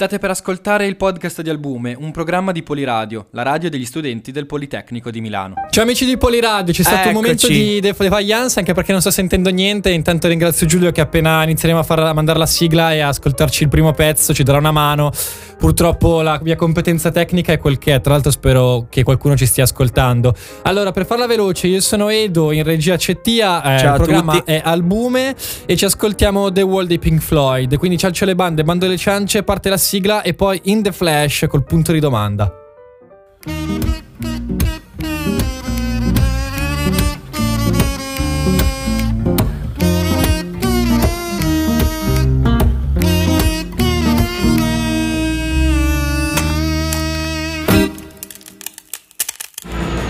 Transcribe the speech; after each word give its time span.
State 0.00 0.18
per 0.18 0.30
ascoltare 0.30 0.86
il 0.86 0.96
podcast 0.96 1.42
di 1.42 1.50
Albume, 1.50 1.94
un 1.94 2.10
programma 2.10 2.52
di 2.52 2.62
Poliradio, 2.62 3.26
la 3.32 3.42
radio 3.42 3.68
degli 3.68 3.84
studenti 3.84 4.32
del 4.32 4.46
Politecnico 4.46 5.10
di 5.10 5.20
Milano. 5.20 5.56
Ciao 5.68 5.82
amici 5.82 6.06
di 6.06 6.16
Poliradio, 6.16 6.72
c'è 6.72 6.80
stato 6.80 7.10
Eccoci. 7.10 7.14
un 7.14 7.20
momento 7.20 7.46
di 7.48 7.80
defaglianza 7.80 8.60
anche 8.60 8.72
perché 8.72 8.92
non 8.92 9.02
sto 9.02 9.10
sentendo 9.10 9.50
niente. 9.50 9.90
Intanto 9.90 10.26
ringrazio 10.26 10.66
Giulio 10.66 10.90
che 10.90 11.02
appena 11.02 11.42
inizieremo 11.42 11.80
a, 11.80 11.82
far, 11.82 11.98
a 11.98 12.14
mandare 12.14 12.38
la 12.38 12.46
sigla 12.46 12.94
e 12.94 13.00
a 13.00 13.08
ascoltarci 13.08 13.64
il 13.64 13.68
primo 13.68 13.92
pezzo 13.92 14.32
ci 14.32 14.42
darà 14.42 14.56
una 14.56 14.72
mano. 14.72 15.12
Purtroppo 15.58 16.22
la 16.22 16.40
mia 16.42 16.56
competenza 16.56 17.10
tecnica 17.10 17.52
è 17.52 17.58
quel 17.58 17.76
che 17.76 17.96
è, 17.96 18.00
tra 18.00 18.14
l'altro 18.14 18.30
spero 18.30 18.86
che 18.88 19.02
qualcuno 19.02 19.36
ci 19.36 19.44
stia 19.44 19.64
ascoltando. 19.64 20.34
Allora, 20.62 20.92
per 20.92 21.04
farla 21.04 21.26
veloce, 21.26 21.66
io 21.66 21.82
sono 21.82 22.08
Edo, 22.08 22.52
in 22.52 22.62
regia 22.62 22.96
Cettia, 22.96 23.74
eh, 23.74 23.78
Ciao 23.78 23.96
il 23.96 24.02
programma 24.02 24.32
tutti. 24.32 24.50
è 24.50 24.62
Albume 24.64 25.36
e 25.66 25.76
ci 25.76 25.84
ascoltiamo 25.84 26.50
The 26.50 26.62
Wall 26.62 26.86
dei 26.86 26.98
Pink 26.98 27.20
Floyd. 27.20 27.76
Quindi 27.76 27.98
cialcio 27.98 28.24
le 28.24 28.34
bande, 28.34 28.64
bando 28.64 28.86
le 28.86 28.96
ciance, 28.96 29.42
parte 29.42 29.68
la 29.68 29.76
sigla 29.76 29.89
e 30.22 30.34
poi 30.34 30.60
In 30.64 30.82
The 30.82 30.92
Flash 30.92 31.46
col 31.48 31.64
punto 31.64 31.90
di 31.90 31.98
domanda. 31.98 32.54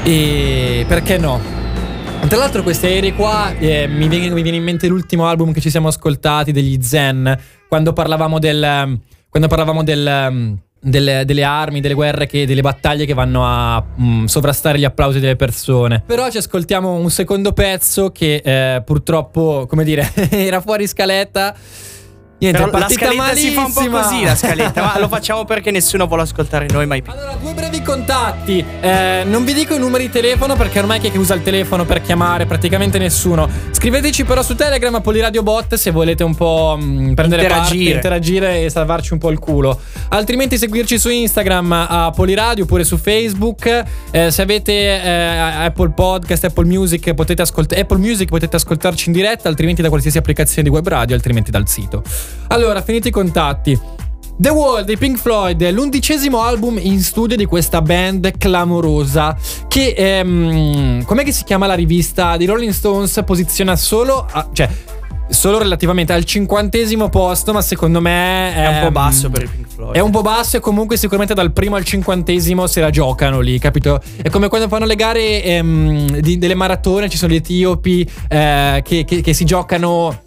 E 0.05 0.85
perché 0.87 1.17
no? 1.17 1.41
Tra 2.29 2.37
l'altro 2.37 2.63
questi 2.63 2.85
aerei 2.85 3.15
qua 3.15 3.57
eh, 3.57 3.87
mi, 3.87 4.09
viene, 4.09 4.29
mi 4.31 4.43
viene 4.43 4.59
in 4.59 4.63
mente 4.63 4.89
l'ultimo 4.89 5.27
album 5.27 5.53
che 5.53 5.61
ci 5.61 5.71
siamo 5.71 5.89
ascoltati 5.89 6.53
degli 6.53 6.83
Zen, 6.83 7.39
quando 7.67 7.95
parlavamo 7.95 8.39
del... 8.39 9.01
Quando 9.31 9.49
parlavamo 9.49 9.83
del 9.83 10.59
delle, 10.81 11.25
delle 11.27 11.45
armi, 11.45 11.81
delle 11.81 11.95
guerre, 11.95 12.27
che, 12.27 12.47
delle 12.47 12.63
battaglie 12.63 13.05
che 13.05 13.13
vanno 13.13 13.45
a 13.45 13.85
mm, 14.01 14.25
sovrastare 14.25 14.79
gli 14.79 14.85
applausi 14.85 15.21
delle 15.21 15.37
persone. 15.37 16.03
Però 16.07 16.31
ci 16.31 16.39
ascoltiamo 16.39 16.95
un 16.95 17.11
secondo 17.11 17.53
pezzo 17.53 18.11
che 18.11 18.41
eh, 18.43 18.83
purtroppo, 18.83 19.67
come 19.69 19.85
dire, 19.85 20.11
era 20.31 20.61
fuori 20.61 20.87
scaletta. 20.87 21.55
Niente, 22.41 22.59
Però 22.59 22.71
la 22.71 22.79
partita 22.79 23.05
scaletta 23.13 23.35
si 23.37 23.51
fa 23.51 23.65
un 23.67 23.73
po' 23.73 23.81
malissima. 23.81 24.03
così 24.03 24.25
la 24.25 24.35
scaletta, 24.35 24.83
ma 24.83 24.99
lo 24.99 25.09
facciamo 25.09 25.45
perché 25.45 25.71
nessuno 25.71 26.07
vuole 26.07 26.23
ascoltare 26.23 26.67
noi 26.71 26.87
mai 26.87 27.03
più. 27.03 27.13
Allora, 27.13 27.35
due 27.39 27.53
brevi 27.53 27.83
contatti. 27.83 28.65
Eh, 28.81 29.23
non 29.27 29.45
vi 29.45 29.53
dico 29.53 29.75
i 29.75 29.79
numeri 29.79 30.07
di 30.07 30.11
telefono 30.11 30.57
perché 30.57 30.79
ormai 30.79 31.01
chi 31.01 31.09
è 31.09 31.13
che 31.13 31.19
usa 31.19 31.35
il 31.35 31.43
telefono 31.43 31.85
per 31.85 32.01
chiamare? 32.01 32.47
Praticamente 32.47 32.97
nessuno. 32.99 33.47
Scriveteci 33.73 34.25
però 34.25 34.43
su 34.43 34.55
Telegram 34.55 34.95
a 34.95 35.01
Poliradio 35.03 35.43
Bot 35.43 35.75
se 35.75 35.91
volete 35.91 36.25
un 36.25 36.35
po' 36.35 36.77
mh, 36.81 37.13
prendere 37.15 37.43
Interagire. 37.43 37.85
parte, 37.85 37.95
interagire 37.95 38.65
e 38.65 38.71
salvarci 38.71 39.13
un 39.13 39.19
po' 39.19 39.31
il 39.31 39.39
culo. 39.39 39.79
Altrimenti 40.09 40.57
seguirci 40.57 40.99
su 40.99 41.11
Instagram 41.11 41.73
a 41.91 42.11
Poliradio 42.15 42.65
oppure 42.65 42.85
su 42.85 42.97
Facebook. 42.97 43.85
Eh, 44.11 44.31
se 44.31 44.41
avete 44.41 44.73
eh, 44.73 45.11
Apple 45.67 45.91
Podcast, 45.91 46.45
Apple 46.45 46.65
Music, 46.65 47.13
potete 47.13 47.43
ascoltare 47.43 47.83
Apple 47.83 47.99
Music 47.99 48.29
potete 48.31 48.57
ascoltarci 48.57 49.09
in 49.09 49.13
diretta, 49.15 49.49
altrimenti 49.49 49.83
da 49.83 49.89
qualsiasi 49.91 50.17
applicazione 50.17 50.67
di 50.69 50.75
web 50.75 50.89
radio, 50.89 51.15
altrimenti 51.15 51.51
dal 51.51 51.69
sito. 51.69 52.03
Allora, 52.49 52.83
finiti 52.83 53.09
i 53.09 53.11
contatti. 53.11 53.79
The 54.37 54.49
Wall 54.49 54.85
dei 54.85 54.97
Pink 54.97 55.19
Floyd 55.19 55.63
è 55.63 55.71
l'undicesimo 55.71 56.41
album 56.41 56.79
in 56.81 57.01
studio 57.03 57.37
di 57.37 57.45
questa 57.45 57.83
band 57.83 58.39
clamorosa 58.39 59.37
che, 59.69 59.93
ehm, 59.97 61.05
com'è 61.05 61.25
che 61.25 61.33
si 61.33 61.45
chiama 61.45 61.67
la 61.67 61.75
rivista 61.75 62.39
di 62.39 62.47
Rolling 62.47 62.73
Stones? 62.73 63.21
Posiziona 63.27 63.77
solo, 63.77 64.27
a- 64.31 64.49
cioè, 64.51 64.67
solo 65.29 65.59
relativamente 65.59 66.15
al 66.15 66.25
cinquantesimo 66.25 67.11
posto, 67.11 67.53
ma 67.53 67.61
secondo 67.61 68.01
me 68.01 68.55
È 68.55 68.67
un 68.67 68.81
po' 68.81 68.87
ehm, 68.87 68.93
basso 68.95 69.29
per 69.29 69.43
i 69.43 69.47
Pink 69.47 69.67
Floyd. 69.69 69.95
È 69.95 70.01
un 70.01 70.11
po' 70.11 70.23
basso 70.23 70.57
e 70.57 70.61
comunque 70.61 70.97
sicuramente 70.97 71.35
dal 71.35 71.53
primo 71.53 71.77
al 71.77 71.85
cinquantesimo 71.85 72.67
se 72.67 72.81
la 72.81 72.89
giocano 72.89 73.41
lì, 73.41 73.59
capito? 73.59 74.01
È 74.23 74.31
come 74.31 74.49
quando 74.49 74.69
fanno 74.69 74.87
le 74.87 74.97
gare 74.97 75.43
ehm, 75.45 76.19
di- 76.21 76.39
delle 76.39 76.55
maratone, 76.55 77.11
ci 77.11 77.19
sono 77.19 77.31
gli 77.33 77.37
etiopi 77.37 78.09
eh, 78.29 78.81
che, 78.83 79.05
che- 79.05 79.21
che 79.21 79.33
si 79.35 79.45
giocano 79.45 80.23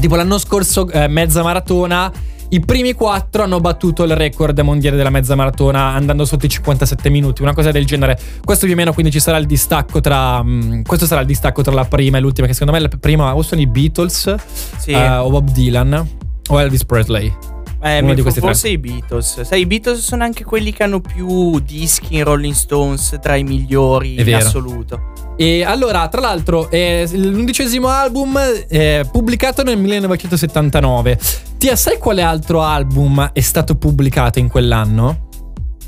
tipo 0.00 0.16
l'anno 0.16 0.38
scorso 0.38 0.88
eh, 0.90 1.08
mezza 1.08 1.42
maratona. 1.42 2.12
I 2.50 2.60
primi 2.60 2.92
quattro 2.92 3.42
hanno 3.42 3.58
battuto 3.58 4.04
il 4.04 4.14
record 4.14 4.56
mondiale 4.60 4.96
della 4.96 5.10
mezza 5.10 5.34
maratona 5.34 5.94
andando 5.94 6.24
sotto 6.24 6.46
i 6.46 6.48
57 6.48 7.08
minuti, 7.10 7.42
una 7.42 7.54
cosa 7.54 7.72
del 7.72 7.84
genere. 7.84 8.16
Questo 8.44 8.66
più 8.66 8.74
o 8.74 8.76
meno 8.76 8.92
quindi 8.92 9.10
ci 9.10 9.18
sarà 9.18 9.38
il 9.38 9.46
distacco 9.46 10.00
tra. 10.00 10.40
mm, 10.42 10.82
questo 10.82 11.06
sarà 11.06 11.20
il 11.22 11.26
distacco 11.26 11.62
tra 11.62 11.72
la 11.72 11.84
prima 11.84 12.18
e 12.18 12.20
l'ultima, 12.20 12.46
che 12.46 12.52
secondo 12.52 12.72
me 12.72 12.80
la 12.80 12.88
prima 13.00 13.34
o 13.34 13.42
sono 13.42 13.60
i 13.60 13.66
Beatles 13.66 14.34
Sì. 14.76 14.90
eh, 14.92 15.16
o 15.16 15.30
Bob 15.30 15.50
Dylan 15.50 16.06
o 16.48 16.60
Elvis 16.60 16.84
Presley. 16.84 17.53
Eh, 17.84 17.98
uno 18.00 18.14
di 18.14 18.22
questi 18.22 18.40
tre. 18.40 18.48
forse 18.48 18.68
i 18.70 18.78
Beatles. 18.78 19.42
Sai, 19.42 19.60
i 19.60 19.66
Beatles 19.66 20.00
sono 20.00 20.24
anche 20.24 20.42
quelli 20.42 20.72
che 20.72 20.82
hanno 20.84 21.00
più 21.00 21.58
dischi 21.60 22.16
in 22.16 22.24
Rolling 22.24 22.54
Stones 22.54 23.18
tra 23.20 23.36
i 23.36 23.44
migliori 23.44 24.18
in 24.18 24.34
assoluto. 24.34 25.12
E 25.36 25.64
allora, 25.64 26.08
tra 26.08 26.20
l'altro, 26.22 26.70
è 26.70 27.06
l'undicesimo 27.12 27.88
album 27.88 28.38
eh, 28.68 29.06
pubblicato 29.12 29.62
nel 29.62 29.76
1979. 29.78 31.18
Tia, 31.58 31.76
sai 31.76 31.98
quale 31.98 32.22
altro 32.22 32.62
album 32.62 33.30
è 33.32 33.40
stato 33.40 33.74
pubblicato 33.76 34.38
in 34.38 34.48
quell'anno? 34.48 35.28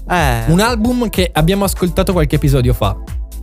Eh. 0.09 0.45
Un 0.49 0.61
album 0.61 1.09
che 1.09 1.31
abbiamo 1.33 1.65
ascoltato 1.65 2.13
qualche 2.13 2.37
episodio 2.37 2.75
fa. 2.75 2.95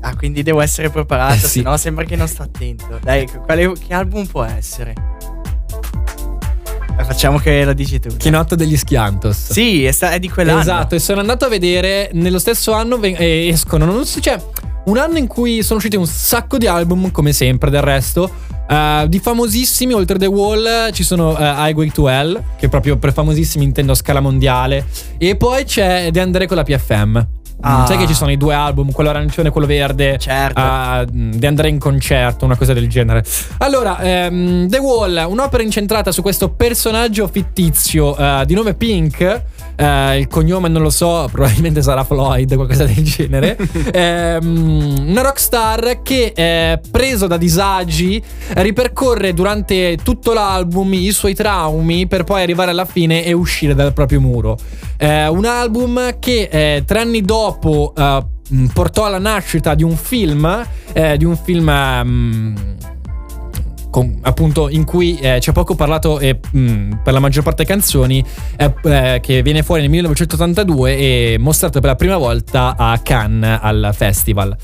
Ah, 0.01 0.15
quindi 0.15 0.43
devo 0.43 0.61
essere 0.61 0.89
preparato, 0.89 1.33
Eh, 1.33 1.37
sì. 1.37 1.47
se 1.47 1.61
no 1.61 1.75
sembra 1.77 2.03
che 2.05 2.15
non 2.15 2.27
sto 2.27 2.43
attento. 2.43 2.99
Dai, 3.01 3.27
quale- 3.45 3.71
che 3.73 3.93
album 3.93 4.25
può 4.25 4.43
essere? 4.43 4.93
Eh, 6.97 7.03
facciamo 7.03 7.39
che 7.39 7.63
lo 7.63 7.73
dici 7.73 7.99
tu. 7.99 8.09
Chinotto 8.17 8.55
degli 8.55 8.77
Schiantos. 8.77 9.51
Sì, 9.51 9.83
è, 9.83 9.91
sta- 9.91 10.11
è 10.11 10.19
di 10.19 10.29
quell'anno. 10.29 10.59
Esatto, 10.59 10.95
e 10.95 10.99
sono 10.99 11.19
andato 11.19 11.45
a 11.45 11.49
vedere 11.49 12.09
nello 12.13 12.39
stesso 12.39 12.71
anno 12.73 12.97
ven- 12.97 13.15
eh, 13.17 13.47
escono, 13.47 13.85
non 13.85 14.05
so, 14.05 14.19
cioè, 14.19 14.37
un 14.85 14.97
anno 14.97 15.17
in 15.17 15.27
cui 15.27 15.63
sono 15.63 15.77
usciti 15.77 15.95
un 15.95 16.05
sacco 16.05 16.57
di 16.57 16.67
album, 16.67 17.09
come 17.11 17.33
sempre 17.33 17.69
del 17.69 17.81
resto. 17.81 18.29
eh, 18.69 19.05
di 19.09 19.19
famosissimi, 19.19 19.93
oltre 19.93 20.17
The 20.17 20.25
Wall, 20.27 20.91
ci 20.93 21.03
sono 21.03 21.37
eh, 21.37 21.43
Highway 21.43 21.89
to 21.91 22.07
Hell, 22.07 22.41
che 22.57 22.69
proprio 22.69 22.97
per 22.97 23.11
famosissimi 23.11 23.63
intendo 23.65 23.91
a 23.91 23.95
scala 23.95 24.19
mondiale. 24.19 24.85
E 25.17 25.35
poi 25.35 25.63
c'è 25.65 26.09
De 26.11 26.19
André 26.21 26.45
con 26.47 26.57
la 26.57 26.63
PFM. 26.63 27.27
Ah. 27.65 27.85
Sai 27.85 27.97
che 27.97 28.07
ci 28.07 28.13
sono 28.13 28.29
i 28.29 28.37
due 28.37 28.53
album, 28.53 28.91
quello 28.91 29.09
arancione 29.09 29.47
e 29.47 29.51
quello 29.51 29.67
verde. 29.67 30.17
Certo. 30.19 30.59
Uh, 30.61 31.05
De 31.07 31.47
André 31.47 31.69
in 31.69 31.79
concerto, 31.79 32.43
una 32.43 32.57
cosa 32.57 32.73
del 32.73 32.89
genere. 32.89 33.23
Allora, 33.59 33.99
ehm, 33.99 34.67
The 34.67 34.77
Wall, 34.79 35.25
un'opera 35.29 35.63
incentrata 35.63 36.11
su 36.11 36.21
questo 36.21 36.49
personaggio 36.49 37.27
fittizio 37.27 38.17
eh, 38.17 38.43
di 38.45 38.53
nome 38.53 38.73
Pink. 38.73 39.43
Eh, 39.75 40.19
il 40.19 40.27
cognome 40.27 40.69
non 40.69 40.81
lo 40.81 40.89
so, 40.89 41.27
probabilmente 41.31 41.81
sarà 41.81 42.03
Floyd, 42.03 42.53
qualcosa 42.55 42.85
del 42.85 43.03
genere. 43.03 43.57
Ehm, 43.93 45.05
una 45.07 45.21
rockstar 45.21 46.01
che, 46.01 46.31
eh, 46.35 46.79
preso 46.89 47.27
da 47.27 47.37
disagi, 47.37 48.21
ripercorre 48.55 49.33
durante 49.33 49.97
tutto 50.01 50.33
l'album 50.33 50.93
i 50.93 51.11
suoi 51.11 51.33
traumi 51.35 52.07
per 52.07 52.23
poi 52.23 52.41
arrivare 52.41 52.71
alla 52.71 52.85
fine 52.85 53.23
e 53.23 53.33
uscire 53.33 53.75
dal 53.75 53.93
proprio 53.93 54.19
muro. 54.19 54.57
Eh, 54.97 55.27
un 55.27 55.45
album 55.45 56.17
che 56.19 56.47
eh, 56.51 56.83
tre 56.85 56.99
anni 56.99 57.21
dopo 57.21 57.93
eh, 57.95 58.23
portò 58.73 59.05
alla 59.05 59.19
nascita 59.19 59.75
di 59.75 59.83
un 59.83 59.95
film, 59.95 60.65
eh, 60.93 61.17
di 61.17 61.25
un 61.25 61.37
film 61.37 61.69
ehm, 61.69 62.75
con- 63.93 64.17
appunto 64.23 64.69
in 64.69 64.85
cui 64.85 65.19
eh, 65.19 65.37
c'è 65.39 65.51
poco 65.51 65.75
parlato 65.75 66.17
e 66.19 66.39
mh, 66.51 67.01
per 67.03 67.13
la 67.13 67.19
maggior 67.19 67.43
parte 67.43 67.63
canzoni 67.63 68.25
eh, 68.57 69.19
che 69.21 69.43
viene 69.43 69.61
fuori 69.61 69.81
nel 69.81 69.91
1982 69.91 70.97
e 70.97 71.37
mostrato 71.39 71.79
per 71.79 71.91
la 71.91 71.95
prima 71.95 72.17
volta 72.17 72.73
a 72.75 72.97
Cannes 73.03 73.59
al 73.61 73.91
festival. 73.95 74.57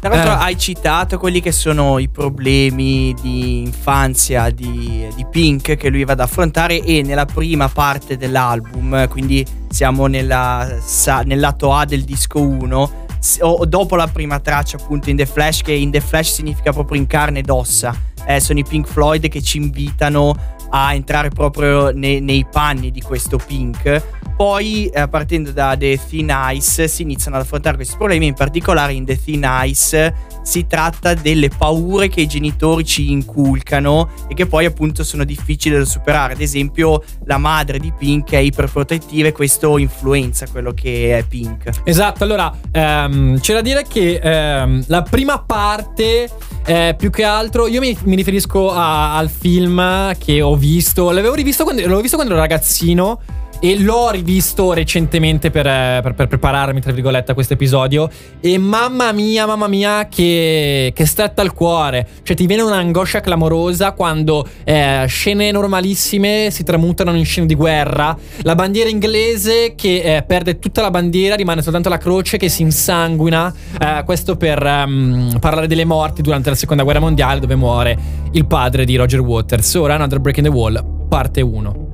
Tra 0.00 0.08
l'altro 0.14 0.32
Eh. 0.32 0.42
hai 0.42 0.58
citato 0.58 1.16
quelli 1.16 1.40
che 1.40 1.52
sono 1.52 1.98
i 2.00 2.08
problemi 2.08 3.14
di 3.22 3.60
infanzia 3.62 4.50
di, 4.50 5.06
di 5.14 5.24
Pink 5.30 5.76
che 5.76 5.88
lui 5.88 6.04
va 6.04 6.12
ad 6.12 6.20
affrontare 6.20 6.82
e 6.82 7.02
nella 7.02 7.24
prima 7.26 7.68
parte 7.68 8.16
dell'album, 8.16 9.06
quindi 9.08 9.46
siamo 9.70 10.06
nella, 10.06 10.76
sa- 10.84 11.22
nel 11.24 11.38
lato 11.38 11.72
A 11.72 11.84
del 11.84 12.02
disco 12.02 12.40
1, 12.40 12.90
s- 13.20 13.38
o 13.40 13.64
dopo 13.64 13.94
la 13.96 14.08
prima 14.08 14.40
traccia 14.40 14.76
appunto 14.76 15.08
in 15.08 15.16
The 15.16 15.24
Flash, 15.26 15.62
che 15.62 15.72
in 15.72 15.90
The 15.92 16.00
Flash 16.00 16.32
significa 16.34 16.72
proprio 16.72 17.00
in 17.00 17.06
carne 17.06 17.38
ed 17.38 17.48
ossa, 17.48 17.94
eh, 18.26 18.40
sono 18.40 18.58
i 18.58 18.64
Pink 18.64 18.86
Floyd 18.86 19.28
che 19.28 19.42
ci 19.42 19.58
invitano 19.58 20.34
a 20.70 20.92
entrare 20.92 21.28
proprio 21.28 21.90
ne- 21.90 22.20
nei 22.20 22.44
panni 22.50 22.90
di 22.90 23.00
questo 23.00 23.38
Pink. 23.38 24.02
Poi, 24.36 24.86
eh, 24.86 25.06
partendo 25.08 25.52
da 25.52 25.76
The 25.76 25.98
Thin 26.08 26.34
Ice, 26.52 26.88
si 26.88 27.02
iniziano 27.02 27.36
ad 27.36 27.42
affrontare 27.44 27.76
questi 27.76 27.96
problemi. 27.96 28.26
In 28.26 28.34
particolare, 28.34 28.92
in 28.92 29.04
The 29.04 29.22
Thin 29.22 29.48
Ice 29.64 30.14
si 30.44 30.66
tratta 30.66 31.14
delle 31.14 31.48
paure 31.48 32.08
che 32.08 32.20
i 32.20 32.26
genitori 32.28 32.84
ci 32.84 33.10
inculcano 33.10 34.10
e 34.28 34.34
che 34.34 34.46
poi, 34.46 34.66
appunto, 34.66 35.02
sono 35.02 35.24
difficili 35.24 35.76
da 35.76 35.84
superare. 35.84 36.34
Ad 36.34 36.40
esempio, 36.40 37.02
la 37.24 37.38
madre 37.38 37.78
di 37.78 37.92
Pink 37.96 38.30
è 38.30 38.36
iperprotettiva 38.36 39.28
e 39.28 39.32
questo 39.32 39.78
influenza 39.78 40.46
quello 40.46 40.72
che 40.72 41.18
è 41.18 41.24
Pink. 41.24 41.70
Esatto, 41.84 42.22
allora 42.22 42.54
ehm, 42.70 43.40
c'è 43.40 43.54
da 43.54 43.62
dire 43.62 43.84
che 43.88 44.20
ehm, 44.22 44.84
la 44.88 45.02
prima 45.02 45.40
parte, 45.40 46.28
eh, 46.66 46.94
più 46.96 47.10
che 47.10 47.24
altro, 47.24 47.66
io 47.66 47.80
mi, 47.80 47.96
mi 48.04 48.14
riferisco 48.14 48.70
a- 48.70 49.16
al 49.16 49.30
film 49.30 50.12
che 50.18 50.42
ho 50.42 50.56
visto, 50.56 51.10
l'avevo 51.10 51.34
rivisto 51.34 51.64
quando, 51.64 51.80
l'avevo 51.82 52.00
visto 52.00 52.16
quando 52.16 52.34
ero 52.34 52.42
ragazzino. 52.42 53.20
E 53.60 53.78
l'ho 53.80 54.10
rivisto 54.10 54.72
recentemente 54.72 55.50
per, 55.50 55.66
eh, 55.66 56.00
per- 56.02 56.14
per 56.14 56.28
prepararmi, 56.28 56.80
tra 56.80 56.92
virgolette, 56.92 57.32
a 57.32 57.34
questo 57.34 57.54
episodio. 57.54 58.08
E 58.40 58.58
mamma 58.58 59.12
mia, 59.12 59.46
mamma 59.46 59.68
mia, 59.68 60.08
che, 60.08 60.92
che 60.94 61.06
stretta 61.06 61.42
al 61.42 61.52
cuore. 61.52 62.06
Cioè, 62.22 62.36
ti 62.36 62.46
viene 62.46 62.62
un'angoscia 62.62 63.20
clamorosa 63.20 63.92
quando 63.92 64.46
eh, 64.64 65.04
scene 65.06 65.50
normalissime 65.50 66.48
si 66.50 66.62
tramutano 66.62 67.14
in 67.14 67.24
scene 67.24 67.46
di 67.46 67.54
guerra. 67.54 68.16
La 68.42 68.54
bandiera 68.54 68.88
inglese 68.88 69.74
che 69.76 70.16
eh, 70.16 70.22
perde 70.22 70.58
tutta 70.58 70.82
la 70.82 70.90
bandiera, 70.90 71.34
rimane 71.34 71.62
soltanto 71.62 71.88
la 71.88 71.98
croce 71.98 72.36
che 72.36 72.48
si 72.48 72.62
insanguina. 72.62 73.52
Eh, 73.80 74.02
questo 74.04 74.36
per 74.36 74.62
ehm, 74.64 75.38
parlare 75.40 75.66
delle 75.66 75.84
morti 75.84 76.22
durante 76.22 76.50
la 76.50 76.56
seconda 76.56 76.82
guerra 76.82 77.00
mondiale, 77.00 77.40
dove 77.40 77.54
muore 77.54 77.96
il 78.32 78.46
padre 78.46 78.84
di 78.84 78.96
Roger 78.96 79.20
Waters. 79.20 79.74
Ora, 79.74 79.94
Another 79.94 80.18
Break 80.18 80.38
in 80.38 80.44
the 80.44 80.50
Wall, 80.50 81.06
parte 81.08 81.40
1. 81.40 81.93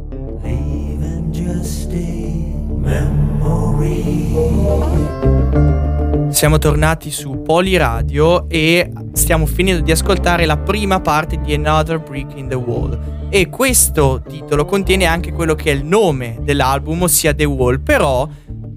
Siamo 6.31 6.59
tornati 6.59 7.11
su 7.11 7.43
Poliradio 7.43 8.49
e 8.49 8.91
stiamo 9.13 9.45
finendo 9.47 9.83
di 9.83 9.91
ascoltare 9.91 10.47
la 10.47 10.57
prima 10.57 11.01
parte 11.01 11.39
di 11.41 11.53
Another 11.53 12.01
Brick 12.01 12.37
in 12.37 12.49
the 12.49 12.55
Wall. 12.55 13.29
E 13.29 13.49
questo 13.51 14.23
titolo 14.27 14.65
contiene 14.65 15.05
anche 15.05 15.33
quello 15.33 15.55
che 15.55 15.71
è 15.71 15.75
il 15.75 15.85
nome 15.85 16.39
dell'album, 16.41 17.03
ossia 17.03 17.35
The 17.35 17.45
Wall, 17.45 17.83
però 17.83 18.27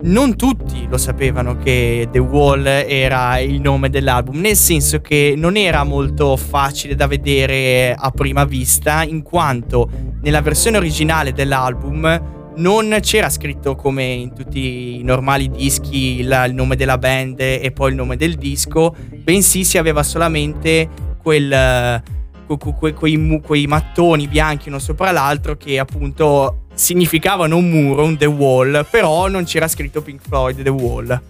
non 0.02 0.36
tutti 0.36 0.88
lo 0.90 0.98
sapevano 0.98 1.56
che 1.58 2.10
The 2.12 2.20
Wall 2.20 2.66
era 2.66 3.40
il 3.40 3.62
nome 3.62 3.90
dell'album, 3.90 4.40
nel 4.40 4.58
senso 4.58 5.00
che 5.00 5.34
non 5.38 5.56
era 5.56 5.84
molto 5.86 6.36
facile 6.36 6.96
da 6.96 7.08
vedere 7.08 7.96
a 7.98 8.12
prima 8.12 8.44
vista, 8.44 9.04
in 9.04 9.22
quanto 9.22 9.90
nella 10.22 10.42
versione 10.42 10.78
originale 10.78 11.32
dell'album 11.32 12.42
non 12.56 12.98
c'era 13.02 13.30
scritto 13.30 13.76
come 13.76 14.04
in 14.04 14.34
tutti 14.34 15.00
i 15.00 15.04
normali 15.04 15.50
dischi 15.50 16.20
il, 16.20 16.44
il 16.48 16.54
nome 16.54 16.76
della 16.76 16.98
band 16.98 17.40
e 17.40 17.72
poi 17.74 17.90
il 17.90 17.96
nome 17.96 18.16
del 18.18 18.36
disco, 18.36 18.96
bensì 19.10 19.64
si 19.64 19.78
aveva 19.78 20.04
solamente 20.04 20.88
quel, 21.22 22.02
que- 22.48 22.58
que- 22.58 22.74
que- 22.80 22.94
quei, 22.94 23.40
quei 23.44 23.68
mattoni 23.68 24.28
bianchi 24.28 24.70
uno 24.70 24.80
sopra 24.80 25.12
l'altro 25.12 25.56
che 25.58 25.80
appunto 25.80 26.66
significavano 26.74 27.56
un 27.58 27.70
muro, 27.70 28.04
un 28.04 28.18
The 28.18 28.26
Wall, 28.26 28.86
però 28.90 29.28
non 29.28 29.44
c'era 29.46 29.68
scritto 29.68 30.02
Pink 30.02 30.22
Floyd 30.28 30.62
The 30.62 30.70
Wall. 30.70 31.22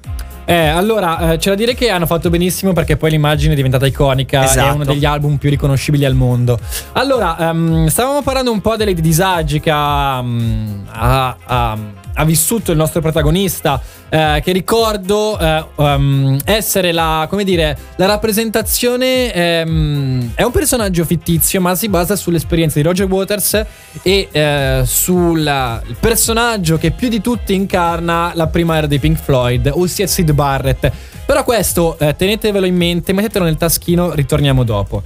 Eh, 0.45 0.67
allora, 0.67 1.31
eh, 1.33 1.37
c'è 1.37 1.49
da 1.51 1.55
dire 1.55 1.73
che 1.73 1.89
hanno 1.89 2.05
fatto 2.05 2.29
benissimo 2.29 2.73
perché 2.73 2.97
poi 2.97 3.11
l'immagine 3.11 3.53
è 3.53 3.55
diventata 3.55 3.85
iconica, 3.85 4.41
è 4.41 4.45
Esatto. 4.45 4.75
uno 4.75 4.83
degli 4.83 5.05
album 5.05 5.37
più 5.37 5.49
riconoscibili 5.49 6.03
al 6.05 6.15
mondo. 6.15 6.59
Allora, 6.93 7.37
ehm, 7.49 7.87
stavamo 7.87 8.21
parlando 8.21 8.51
un 8.51 8.59
po' 8.59 8.75
dei 8.75 8.93
disagi 8.93 9.59
che 9.61 9.71
ha, 9.71 10.17
ha- 10.17 11.37
ha- 11.45 11.77
ha 12.13 12.25
vissuto 12.25 12.71
il 12.71 12.77
nostro 12.77 13.01
protagonista, 13.01 13.81
eh, 14.09 14.41
che 14.43 14.51
ricordo 14.51 15.37
eh, 15.39 15.65
um, 15.75 16.37
essere 16.45 16.91
la, 16.91 17.27
dire, 17.43 17.77
la 17.95 18.05
rappresentazione, 18.05 19.33
ehm, 19.33 20.31
è 20.35 20.43
un 20.43 20.51
personaggio 20.51 21.05
fittizio 21.05 21.61
ma 21.61 21.75
si 21.75 21.89
basa 21.89 22.15
sull'esperienza 22.15 22.79
di 22.79 22.85
Roger 22.85 23.07
Waters 23.07 23.65
e 24.01 24.27
eh, 24.31 24.83
sul 24.85 25.81
personaggio 25.99 26.77
che 26.77 26.91
più 26.91 27.09
di 27.09 27.21
tutti 27.21 27.53
incarna 27.53 28.31
la 28.35 28.47
prima 28.47 28.77
era 28.77 28.87
dei 28.87 28.99
Pink 28.99 29.17
Floyd, 29.17 29.71
ossia 29.73 30.07
Sid 30.07 30.31
Barrett. 30.31 30.91
Però 31.25 31.43
questo 31.45 31.97
eh, 31.99 32.15
tenetevelo 32.15 32.65
in 32.65 32.75
mente, 32.75 33.13
mettetelo 33.13 33.45
nel 33.45 33.55
taschino, 33.57 34.13
ritorniamo 34.13 34.63
dopo. 34.63 35.01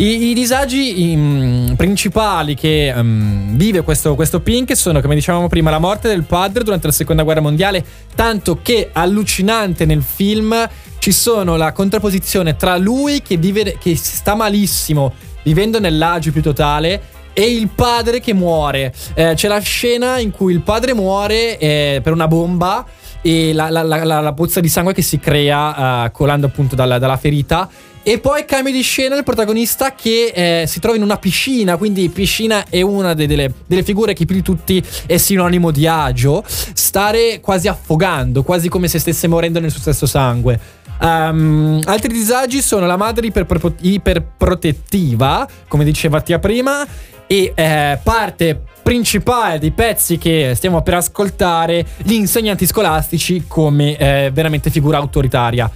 I, 0.00 0.28
i 0.28 0.32
disagi 0.34 1.14
mm, 1.16 1.72
principali 1.72 2.54
che 2.54 2.94
mm, 2.96 3.56
vive 3.56 3.82
questo, 3.82 4.14
questo 4.14 4.38
Pink 4.40 4.76
sono, 4.76 5.00
come 5.00 5.16
dicevamo 5.16 5.48
prima, 5.48 5.70
la 5.70 5.80
morte 5.80 6.06
del 6.06 6.22
padre 6.22 6.62
durante 6.62 6.86
la 6.86 6.92
seconda 6.92 7.24
guerra 7.24 7.40
mondiale, 7.40 7.84
tanto 8.14 8.60
che 8.62 8.90
allucinante 8.92 9.84
nel 9.86 10.02
film 10.02 10.54
ci 11.00 11.10
sono 11.10 11.56
la 11.56 11.72
contrapposizione 11.72 12.54
tra 12.54 12.76
lui 12.76 13.22
che, 13.22 13.38
vive, 13.38 13.76
che 13.80 13.96
sta 13.96 14.36
malissimo, 14.36 15.14
vivendo 15.42 15.80
nell'agio 15.80 16.30
più 16.30 16.42
totale, 16.42 17.02
e 17.32 17.50
il 17.50 17.68
padre 17.68 18.20
che 18.20 18.34
muore. 18.34 18.94
Eh, 19.14 19.32
c'è 19.34 19.48
la 19.48 19.58
scena 19.58 20.20
in 20.20 20.30
cui 20.30 20.52
il 20.52 20.60
padre 20.60 20.94
muore 20.94 21.58
eh, 21.58 22.00
per 22.04 22.12
una 22.12 22.28
bomba 22.28 22.84
e 23.20 23.52
la, 23.52 23.68
la- 23.68 23.82
la- 23.82 24.04
la- 24.04 24.20
la 24.20 24.32
pozza 24.32 24.60
di 24.60 24.68
sangue 24.68 24.92
che 24.94 25.02
si 25.02 25.18
crea 25.18 26.04
eh, 26.06 26.10
colando 26.12 26.46
appunto 26.46 26.76
dalla, 26.76 26.98
dalla 26.98 27.16
ferita. 27.16 27.68
E 28.08 28.18
poi 28.20 28.46
cambio 28.46 28.72
di 28.72 28.80
scena 28.80 29.16
il 29.16 29.22
protagonista 29.22 29.92
che 29.94 30.32
eh, 30.62 30.66
si 30.66 30.80
trova 30.80 30.96
in 30.96 31.02
una 31.02 31.18
piscina, 31.18 31.76
quindi 31.76 32.08
piscina 32.08 32.64
è 32.70 32.80
una 32.80 33.12
de- 33.12 33.26
delle, 33.26 33.52
delle 33.66 33.82
figure 33.82 34.14
che 34.14 34.24
più 34.24 34.34
di 34.34 34.40
tutti 34.40 34.82
è 35.04 35.18
sinonimo 35.18 35.70
di 35.70 35.86
agio, 35.86 36.42
stare 36.46 37.40
quasi 37.40 37.68
affogando, 37.68 38.42
quasi 38.44 38.70
come 38.70 38.88
se 38.88 38.98
stesse 38.98 39.26
morendo 39.26 39.60
nel 39.60 39.70
suo 39.70 39.80
stesso 39.80 40.06
sangue. 40.06 40.58
Ehm, 41.02 41.82
altri 41.84 42.10
disagi 42.10 42.62
sono 42.62 42.86
la 42.86 42.96
madre 42.96 43.26
iperpro- 43.26 43.74
iperprotettiva, 43.78 45.46
come 45.68 45.84
diceva 45.84 46.22
Tia 46.22 46.38
prima, 46.38 46.86
e 47.26 47.52
eh, 47.54 47.98
parte 48.02 48.62
principale 48.82 49.58
dei 49.58 49.72
pezzi 49.72 50.16
che 50.16 50.54
stiamo 50.56 50.80
per 50.80 50.94
ascoltare, 50.94 51.84
gli 51.98 52.14
insegnanti 52.14 52.64
scolastici 52.64 53.44
come 53.46 53.98
eh, 53.98 54.30
veramente 54.32 54.70
figura 54.70 54.96
autoritaria. 54.96 55.70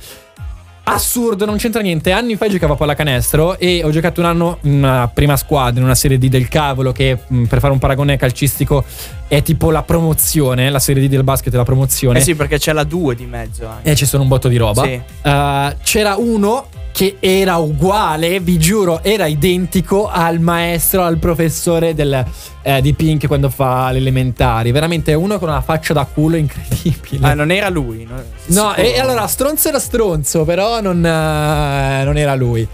Assurdo, 0.84 1.44
non 1.44 1.56
c'entra 1.56 1.80
niente. 1.80 2.10
Anni 2.10 2.36
fa 2.36 2.48
giocavo 2.48 2.72
a 2.72 2.76
pallacanestro 2.76 3.58
e 3.58 3.82
ho 3.84 3.90
giocato 3.90 4.20
un 4.20 4.26
anno 4.26 4.58
in 4.62 4.72
una 4.74 5.08
prima 5.12 5.36
squadra, 5.36 5.78
in 5.78 5.84
una 5.84 5.94
serie 5.94 6.18
D 6.18 6.28
del 6.28 6.48
cavolo, 6.48 6.92
che 6.92 7.18
mh, 7.26 7.44
per 7.44 7.60
fare 7.60 7.72
un 7.72 7.78
paragone 7.78 8.16
calcistico 8.16 8.84
è 9.28 9.42
tipo 9.42 9.70
la 9.70 9.82
promozione, 9.82 10.70
la 10.70 10.80
serie 10.80 11.06
D 11.06 11.10
del 11.10 11.22
basket 11.22 11.52
è 11.52 11.56
la 11.56 11.62
promozione. 11.62 12.18
Eh 12.18 12.22
sì, 12.22 12.34
perché 12.34 12.58
c'è 12.58 12.72
la 12.72 12.84
2 12.84 13.14
di 13.14 13.26
mezzo 13.26 13.66
anche. 13.66 13.90
E 13.90 13.94
ci 13.94 14.06
sono 14.06 14.22
un 14.24 14.28
botto 14.28 14.48
di 14.48 14.56
roba. 14.56 14.82
Sì. 14.82 15.00
Uh, 15.22 15.74
c'era 15.82 16.16
uno 16.16 16.66
che 16.92 17.16
era 17.20 17.56
uguale, 17.56 18.38
vi 18.40 18.58
giuro, 18.58 19.02
era 19.02 19.26
identico 19.26 20.08
al 20.08 20.40
maestro, 20.40 21.02
al 21.02 21.16
professore 21.16 21.94
del, 21.94 22.24
eh, 22.62 22.80
di 22.82 22.92
Pink 22.92 23.26
quando 23.26 23.48
fa 23.48 23.90
le 23.90 23.98
elementari. 23.98 24.70
Veramente 24.70 25.14
uno 25.14 25.38
con 25.38 25.48
una 25.48 25.62
faccia 25.62 25.94
da 25.94 26.04
culo 26.04 26.36
incredibile. 26.36 27.26
Ah, 27.26 27.34
non 27.34 27.50
era 27.50 27.70
lui. 27.70 28.06
No, 28.08 28.22
No, 28.46 28.74
e, 28.74 28.92
e 28.92 29.00
allora 29.00 29.26
stronzo 29.26 29.68
era 29.68 29.78
stronzo, 29.78 30.44
però 30.44 30.71
non, 30.80 31.04
eh, 31.04 32.04
non 32.04 32.16
era 32.16 32.34
lui. 32.34 32.66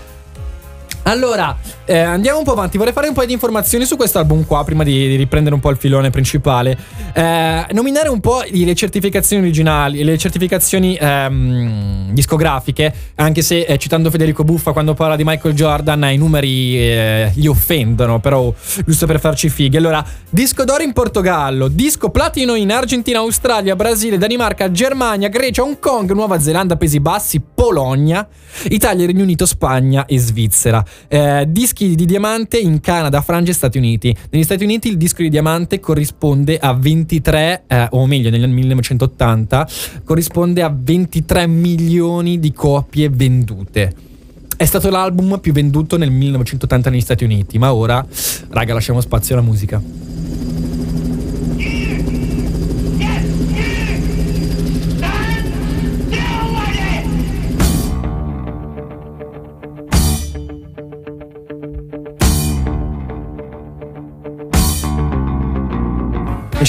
Allora, 1.08 1.56
eh, 1.86 1.98
andiamo 1.98 2.36
un 2.36 2.44
po' 2.44 2.52
avanti. 2.52 2.76
Vorrei 2.76 2.92
fare 2.92 3.08
un 3.08 3.14
po' 3.14 3.24
di 3.24 3.32
informazioni 3.32 3.86
su 3.86 3.96
questo 3.96 4.18
album 4.18 4.44
qua 4.44 4.62
prima 4.62 4.84
di, 4.84 4.92
di 5.08 5.16
riprendere 5.16 5.54
un 5.54 5.60
po' 5.60 5.70
il 5.70 5.78
filone 5.78 6.10
principale. 6.10 6.76
Eh, 7.14 7.66
nominare 7.70 8.10
un 8.10 8.20
po' 8.20 8.42
le 8.46 8.74
certificazioni 8.74 9.42
originali, 9.42 10.04
le 10.04 10.18
certificazioni 10.18 10.98
ehm, 11.00 12.12
discografiche, 12.12 12.92
anche 13.14 13.40
se 13.40 13.60
eh, 13.62 13.78
citando 13.78 14.10
Federico 14.10 14.44
Buffa 14.44 14.72
quando 14.72 14.92
parla 14.92 15.16
di 15.16 15.24
Michael 15.24 15.54
Jordan 15.54 16.10
i 16.12 16.18
numeri 16.18 16.78
eh, 16.78 17.32
gli 17.34 17.46
offendono, 17.46 18.20
però 18.20 18.52
giusto 18.84 19.06
per 19.06 19.18
farci 19.18 19.48
fighi. 19.48 19.78
Allora, 19.78 20.04
disco 20.28 20.64
d'oro 20.64 20.82
in 20.82 20.92
Portogallo, 20.92 21.68
disco 21.68 22.10
platino 22.10 22.54
in 22.54 22.70
Argentina, 22.70 23.20
Australia, 23.20 23.74
Brasile, 23.76 24.18
Danimarca, 24.18 24.70
Germania, 24.70 25.28
Grecia, 25.28 25.62
Hong 25.62 25.78
Kong, 25.78 26.12
Nuova 26.12 26.38
Zelanda, 26.38 26.76
Paesi 26.76 27.00
Bassi, 27.00 27.40
Polonia, 27.40 28.28
Italia, 28.64 29.06
Regno 29.06 29.22
Unito, 29.22 29.46
Spagna 29.46 30.04
e 30.04 30.18
Svizzera. 30.18 30.84
Eh, 31.06 31.46
dischi 31.48 31.94
di 31.94 32.04
diamante 32.04 32.58
in 32.58 32.80
Canada, 32.80 33.20
Francia 33.20 33.50
e 33.50 33.54
Stati 33.54 33.78
Uniti. 33.78 34.14
Negli 34.30 34.42
Stati 34.42 34.64
Uniti 34.64 34.88
il 34.88 34.96
disco 34.96 35.22
di 35.22 35.30
diamante 35.30 35.80
corrisponde 35.80 36.58
a 36.58 36.72
23, 36.74 37.62
eh, 37.66 37.86
o 37.90 38.06
meglio 38.06 38.30
nel 38.30 38.48
1980, 38.48 39.68
corrisponde 40.04 40.62
a 40.62 40.74
23 40.74 41.46
milioni 41.46 42.38
di 42.38 42.52
copie 42.52 43.08
vendute. 43.08 43.94
È 44.56 44.64
stato 44.64 44.90
l'album 44.90 45.38
più 45.38 45.52
venduto 45.52 45.96
nel 45.96 46.10
1980 46.10 46.90
negli 46.90 47.00
Stati 47.00 47.22
Uniti, 47.22 47.58
ma 47.58 47.72
ora, 47.72 48.04
raga, 48.50 48.74
lasciamo 48.74 49.00
spazio 49.00 49.36
alla 49.36 49.44
musica. 49.44 49.80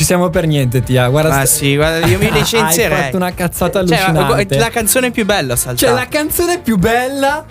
Siamo 0.09 0.29
per 0.31 0.47
niente, 0.47 0.81
Tia. 0.81 1.07
Guarda, 1.07 1.29
Ah 1.41 1.45
sta- 1.45 1.57
sì, 1.57 1.75
guarda, 1.75 2.07
io 2.07 2.17
mi 2.17 2.25
Hai 2.29 2.31
licenzierei. 2.39 2.97
fatto 3.03 3.15
una 3.17 3.31
cazzata 3.31 3.85
Cioè, 3.85 3.95
allucinante. 3.99 4.57
la 4.57 4.69
canzone 4.69 5.11
più 5.11 5.23
bella 5.23 5.53
ho 5.53 5.55
saltato. 5.55 5.85
Cioè, 5.85 5.93
la 5.93 6.07
canzone 6.07 6.57
più 6.59 6.77
bella. 6.77 7.45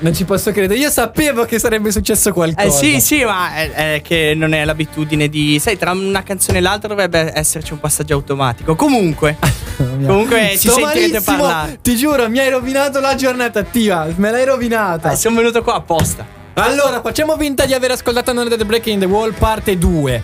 Non 0.00 0.14
ci 0.14 0.24
posso 0.24 0.52
credere. 0.52 0.78
Io 0.78 0.90
sapevo 0.90 1.44
che 1.44 1.58
sarebbe 1.58 1.90
successo 1.90 2.32
qualcosa. 2.32 2.64
Eh 2.68 2.70
sì, 2.70 3.00
sì, 3.00 3.24
ma 3.24 3.52
è, 3.56 3.94
è 3.96 4.00
che 4.00 4.32
non 4.36 4.54
è 4.54 4.64
l'abitudine 4.64 5.28
di. 5.28 5.58
Sai, 5.58 5.76
tra 5.76 5.90
una 5.90 6.22
canzone 6.22 6.58
e 6.58 6.60
l'altra 6.60 6.86
dovrebbe 6.86 7.32
esserci 7.34 7.72
un 7.72 7.80
passaggio 7.80 8.14
automatico. 8.14 8.76
Comunque, 8.76 9.38
comunque 9.76 10.54
ci 10.56 10.68
sentirete 10.68 11.20
parlare. 11.20 11.80
Ti 11.82 11.96
giuro, 11.96 12.28
mi 12.30 12.38
hai 12.38 12.48
rovinato 12.48 13.00
la 13.00 13.16
giornata 13.16 13.58
attiva. 13.58 14.06
Me 14.14 14.30
l'hai 14.30 14.44
rovinata. 14.44 15.10
Eh, 15.10 15.16
sono 15.16 15.34
venuto 15.34 15.64
qua 15.64 15.74
apposta. 15.74 16.24
Allora, 16.54 17.00
facciamo 17.00 17.36
finta 17.36 17.66
di 17.66 17.74
aver 17.74 17.90
ascoltato 17.90 18.30
Another 18.30 18.56
the 18.56 18.64
Break 18.64 18.86
in 18.86 19.00
the 19.00 19.06
Wall 19.06 19.32
parte 19.36 19.76
2. 19.76 20.22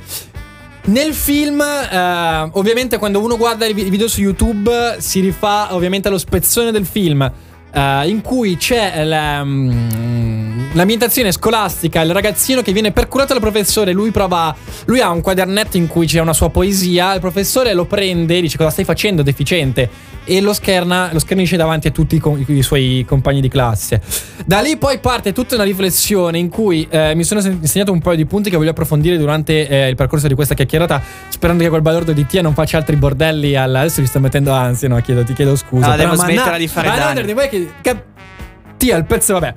Nel 0.86 1.14
film, 1.14 1.60
eh, 1.62 2.48
ovviamente, 2.52 2.98
quando 2.98 3.20
uno 3.22 3.36
guarda 3.38 3.64
i 3.66 3.72
vi- 3.72 3.86
i 3.86 3.90
video 3.90 4.06
su 4.06 4.20
YouTube, 4.20 4.96
si 4.98 5.20
rifà 5.20 5.74
ovviamente 5.74 6.08
allo 6.08 6.18
spezzone 6.18 6.70
del 6.70 6.84
film. 6.86 7.30
eh, 7.76 8.08
in 8.08 8.20
cui 8.20 8.56
c'è 8.56 9.02
la, 9.02 9.42
mm, 9.42 10.53
l'ambientazione 10.74 11.32
scolastica, 11.32 12.00
il 12.02 12.12
ragazzino 12.12 12.62
che 12.62 12.72
viene 12.72 12.92
percurato 12.92 13.32
dal 13.32 13.42
professore. 13.42 13.92
Lui 13.92 14.10
prova. 14.10 14.54
Lui 14.84 15.00
ha 15.00 15.10
un 15.10 15.20
quadernetto 15.20 15.76
in 15.76 15.86
cui 15.88 16.06
c'è 16.06 16.20
una 16.20 16.32
sua 16.32 16.50
poesia. 16.50 17.14
Il 17.14 17.20
professore 17.20 17.72
lo 17.74 17.86
prende 17.86 18.40
dice: 18.40 18.56
Cosa 18.56 18.70
stai 18.70 18.84
facendo, 18.84 19.22
deficiente? 19.22 20.12
E 20.26 20.40
lo 20.40 20.54
scherna, 20.54 21.10
lo 21.12 21.18
schernisce 21.18 21.56
davanti 21.56 21.88
a 21.88 21.90
tutti 21.90 22.16
i, 22.16 22.44
i 22.52 22.62
suoi 22.62 23.04
compagni 23.06 23.40
di 23.40 23.48
classe. 23.48 24.00
Da 24.46 24.60
lì 24.60 24.76
poi 24.78 24.98
parte 24.98 25.32
tutta 25.32 25.54
una 25.54 25.64
riflessione 25.64 26.38
in 26.38 26.48
cui 26.48 26.86
eh, 26.88 27.14
mi 27.14 27.24
sono 27.24 27.40
insegnato 27.40 27.92
un 27.92 28.00
paio 28.00 28.16
di 28.16 28.24
punti 28.24 28.48
che 28.48 28.56
voglio 28.56 28.70
approfondire 28.70 29.18
durante 29.18 29.68
eh, 29.68 29.88
il 29.88 29.96
percorso 29.96 30.26
di 30.26 30.34
questa 30.34 30.54
chiacchierata, 30.54 31.02
sperando 31.28 31.62
che 31.62 31.68
quel 31.68 31.82
balordo 31.82 32.12
di 32.12 32.24
Tia 32.26 32.40
non 32.42 32.54
faccia 32.54 32.78
altri 32.78 32.96
bordelli. 32.96 33.54
Alla... 33.54 33.80
Adesso 33.80 34.00
mi 34.00 34.06
sto 34.06 34.18
mettendo 34.20 34.50
ansia, 34.52 34.88
no? 34.88 34.98
Chiedo, 35.02 35.24
ti 35.24 35.34
chiedo 35.34 35.56
scusa. 35.56 35.88
No, 35.88 35.94
Però, 35.96 36.10
devo 36.10 36.22
smetterla 36.22 36.50
na- 36.52 36.56
di 36.58 36.68
fare 36.68 36.88
ma 36.88 36.94
no, 36.94 36.98
danni. 37.00 37.18
Andrea, 37.18 37.34
vuoi 37.34 37.48
che- 37.48 37.70
che- 37.82 38.02
Tia, 38.78 38.96
il 38.96 39.04
pezzo, 39.04 39.34
vabbè. 39.34 39.54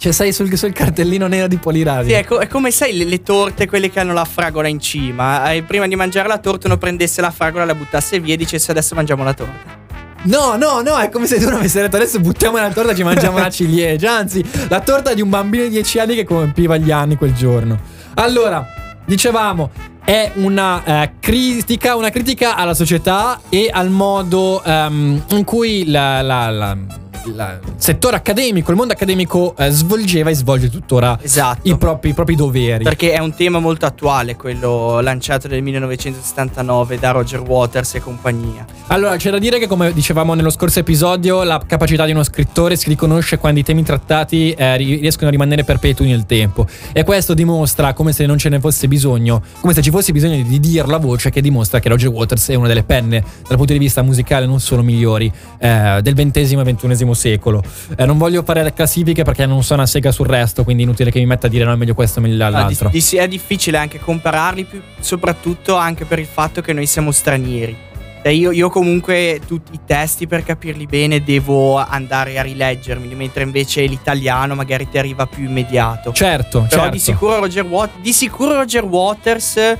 Cioè, 0.00 0.12
sei 0.12 0.32
sul, 0.32 0.56
sul 0.56 0.72
cartellino 0.72 1.26
nero 1.26 1.46
di 1.46 1.58
Poliradio. 1.58 2.08
Sì, 2.08 2.12
è, 2.14 2.24
co- 2.24 2.38
è 2.38 2.46
come 2.46 2.70
sai 2.70 2.96
le, 2.96 3.04
le 3.04 3.22
torte, 3.22 3.66
quelle 3.68 3.90
che 3.90 4.00
hanno 4.00 4.14
la 4.14 4.24
fragola 4.24 4.66
in 4.66 4.80
cima. 4.80 5.52
Eh, 5.52 5.62
prima 5.62 5.86
di 5.86 5.94
mangiare 5.94 6.26
la 6.26 6.38
torta 6.38 6.68
uno 6.68 6.78
prendesse 6.78 7.20
la 7.20 7.30
fragola, 7.30 7.66
la 7.66 7.74
buttasse 7.74 8.18
via 8.18 8.32
e 8.32 8.38
dicesse 8.38 8.70
adesso 8.70 8.94
mangiamo 8.94 9.24
la 9.24 9.34
torta. 9.34 9.78
No, 10.22 10.56
no, 10.56 10.80
no, 10.80 10.96
è 10.96 11.10
come 11.10 11.26
se 11.26 11.38
tu 11.38 11.44
non 11.50 11.58
avessi 11.58 11.78
detto 11.78 11.96
adesso 11.96 12.18
buttiamo 12.18 12.56
la 12.56 12.70
torta 12.70 12.92
e 12.92 12.94
ci 12.94 13.02
mangiamo 13.02 13.36
una 13.36 13.50
ciliegia. 13.52 14.12
Anzi, 14.16 14.42
la 14.70 14.80
torta 14.80 15.12
di 15.12 15.20
un 15.20 15.28
bambino 15.28 15.64
di 15.64 15.68
10 15.68 15.98
anni 15.98 16.14
che 16.14 16.24
compiva 16.24 16.78
gli 16.78 16.90
anni 16.90 17.16
quel 17.16 17.34
giorno. 17.34 17.78
Allora, 18.14 18.66
dicevamo, 19.04 19.70
è 20.02 20.30
una 20.36 20.82
eh, 20.82 21.10
critica, 21.20 21.94
una 21.96 22.08
critica 22.08 22.56
alla 22.56 22.72
società 22.72 23.38
e 23.50 23.68
al 23.70 23.90
modo 23.90 24.62
ehm, 24.64 25.24
in 25.28 25.44
cui 25.44 25.90
la- 25.90 26.22
la- 26.22 26.48
la- 26.48 26.74
la- 26.74 26.78
il 27.26 27.60
settore 27.76 28.16
accademico, 28.16 28.70
il 28.70 28.76
mondo 28.76 28.92
accademico 28.92 29.54
eh, 29.56 29.70
svolgeva 29.70 30.30
e 30.30 30.34
svolge 30.34 30.70
tuttora 30.70 31.18
Esatto. 31.20 31.68
i 31.68 31.76
propri, 31.76 32.10
i 32.10 32.14
propri 32.14 32.34
doveri. 32.34 32.84
Perché 32.84 33.12
è 33.12 33.18
un 33.18 33.34
tema 33.34 33.58
molto 33.58 33.86
attuale, 33.86 34.36
quello 34.36 35.00
lanciato 35.00 35.48
nel 35.48 35.62
1979 35.62 36.98
da 36.98 37.10
Roger 37.10 37.40
Waters 37.40 37.94
e 37.94 38.00
compagnia. 38.00 38.64
Allora, 38.88 39.16
c'è 39.16 39.30
da 39.30 39.38
dire 39.38 39.58
che, 39.58 39.66
come 39.66 39.92
dicevamo 39.92 40.34
nello 40.34 40.50
scorso 40.50 40.80
episodio, 40.80 41.42
la 41.42 41.60
capacità 41.66 42.04
di 42.04 42.12
uno 42.12 42.22
scrittore 42.22 42.76
si 42.76 42.88
riconosce 42.88 43.38
quando 43.38 43.60
i 43.60 43.62
temi 43.62 43.82
trattati 43.82 44.52
eh, 44.52 44.76
ri- 44.76 44.96
riescono 44.96 45.28
a 45.28 45.30
rimanere 45.30 45.64
perpetui 45.64 46.08
nel 46.08 46.26
tempo. 46.26 46.66
E 46.92 47.04
questo 47.04 47.34
dimostra, 47.34 47.92
come 47.92 48.12
se 48.12 48.26
non 48.26 48.38
ce 48.38 48.48
ne 48.48 48.60
fosse 48.60 48.88
bisogno, 48.88 49.42
come 49.60 49.74
se 49.74 49.82
ci 49.82 49.90
fosse 49.90 50.12
bisogno 50.12 50.42
di 50.42 50.60
dirlo 50.60 50.94
a 50.94 50.98
voce, 50.98 51.30
che 51.30 51.40
dimostra 51.40 51.80
che 51.80 51.88
Roger 51.88 52.08
Waters 52.08 52.48
è 52.48 52.54
una 52.54 52.68
delle 52.68 52.82
penne, 52.82 53.22
dal 53.46 53.56
punto 53.56 53.72
di 53.72 53.78
vista 53.78 54.02
musicale, 54.02 54.46
non 54.46 54.60
solo 54.60 54.82
migliori 54.82 55.30
eh, 55.58 56.00
del 56.02 56.14
XX 56.14 56.52
e 56.52 56.74
XXI 56.74 57.14
secolo. 57.14 57.18
Eh, 57.28 58.04
non 58.06 58.16
voglio 58.18 58.42
fare 58.42 58.62
le 58.62 58.72
classifiche 58.72 59.22
perché 59.24 59.46
non 59.46 59.62
so 59.62 59.74
una 59.74 59.86
sega 59.86 60.10
sul 60.12 60.26
resto, 60.26 60.64
quindi 60.64 60.82
inutile 60.84 61.10
che 61.10 61.18
mi 61.18 61.26
metta 61.26 61.46
a 61.46 61.50
dire 61.50 61.64
no, 61.64 61.72
è 61.72 61.76
meglio 61.76 61.94
questo, 61.94 62.20
meglio 62.20 62.44
Ah, 62.44 62.48
di- 62.48 62.52
l'altro. 62.54 62.88
di- 62.88 63.16
è 63.16 63.28
difficile 63.28 63.78
anche 63.78 63.98
compararli, 63.98 64.64
più- 64.64 64.80
soprattutto 65.00 65.76
anche 65.76 66.04
per 66.04 66.18
il 66.18 66.26
fatto 66.26 66.60
che 66.60 66.72
noi 66.72 66.86
siamo 66.86 67.10
stranieri. 67.10 67.88
Cioè, 68.22 68.32
io, 68.32 68.50
io 68.50 68.68
comunque 68.68 69.40
tutti 69.46 69.72
i 69.72 69.80
testi 69.86 70.26
per 70.26 70.44
capirli 70.44 70.84
bene 70.84 71.22
devo 71.24 71.76
andare 71.78 72.38
a 72.38 72.42
rileggermi, 72.42 73.14
mentre 73.14 73.44
invece 73.44 73.82
l'italiano 73.86 74.54
magari 74.54 74.86
ti 74.90 74.98
arriva 74.98 75.24
più 75.26 75.44
immediato. 75.44 76.12
Certo, 76.12 76.66
Però 76.68 76.82
certo. 76.82 76.90
di, 76.90 76.98
sicuro 76.98 77.38
Roger 77.38 77.66
di 78.02 78.12
sicuro 78.12 78.54
Roger 78.56 78.84
Waters 78.84 79.76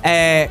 è 0.00 0.48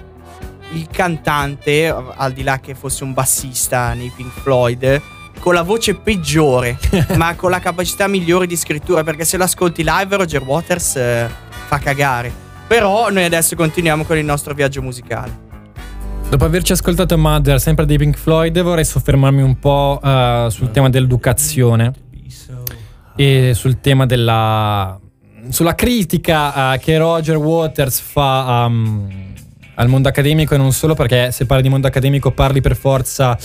il 0.74 0.88
cantante, 0.92 1.88
al 1.88 2.34
di 2.34 2.44
là 2.44 2.60
che 2.60 2.76
fosse 2.76 3.04
un 3.06 3.14
bassista 3.14 3.94
nei 3.94 4.12
Pink 4.16 4.32
Floyd, 4.42 5.02
con 5.40 5.54
la 5.54 5.62
voce 5.64 5.96
peggiore, 5.96 6.78
ma 7.16 7.36
con 7.36 7.50
la 7.50 7.60
capacità 7.60 8.08
migliore 8.08 8.46
di 8.46 8.56
scrittura, 8.56 9.04
perché 9.04 9.26
se 9.26 9.38
lo 9.38 9.46
ascolti 9.46 9.84
live 9.84 10.18
Roger 10.18 10.44
Waters 10.44 10.96
eh, 10.98 11.30
fa 11.68 11.80
cagare. 11.80 12.32
Però 12.68 13.10
noi 13.10 13.24
adesso 13.24 13.56
continuiamo 13.56 14.04
con 14.04 14.18
il 14.18 14.26
nostro 14.26 14.54
viaggio 14.54 14.82
musicale. 14.82 15.48
Dopo 16.30 16.46
averci 16.46 16.74
ascoltato 16.74 17.18
Mother, 17.18 17.60
sempre 17.60 17.88
dei 17.88 17.98
Pink 17.98 18.16
Floyd, 18.16 18.62
vorrei 18.62 18.86
soffermarmi 18.86 19.42
un 19.42 19.58
po' 19.58 20.00
eh, 20.04 20.48
sul 20.52 20.70
tema 20.70 20.88
dell'educazione 20.90 21.92
e 23.16 23.54
sul 23.56 23.80
tema 23.82 24.06
della. 24.06 25.00
sulla 25.50 25.74
critica 25.74 26.76
eh, 26.76 26.80
che 26.80 26.98
Roger 27.00 27.38
Waters 27.38 28.00
fa 28.00 28.66
um, 28.68 29.34
al 29.74 29.88
mondo 29.88 30.08
accademico 30.08 30.54
e 30.54 30.58
non 30.58 30.72
solo, 30.72 30.94
perché 30.94 31.32
se 31.32 31.46
parli 31.48 31.64
di 31.64 31.70
mondo 31.70 31.88
accademico 31.88 32.32
parli 32.32 32.62
per 32.62 32.76
forza 32.76 33.36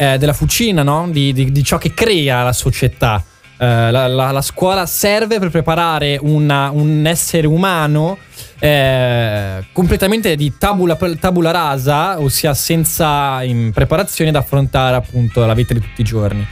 eh, 0.00 0.16
della 0.16 0.32
fucina, 0.32 0.82
no? 0.82 1.08
Di, 1.10 1.34
di- 1.34 1.52
di 1.52 1.62
ciò 1.62 1.76
che 1.76 1.92
crea 1.92 2.42
la 2.42 2.54
società. 2.54 3.22
Eh, 3.58 3.90
la, 3.90 4.06
la- 4.08 4.30
la 4.30 4.40
scuola 4.40 4.86
serve 4.86 5.38
per 5.38 5.50
preparare 5.50 6.16
una- 6.22 6.70
un 6.70 7.04
essere 7.06 7.46
umano 7.46 8.16
eh, 8.58 9.62
completamente 9.72 10.36
di 10.36 10.54
tabula, 10.56 10.96
tabula 11.18 11.50
rasa, 11.50 12.18
ossia 12.18 12.54
senza 12.54 13.40
preparazione 13.72 14.30
ad 14.30 14.36
affrontare 14.36 14.96
appunto 14.96 15.44
la 15.44 15.52
vita 15.54 15.74
di 15.74 15.80
tutti 15.80 16.00
i 16.00 16.04
giorni. 16.04 16.46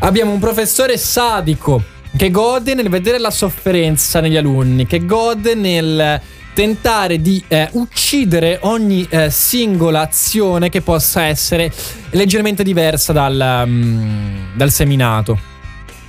Abbiamo 0.00 0.32
un 0.32 0.40
professore 0.40 0.96
sadico 0.96 1.82
che 2.16 2.30
gode 2.32 2.74
nel 2.74 2.88
vedere 2.88 3.18
la 3.20 3.30
sofferenza 3.30 4.18
negli 4.20 4.36
alunni, 4.36 4.86
che 4.86 5.04
gode 5.06 5.54
nel 5.54 6.20
tentare 6.60 7.22
di 7.22 7.42
eh, 7.48 7.70
uccidere 7.72 8.58
ogni 8.64 9.06
eh, 9.08 9.30
singola 9.30 10.02
azione 10.02 10.68
che 10.68 10.82
possa 10.82 11.22
essere 11.22 11.72
leggermente 12.10 12.62
diversa 12.62 13.14
dal, 13.14 13.64
mm, 13.66 14.56
dal 14.56 14.70
seminato. 14.70 15.38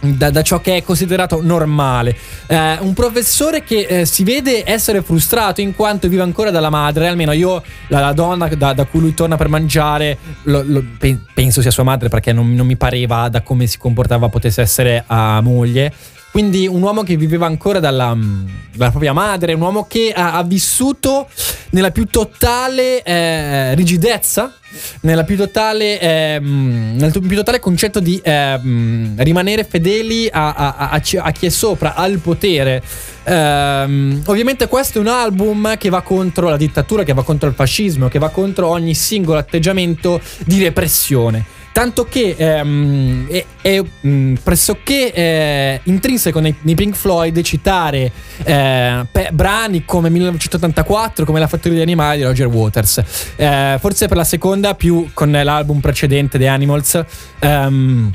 Da, 0.02 0.30
da 0.32 0.42
ciò 0.42 0.60
che 0.60 0.76
è 0.78 0.84
considerato 0.84 1.42
normale. 1.42 2.18
Eh, 2.48 2.78
un 2.82 2.94
professore 2.94 3.64
che 3.64 3.86
eh, 3.88 4.06
si 4.06 4.24
vede 4.26 4.64
essere 4.66 5.04
frustrato 5.04 5.62
in 5.62 5.74
quanto 5.74 6.10
vive 6.10 6.24
ancora 6.24 6.50
dalla 6.52 6.72
madre, 6.72 7.08
almeno 7.08 7.32
io, 7.32 7.64
la, 7.88 8.00
la 8.02 8.12
donna 8.12 8.48
da, 8.48 8.74
da 8.74 8.86
cui 8.86 9.00
lui 9.00 9.14
torna 9.14 9.38
per 9.38 9.48
mangiare, 9.48 10.18
lo- 10.44 10.64
lo- 10.66 10.84
pe- 10.98 11.20
penso 11.34 11.62
sia 11.62 11.72
sua 11.72 11.84
madre 11.84 12.10
perché 12.10 12.34
non, 12.34 12.54
non 12.56 12.66
mi 12.66 12.76
pareva 12.76 13.30
da 13.30 13.42
come 13.42 13.68
si 13.68 13.78
comportava 13.78 14.28
potesse 14.28 14.60
essere 14.62 15.04
a 15.08 15.40
moglie. 15.40 15.94
Quindi 16.32 16.66
un 16.66 16.82
uomo 16.82 17.04
che 17.04 17.18
viveva 17.18 17.46
ancora 17.46 17.80
dalla, 17.80 18.16
mm, 18.16 18.48
dalla 18.74 18.90
propria 18.90 19.12
madre, 19.14 19.54
un 19.54 19.62
uomo 19.62 19.86
che 19.86 20.14
ha, 20.16 20.34
ha 20.34 20.44
vissuto 20.44 21.28
nella 21.72 21.92
più 21.92 22.06
totale 22.06 23.02
eh, 23.04 23.76
rigidezza, 23.76 24.54
nella 25.02 25.26
più 25.26 25.36
totale, 25.36 26.00
ehm, 26.00 26.96
nel 26.98 27.12
più 27.12 27.36
totale 27.36 27.60
concetto 27.60 28.00
di 28.00 28.20
ehm, 28.24 29.22
rimanere 29.22 29.66
fedeli 29.66 30.30
a, 30.32 30.54
a- 30.54 30.76
a- 30.78 31.02
a 31.22 31.32
chi 31.32 31.46
è 31.46 31.50
sopra, 31.50 31.96
al 31.96 32.20
potere. 32.20 32.82
Ehm, 33.24 34.22
ovviamente 34.26 34.68
questo 34.68 35.00
è 35.00 35.02
un 35.02 35.08
album 35.08 35.76
che 35.78 35.90
va 35.90 36.02
contro 36.02 36.48
la 36.50 36.58
dittatura, 36.58 37.04
che 37.04 37.14
va 37.14 37.24
contro 37.24 37.50
il 37.50 37.56
fascismo, 37.56 38.08
che 38.08 38.20
va 38.20 38.30
contro 38.30 38.68
ogni 38.68 38.96
singolo 38.96 39.38
atteggiamento 39.38 40.22
di 40.46 40.64
repressione. 40.64 41.60
Tanto 41.74 42.04
che 42.06 42.36
ehm, 42.38 43.30
è, 43.30 43.46
è, 43.62 43.82
mh, 44.02 44.34
pressoché 44.44 45.14
eh, 45.14 45.82
intrinseco 45.84 46.40
nei, 46.40 46.54
nei 46.62 46.76
Pink 46.76 46.96
Floyd 46.96 47.40
citare 47.42 48.12
eh, 48.44 49.06
pe- 49.10 49.30
brani 49.32 49.86
come 49.86 50.10
1984, 50.10 51.26
come 51.26 51.40
La 51.40 51.48
fattoria 51.48 51.74
degli 51.74 51.82
animali 51.82 52.18
di 52.18 52.24
Roger 52.24 52.48
Waters. 52.48 53.02
Eh, 53.38 53.78
forse 53.80 54.08
per 54.08 54.18
la 54.18 54.24
seconda 54.26 54.76
più 54.76 55.12
con 55.14 55.32
l'album 55.32 55.80
precedente 55.80 56.38
The 56.38 56.48
Animals. 56.48 57.04
ehm, 57.40 58.12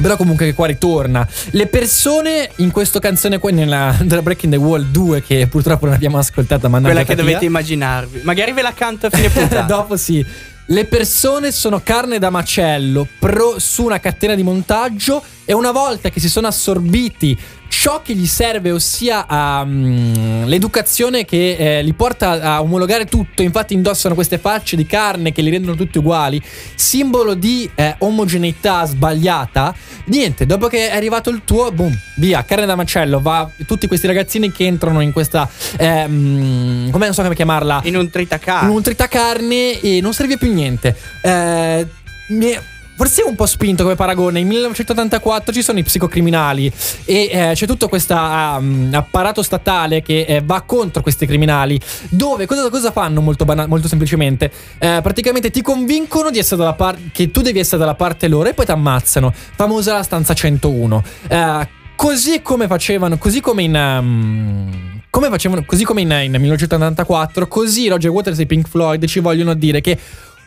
però 0.00 0.16
comunque 0.16 0.46
che 0.46 0.54
qua 0.54 0.66
ritorna. 0.66 1.26
Le 1.50 1.66
persone 1.66 2.50
in 2.56 2.70
questa 2.70 3.00
canzone 3.00 3.38
qua, 3.38 3.50
nella, 3.50 3.96
della 4.00 4.22
Breaking 4.22 4.52
the 4.52 4.58
Wall 4.58 4.90
2, 4.90 5.22
che 5.22 5.46
purtroppo 5.48 5.86
non 5.86 5.94
abbiamo 5.94 6.18
ascoltata, 6.18 6.68
ma 6.68 6.80
Quella 6.80 7.02
che 7.04 7.14
dovete 7.16 7.44
immaginarvi. 7.44 8.20
Magari 8.22 8.52
ve 8.52 8.62
la 8.62 8.72
canto 8.72 9.06
a 9.06 9.10
fine 9.10 9.28
puntata. 9.30 9.62
Dopo 9.62 9.96
sì. 9.96 10.24
Le 10.70 10.84
persone 10.84 11.50
sono 11.50 11.80
carne 11.82 12.18
da 12.18 12.28
macello 12.28 13.08
pro- 13.18 13.58
su 13.58 13.84
una 13.84 14.00
catena 14.00 14.34
di 14.34 14.42
montaggio 14.42 15.22
e 15.46 15.54
una 15.54 15.70
volta 15.70 16.10
che 16.10 16.20
si 16.20 16.28
sono 16.28 16.46
assorbiti 16.46 17.38
ciò 17.68 18.02
che 18.02 18.14
gli 18.14 18.26
serve, 18.26 18.70
ossia 18.72 19.26
um, 19.28 20.46
l'educazione 20.46 21.24
che 21.24 21.56
eh, 21.78 21.82
li 21.82 21.92
porta 21.92 22.40
a 22.40 22.60
omologare 22.60 23.04
tutto, 23.04 23.42
infatti 23.42 23.74
indossano 23.74 24.14
queste 24.14 24.38
facce 24.38 24.74
di 24.76 24.86
carne 24.86 25.32
che 25.32 25.42
li 25.42 25.50
rendono 25.50 25.76
tutti 25.76 25.98
uguali, 25.98 26.42
simbolo 26.74 27.34
di 27.34 27.70
eh, 27.74 27.94
omogeneità 27.98 28.84
sbagliata. 28.84 29.74
Niente, 30.06 30.46
dopo 30.46 30.68
che 30.68 30.88
è 30.88 30.96
arrivato 30.96 31.30
il 31.30 31.42
tuo, 31.44 31.70
boom, 31.70 31.96
via, 32.16 32.42
carne 32.44 32.66
da 32.66 32.74
macello, 32.74 33.20
va 33.20 33.48
tutti 33.66 33.86
questi 33.86 34.06
ragazzini 34.06 34.50
che 34.50 34.64
entrano 34.66 35.00
in 35.00 35.12
questa, 35.12 35.48
ehm, 35.76 36.90
come 36.90 37.04
non 37.04 37.14
so 37.14 37.22
come 37.22 37.34
chiamarla, 37.34 37.82
In 37.84 37.96
un 37.96 38.10
tritacarne. 38.10 38.70
un 38.70 38.82
tritacarne 38.82 39.80
e 39.80 40.00
non 40.00 40.12
serve 40.14 40.36
più 40.38 40.52
niente. 40.52 40.96
Eh, 41.20 41.86
mi- 42.28 42.58
forse 42.98 43.22
un 43.22 43.36
po' 43.36 43.46
spinto 43.46 43.84
come 43.84 43.94
paragone. 43.94 44.40
In 44.40 44.48
1984 44.48 45.52
ci 45.52 45.62
sono 45.62 45.78
i 45.78 45.84
psicocriminali 45.84 46.70
e 47.04 47.28
eh, 47.30 47.50
c'è 47.54 47.64
tutto 47.64 47.88
questo 47.88 48.14
um, 48.14 48.90
apparato 48.92 49.44
statale 49.44 50.02
che 50.02 50.22
eh, 50.22 50.42
va 50.44 50.62
contro 50.62 51.00
questi 51.00 51.24
criminali. 51.24 51.80
Dove 52.08 52.46
cosa, 52.46 52.68
cosa 52.70 52.90
fanno 52.90 53.20
molto, 53.20 53.44
bana- 53.44 53.68
molto 53.68 53.86
semplicemente? 53.86 54.50
Eh, 54.78 54.98
praticamente 55.00 55.50
ti 55.50 55.62
convincono 55.62 56.30
di 56.30 56.38
essere 56.38 56.56
dalla 56.56 56.74
par- 56.74 56.98
che 57.12 57.30
tu 57.30 57.40
devi 57.40 57.60
essere 57.60 57.78
dalla 57.78 57.94
parte 57.94 58.26
loro 58.26 58.48
e 58.48 58.54
poi 58.54 58.64
ti 58.64 58.72
ammazzano. 58.72 59.32
Famosa 59.32 59.92
la 59.92 60.02
stanza 60.02 60.34
101. 60.34 61.04
Eh, 61.28 61.68
così 61.94 62.42
come 62.42 62.66
facevano, 62.66 63.16
così 63.16 63.40
come 63.40 63.62
in. 63.62 63.74
Um, 63.76 64.96
come 65.10 65.28
facevano, 65.28 65.64
così 65.64 65.84
come 65.84 66.02
in, 66.02 66.10
in 66.10 66.32
1984, 66.32 67.48
così 67.48 67.88
Roger 67.88 68.10
Waters 68.10 68.38
e 68.40 68.46
Pink 68.46 68.68
Floyd 68.68 69.04
ci 69.06 69.20
vogliono 69.20 69.54
dire 69.54 69.80
che 69.80 69.98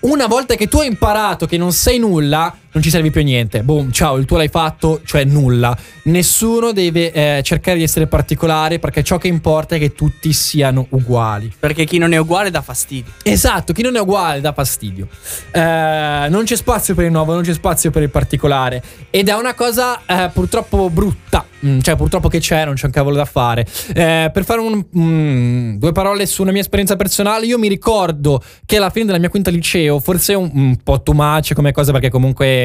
una 0.01 0.27
volta 0.27 0.55
che 0.55 0.67
tu 0.67 0.79
hai 0.79 0.88
imparato 0.88 1.46
che 1.46 1.58
non 1.58 1.72
sei 1.72 2.00
nulla, 2.00 2.55
non 2.73 2.81
ci 2.81 2.89
servi 2.89 3.11
più 3.11 3.21
niente. 3.23 3.63
Boom, 3.63 3.91
ciao, 3.91 4.17
il 4.17 4.25
tuo 4.25 4.37
l'hai 4.37 4.47
fatto, 4.47 5.01
cioè 5.05 5.23
nulla. 5.25 5.75
Nessuno 6.03 6.71
deve 6.71 7.11
eh, 7.11 7.41
cercare 7.43 7.77
di 7.77 7.83
essere 7.83 8.07
particolare 8.07 8.79
perché 8.79 9.03
ciò 9.03 9.17
che 9.17 9.27
importa 9.27 9.75
è 9.75 9.79
che 9.79 9.93
tutti 9.93 10.31
siano 10.33 10.85
uguali. 10.89 11.51
Perché 11.59 11.85
chi 11.85 11.97
non 11.97 12.13
è 12.13 12.17
uguale 12.17 12.49
dà 12.49 12.61
fastidio. 12.61 13.11
Esatto, 13.23 13.73
chi 13.73 13.81
non 13.81 13.95
è 13.95 13.99
uguale 13.99 14.41
dà 14.41 14.53
fastidio. 14.53 15.07
Eh, 15.51 16.27
non 16.29 16.43
c'è 16.43 16.55
spazio 16.55 16.95
per 16.95 17.05
il 17.05 17.11
nuovo, 17.11 17.33
non 17.33 17.43
c'è 17.43 17.53
spazio 17.53 17.91
per 17.91 18.03
il 18.03 18.09
particolare. 18.09 18.81
Ed 19.09 19.27
è 19.27 19.33
una 19.33 19.53
cosa 19.53 20.01
eh, 20.05 20.29
purtroppo 20.33 20.89
brutta. 20.89 21.45
Mm, 21.63 21.79
cioè, 21.81 21.95
purtroppo 21.95 22.27
che 22.27 22.39
c'è, 22.39 22.65
non 22.65 22.73
c'è 22.73 22.85
un 22.85 22.91
cavolo 22.91 23.15
da 23.15 23.25
fare. 23.25 23.67
Eh, 23.93 24.29
per 24.33 24.43
fare 24.43 24.61
un, 24.61 24.83
mm, 24.97 25.75
due 25.75 25.91
parole 25.91 26.25
su 26.25 26.41
una 26.41 26.51
mia 26.51 26.61
esperienza 26.61 26.95
personale, 26.95 27.45
io 27.45 27.59
mi 27.59 27.67
ricordo 27.67 28.41
che 28.65 28.77
alla 28.77 28.89
fine 28.89 29.05
della 29.05 29.19
mia 29.19 29.29
quinta 29.29 29.51
liceo, 29.51 29.99
forse 29.99 30.33
un, 30.33 30.49
un 30.53 30.77
po' 30.81 31.03
too 31.03 31.13
much 31.13 31.53
come 31.53 31.71
cosa, 31.71 31.91
perché 31.91 32.09
comunque 32.09 32.61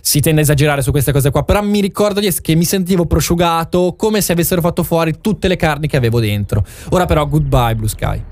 si 0.00 0.20
tende 0.20 0.40
a 0.40 0.44
esagerare 0.44 0.82
su 0.82 0.90
queste 0.90 1.12
cose 1.12 1.30
qua. 1.30 1.42
Però 1.42 1.62
mi 1.62 1.80
ricordo 1.80 2.20
che 2.20 2.54
mi 2.54 2.64
sentivo 2.64 3.06
prosciugato, 3.06 3.94
come 3.96 4.20
se 4.20 4.32
avessero 4.32 4.60
fatto 4.60 4.82
fuori 4.82 5.20
tutte 5.20 5.48
le 5.48 5.56
carni 5.56 5.86
che 5.88 5.96
avevo 5.96 6.20
dentro. 6.20 6.64
Ora 6.90 7.04
però, 7.06 7.26
goodbye, 7.26 7.74
Blue 7.74 7.88
Sky. 7.88 8.22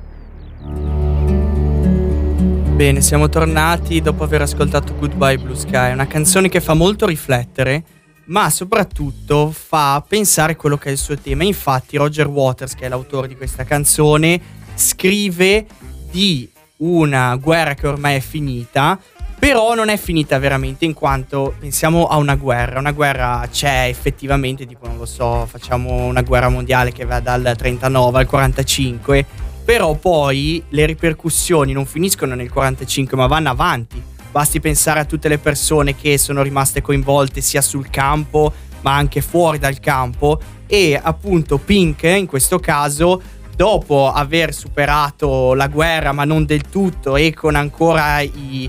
Bene, 2.77 3.01
siamo 3.01 3.31
tornati 3.31 4.03
dopo 4.03 4.23
aver 4.23 4.43
ascoltato 4.43 4.95
Goodbye 4.97 5.39
Blue 5.39 5.57
Sky, 5.57 5.93
una 5.93 6.07
canzone 6.07 6.51
che 6.51 6.61
fa 6.61 6.75
molto 6.75 7.07
riflettere, 7.07 7.83
ma 8.27 8.51
soprattutto 8.51 9.51
fa 9.51 10.05
pensare 10.07 10.57
quello 10.57 10.77
che 10.77 10.91
è 10.91 10.93
il 10.93 10.99
suo 10.99 11.17
tema. 11.17 11.43
Infatti 11.43 11.97
Roger 11.97 12.27
Waters, 12.27 12.75
che 12.75 12.85
è 12.85 12.89
l'autore 12.91 13.29
di 13.29 13.35
questa 13.35 13.65
canzone, 13.65 14.39
scrive 14.75 15.65
di 16.11 16.51
una 16.79 17.35
guerra 17.37 17.73
che 17.73 17.87
ormai 17.87 18.17
è 18.17 18.21
finita, 18.21 19.01
però 19.39 19.75
non 19.75 19.89
è 19.89 19.97
finita 19.97 20.39
veramente 20.39 20.85
in 20.85 20.95
quanto 20.95 21.55
pensiamo 21.59 22.07
a 22.07 22.17
una 22.17 22.37
guerra. 22.37 22.79
Una 22.79 22.93
guerra 22.93 23.47
c'è 23.51 23.87
effettivamente, 23.89 24.67
tipo 24.67 24.87
non 24.87 24.97
lo 24.97 25.07
so, 25.07 25.47
facciamo 25.47 26.05
una 26.05 26.23
guerra 26.23 26.49
mondiale 26.49 26.93
che 26.93 27.05
va 27.05 27.21
dal 27.21 27.55
39 27.57 28.19
al 28.19 28.27
45, 28.27 29.27
però 29.65 29.95
poi 29.95 30.63
le 30.71 30.87
ripercussioni 30.87 31.73
non 31.73 31.87
finiscono 31.87 32.35
nel 32.35 32.51
45 32.51 33.17
ma 33.17 33.27
vanno 33.27 33.51
avanti. 33.51 34.03
Basti 34.31 34.61
pensare 34.61 35.01
a 35.01 35.05
tutte 35.05 35.29
le 35.29 35.39
persone 35.39 35.95
che 35.97 36.19
sono 36.19 36.43
rimaste 36.43 36.83
coinvolte 36.83 37.41
sia 37.41 37.63
sul 37.63 37.89
campo 37.91 38.53
ma 38.83 38.95
anche 38.95 39.21
fuori 39.21 39.59
dal 39.59 39.81
campo 39.81 40.41
e 40.67 40.99
appunto 41.01 41.59
Pink 41.59 42.03
in 42.03 42.27
questo 42.27 42.59
caso 42.59 43.21
dopo 43.55 44.13
aver 44.13 44.53
superato 44.53 45.55
la 45.55 45.69
guerra 45.69 46.13
ma 46.13 46.25
non 46.25 46.45
del 46.45 46.69
tutto 46.69 47.17
e 47.17 47.33
con 47.33 47.55
ancora 47.55 48.21
i 48.21 48.69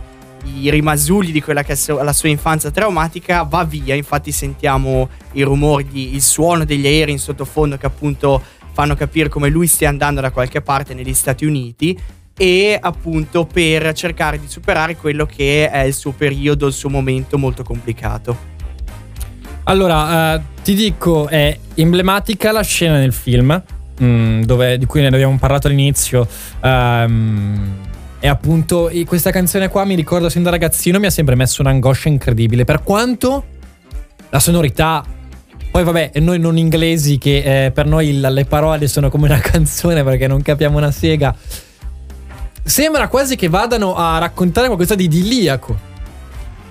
i 0.56 0.70
rimasugli 0.70 1.32
di 1.32 1.42
quella 1.42 1.64
che 1.64 1.74
è 1.74 1.92
la 2.04 2.14
sua 2.14 2.30
infanzia 2.30 2.72
traumatica 2.72 3.44
va 3.44 3.64
via, 3.64 3.96
infatti 3.96 4.32
sentiamo 4.32 5.10
i 5.34 5.42
rumori, 5.42 6.14
il 6.14 6.22
suono 6.22 6.66
degli 6.66 6.86
aerei 6.86 7.14
in 7.14 7.20
sottofondo 7.20 7.78
che 7.78 7.86
appunto 7.86 8.42
fanno 8.74 8.96
capire 8.96 9.30
come 9.30 9.50
lui 9.50 9.68
stia 9.68 9.90
andando 9.90 10.22
da 10.22 10.32
qualche 10.32 10.62
parte 10.62 10.94
negli 10.94 11.14
Stati 11.14 11.46
Uniti 11.46 12.00
e 12.38 12.78
appunto 12.80 13.46
per 13.46 13.92
cercare 13.94 14.40
di 14.40 14.48
superare 14.48 14.96
quello 14.96 15.26
che 15.26 15.70
è 15.70 15.80
il 15.80 15.94
suo 15.94 16.12
periodo, 16.12 16.68
il 16.68 16.74
suo 16.74 16.90
momento 16.90 17.38
molto 17.38 17.64
complicato. 17.64 18.56
Allora, 19.64 20.36
uh, 20.36 20.42
ti 20.64 20.76
dico, 20.76 21.28
è 21.28 21.58
emblematica 21.74 22.52
la 22.52 22.62
scena 22.62 23.00
nel 23.00 23.12
film, 23.12 23.62
mh, 23.98 24.06
mm, 24.06 24.42
dove, 24.44 24.78
di 24.78 24.86
cui 24.86 25.02
ne 25.02 25.08
abbiamo 25.08 25.38
parlato 25.38 25.68
all'inizio. 25.68 26.28
Um, 26.62 27.86
e 28.20 28.28
appunto 28.28 28.92
questa 29.06 29.30
canzone 29.30 29.70
qua 29.70 29.86
mi 29.86 29.94
ricordo 29.94 30.28
sin 30.28 30.42
da 30.42 30.50
ragazzino 30.50 31.00
mi 31.00 31.06
ha 31.06 31.12
sempre 31.12 31.36
messo 31.36 31.62
un'angoscia 31.62 32.10
incredibile. 32.10 32.66
Per 32.66 32.84
quanto 32.84 33.44
la 34.30 34.40
sonorità. 34.40 35.04
Poi 35.70 35.84
vabbè, 35.84 36.12
noi 36.16 36.40
non 36.40 36.58
inglesi 36.58 37.18
che 37.18 37.66
eh, 37.66 37.72
per 37.72 37.86
noi 37.86 38.20
le 38.20 38.46
parole 38.46 38.88
sono 38.88 39.10
come 39.10 39.28
una 39.28 39.40
canzone 39.42 40.04
perché 40.04 40.28
non 40.28 40.42
capiamo 40.42 40.78
una 40.78 40.92
sega. 40.92 41.36
Sembra 42.64 43.08
quasi 43.08 43.36
che 43.36 43.48
vadano 43.48 43.96
a 43.96 44.18
raccontare 44.18 44.68
qualcosa 44.68 44.96
di 44.96 45.06
idilliaco. 45.06 45.96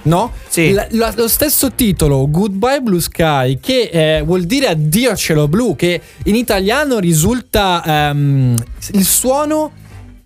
No? 0.03 0.33
Sì. 0.49 0.73
La, 0.73 0.87
la, 0.91 1.13
lo 1.17 1.27
stesso 1.27 1.73
titolo, 1.73 2.29
Goodbye 2.31 2.81
Blue 2.81 3.01
Sky, 3.01 3.59
che 3.59 3.91
eh, 3.93 4.23
vuol 4.23 4.45
dire 4.45 4.69
addio 4.69 5.17
cielo 5.17 5.49
blu, 5.49 5.75
che 5.75 6.01
in 6.25 6.35
italiano 6.35 6.99
risulta. 6.99 7.83
Um, 8.13 8.55
il 8.93 9.05
suono 9.05 9.73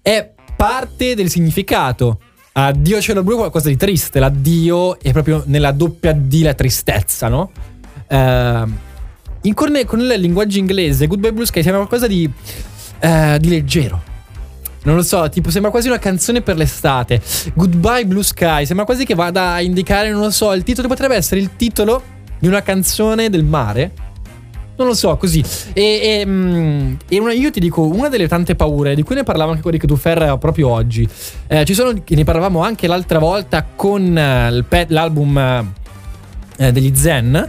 è 0.03 0.33
parte 0.61 1.15
del 1.15 1.31
significato. 1.31 2.21
Addio 2.53 3.01
cielo 3.01 3.23
blu 3.23 3.37
è 3.37 3.39
qualcosa 3.39 3.71
di 3.71 3.79
triste, 3.79 4.21
l'addio 4.21 5.01
è 5.01 5.11
proprio 5.11 5.43
nella 5.47 5.73
doppia 5.73 6.13
D 6.13 6.43
la 6.43 6.53
tristezza, 6.53 7.29
no? 7.29 7.51
Uh, 8.07 8.71
in, 9.43 9.55
con, 9.55 9.81
con, 9.87 10.01
il 10.01 10.21
linguaggio 10.21 10.59
inglese, 10.59 11.07
Goodbye 11.07 11.33
Blue 11.33 11.47
Sky 11.47 11.63
sembra 11.63 11.87
qualcosa 11.87 12.07
di, 12.07 12.31
uh, 13.01 13.39
di 13.39 13.49
leggero. 13.49 14.03
Non 14.83 14.97
lo 14.97 15.03
so, 15.03 15.27
tipo 15.31 15.51
sembra 15.51 15.71
quasi 15.71 15.89
una 15.89 15.99
canzone 15.99 16.43
per 16.43 16.57
l'estate. 16.57 17.23
Goodbye 17.55 18.05
Blue 18.05 18.23
Sky, 18.23 18.67
sembra 18.67 18.85
quasi 18.85 19.07
che 19.07 19.15
vada 19.15 19.53
a 19.53 19.63
indicare, 19.63 20.11
non 20.11 20.21
lo 20.21 20.31
so, 20.31 20.53
il 20.53 20.63
titolo 20.63 20.89
potrebbe 20.89 21.17
essere 21.17 21.41
il 21.41 21.57
titolo 21.57 22.03
di 22.39 22.47
una 22.47 22.61
canzone 22.61 23.31
del 23.31 23.45
mare 23.45 23.93
non 24.81 24.89
lo 24.89 24.95
so, 24.95 25.17
così. 25.17 25.45
E, 25.75 25.83
e, 26.03 26.27
mm, 26.27 26.95
e 27.09 27.19
una, 27.21 27.33
io 27.35 27.51
ti 27.51 27.61
dico, 27.61 27.83
una 27.83 28.09
delle 28.09 28.27
tante 28.27 28.55
paure 28.55 28.95
di 28.95 29.03
cui 29.03 29.15
ne 29.15 29.25
parlavo 29.25 29.51
anche 29.51 29.63
con 29.63 29.73
Rick 29.73 29.85
Dufer 29.85 30.39
proprio 30.41 30.71
oggi. 30.71 31.07
Eh, 31.47 31.65
ci 31.67 31.75
sono, 31.75 31.93
ne 31.93 32.25
parlavamo 32.25 32.63
anche 32.63 32.87
l'altra 32.87 33.19
volta 33.19 33.67
con 33.77 34.17
eh, 34.17 34.87
l'album 34.89 35.73
eh, 36.57 36.73
degli 36.73 36.95
Zen 36.95 37.49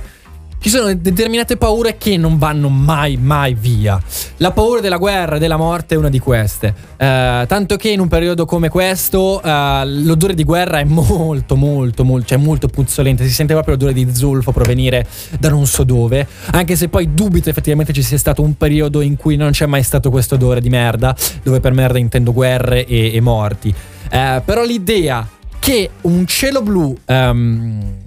ci 0.61 0.69
sono 0.69 0.93
determinate 0.93 1.57
paure 1.57 1.97
che 1.97 2.17
non 2.17 2.37
vanno 2.37 2.69
mai, 2.69 3.17
mai 3.17 3.55
via. 3.55 3.99
La 4.37 4.51
paura 4.51 4.79
della 4.79 4.97
guerra 4.97 5.37
e 5.37 5.39
della 5.39 5.57
morte 5.57 5.95
è 5.95 5.97
una 5.97 6.09
di 6.09 6.19
queste. 6.19 6.67
Uh, 6.91 7.47
tanto 7.47 7.77
che 7.77 7.89
in 7.89 7.99
un 7.99 8.07
periodo 8.07 8.45
come 8.45 8.69
questo 8.69 9.41
uh, 9.43 9.49
l'odore 9.85 10.35
di 10.35 10.43
guerra 10.43 10.77
è 10.77 10.83
molto, 10.83 11.55
molto, 11.55 12.03
molto, 12.03 12.27
cioè 12.27 12.37
molto 12.37 12.67
puzzolente. 12.67 13.25
Si 13.25 13.31
sente 13.31 13.53
proprio 13.53 13.73
l'odore 13.73 13.93
di 13.93 14.13
zolfo 14.13 14.51
provenire 14.51 15.07
da 15.39 15.49
non 15.49 15.65
so 15.65 15.83
dove. 15.83 16.27
Anche 16.51 16.75
se 16.75 16.89
poi 16.89 17.11
dubito 17.11 17.49
effettivamente 17.49 17.91
ci 17.91 18.03
sia 18.03 18.19
stato 18.19 18.43
un 18.43 18.55
periodo 18.55 19.01
in 19.01 19.15
cui 19.15 19.37
non 19.37 19.49
c'è 19.49 19.65
mai 19.65 19.81
stato 19.81 20.11
questo 20.11 20.35
odore 20.35 20.61
di 20.61 20.69
merda, 20.69 21.15
dove 21.41 21.59
per 21.59 21.73
merda 21.73 21.97
intendo 21.97 22.33
guerre 22.33 22.85
e, 22.85 23.15
e 23.15 23.19
morti. 23.19 23.73
Uh, 24.11 24.43
però 24.45 24.63
l'idea 24.63 25.27
che 25.57 25.89
un 26.01 26.27
cielo 26.27 26.61
blu. 26.61 26.95
Um, 27.07 28.00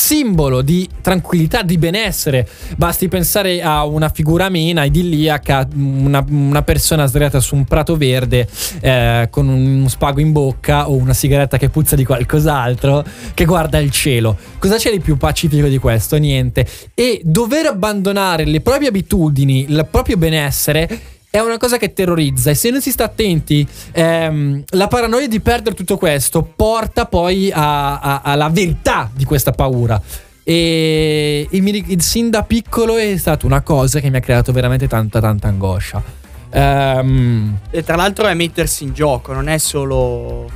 simbolo 0.00 0.62
di 0.62 0.88
tranquillità, 1.02 1.60
di 1.62 1.76
benessere. 1.76 2.48
Basti 2.76 3.06
pensare 3.08 3.60
a 3.60 3.84
una 3.84 4.08
figura 4.08 4.46
amena, 4.46 4.84
idilliaca, 4.84 5.68
una, 5.74 6.24
una 6.26 6.62
persona 6.62 7.04
sdraiata 7.04 7.38
su 7.38 7.54
un 7.54 7.66
prato 7.66 7.96
verde 7.96 8.48
eh, 8.80 9.28
con 9.30 9.46
un 9.48 9.86
spago 9.88 10.20
in 10.20 10.32
bocca 10.32 10.88
o 10.88 10.94
una 10.94 11.12
sigaretta 11.12 11.58
che 11.58 11.68
puzza 11.68 11.96
di 11.96 12.06
qualcos'altro 12.06 13.04
che 13.34 13.44
guarda 13.44 13.78
il 13.78 13.90
cielo. 13.90 14.38
Cosa 14.58 14.76
c'è 14.76 14.90
di 14.90 15.00
più 15.00 15.18
pacifico 15.18 15.66
di 15.66 15.76
questo? 15.76 16.16
Niente. 16.16 16.66
E 16.94 17.20
dover 17.22 17.66
abbandonare 17.66 18.46
le 18.46 18.62
proprie 18.62 18.88
abitudini, 18.88 19.66
il 19.68 19.86
proprio 19.90 20.16
benessere 20.16 20.88
è 21.30 21.38
una 21.38 21.58
cosa 21.58 21.76
che 21.76 21.92
terrorizza 21.92 22.50
e 22.50 22.54
se 22.54 22.70
non 22.70 22.80
si 22.80 22.90
sta 22.90 23.04
attenti 23.04 23.66
ehm, 23.92 24.64
la 24.70 24.88
paranoia 24.88 25.28
di 25.28 25.40
perdere 25.40 25.76
tutto 25.76 25.96
questo 25.96 26.42
porta 26.42 27.06
poi 27.06 27.50
alla 27.52 28.50
verità 28.52 29.08
di 29.14 29.24
questa 29.24 29.52
paura. 29.52 30.00
E, 30.42 31.46
e 31.48 31.60
mi, 31.60 31.96
sin 31.98 32.30
da 32.30 32.42
piccolo 32.42 32.96
è 32.96 33.16
stata 33.16 33.46
una 33.46 33.60
cosa 33.60 34.00
che 34.00 34.10
mi 34.10 34.16
ha 34.16 34.20
creato 34.20 34.50
veramente 34.50 34.88
tanta 34.88 35.20
tanta 35.20 35.46
angoscia. 35.46 36.02
Um, 36.52 37.58
e 37.70 37.84
tra 37.84 37.94
l'altro 37.94 38.26
è 38.26 38.34
mettersi 38.34 38.82
in 38.82 38.92
gioco 38.92 39.32
non 39.32 39.48
è 39.48 39.58
solo 39.58 40.50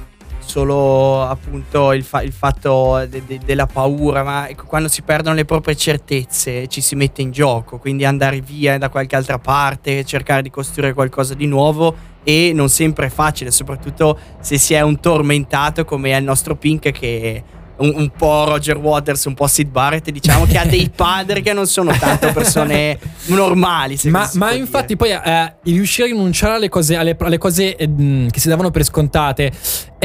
solo 0.47 1.23
appunto 1.23 1.93
il, 1.93 2.05
fa- 2.05 2.23
il 2.23 2.33
fatto 2.33 3.05
de- 3.09 3.23
de- 3.27 3.41
della 3.45 3.67
paura, 3.67 4.23
ma 4.23 4.49
ecco, 4.49 4.65
quando 4.67 4.89
si 4.89 5.03
perdono 5.03 5.35
le 5.35 5.45
proprie 5.45 5.75
certezze 5.75 6.67
ci 6.69 6.81
si 6.81 6.95
mette 6.95 7.23
in 7.23 7.31
gioco, 7.31 7.79
quindi 7.79 8.05
andare 8.05 8.41
via 8.41 8.79
da 8.79 8.89
qualche 8.89 9.17
altra 9.17 9.39
parte, 9.39 10.05
cercare 10.05 10.43
di 10.43 10.51
costruire 10.51 10.93
qualcosa 10.93 11.35
di 11.35 11.47
nuovo 11.47 12.13
e 12.23 12.53
non 12.55 12.69
sempre 12.69 13.07
è 13.07 13.11
facile, 13.11 13.51
soprattutto 13.51 14.19
se 14.41 14.59
si 14.59 14.75
è 14.75 14.81
un 14.81 15.01
tormentato 15.01 15.85
come 15.85 16.13
è 16.13 16.17
il 16.17 16.25
nostro 16.25 16.57
Pink 16.57 16.91
che 16.91 17.43
un, 17.77 17.93
un 17.95 18.11
po' 18.11 18.45
Roger 18.45 18.77
Waters, 18.77 19.25
un 19.25 19.35
po' 19.35 19.47
Sid 19.47 19.69
Barrett, 19.69 20.11
diciamo 20.11 20.45
che 20.47 20.59
ha 20.59 20.65
dei 20.65 20.91
padri 20.95 21.43
che 21.43 21.53
non 21.53 21.67
sono 21.67 21.93
tanto 21.97 22.33
persone 22.33 22.99
normali. 23.27 23.99
Ma, 24.05 24.29
ma 24.35 24.53
infatti 24.53 24.95
dire. 24.97 25.21
poi 25.21 25.33
eh, 25.33 25.55
riuscire 25.73 26.09
a 26.09 26.11
rinunciare 26.11 26.55
alle 26.55 26.69
cose, 26.69 26.97
alle, 26.97 27.17
alle 27.19 27.39
cose 27.39 27.77
eh, 27.77 28.27
che 28.31 28.41
si 28.41 28.49
davano 28.49 28.71
per 28.71 28.85
scontate 28.85 29.53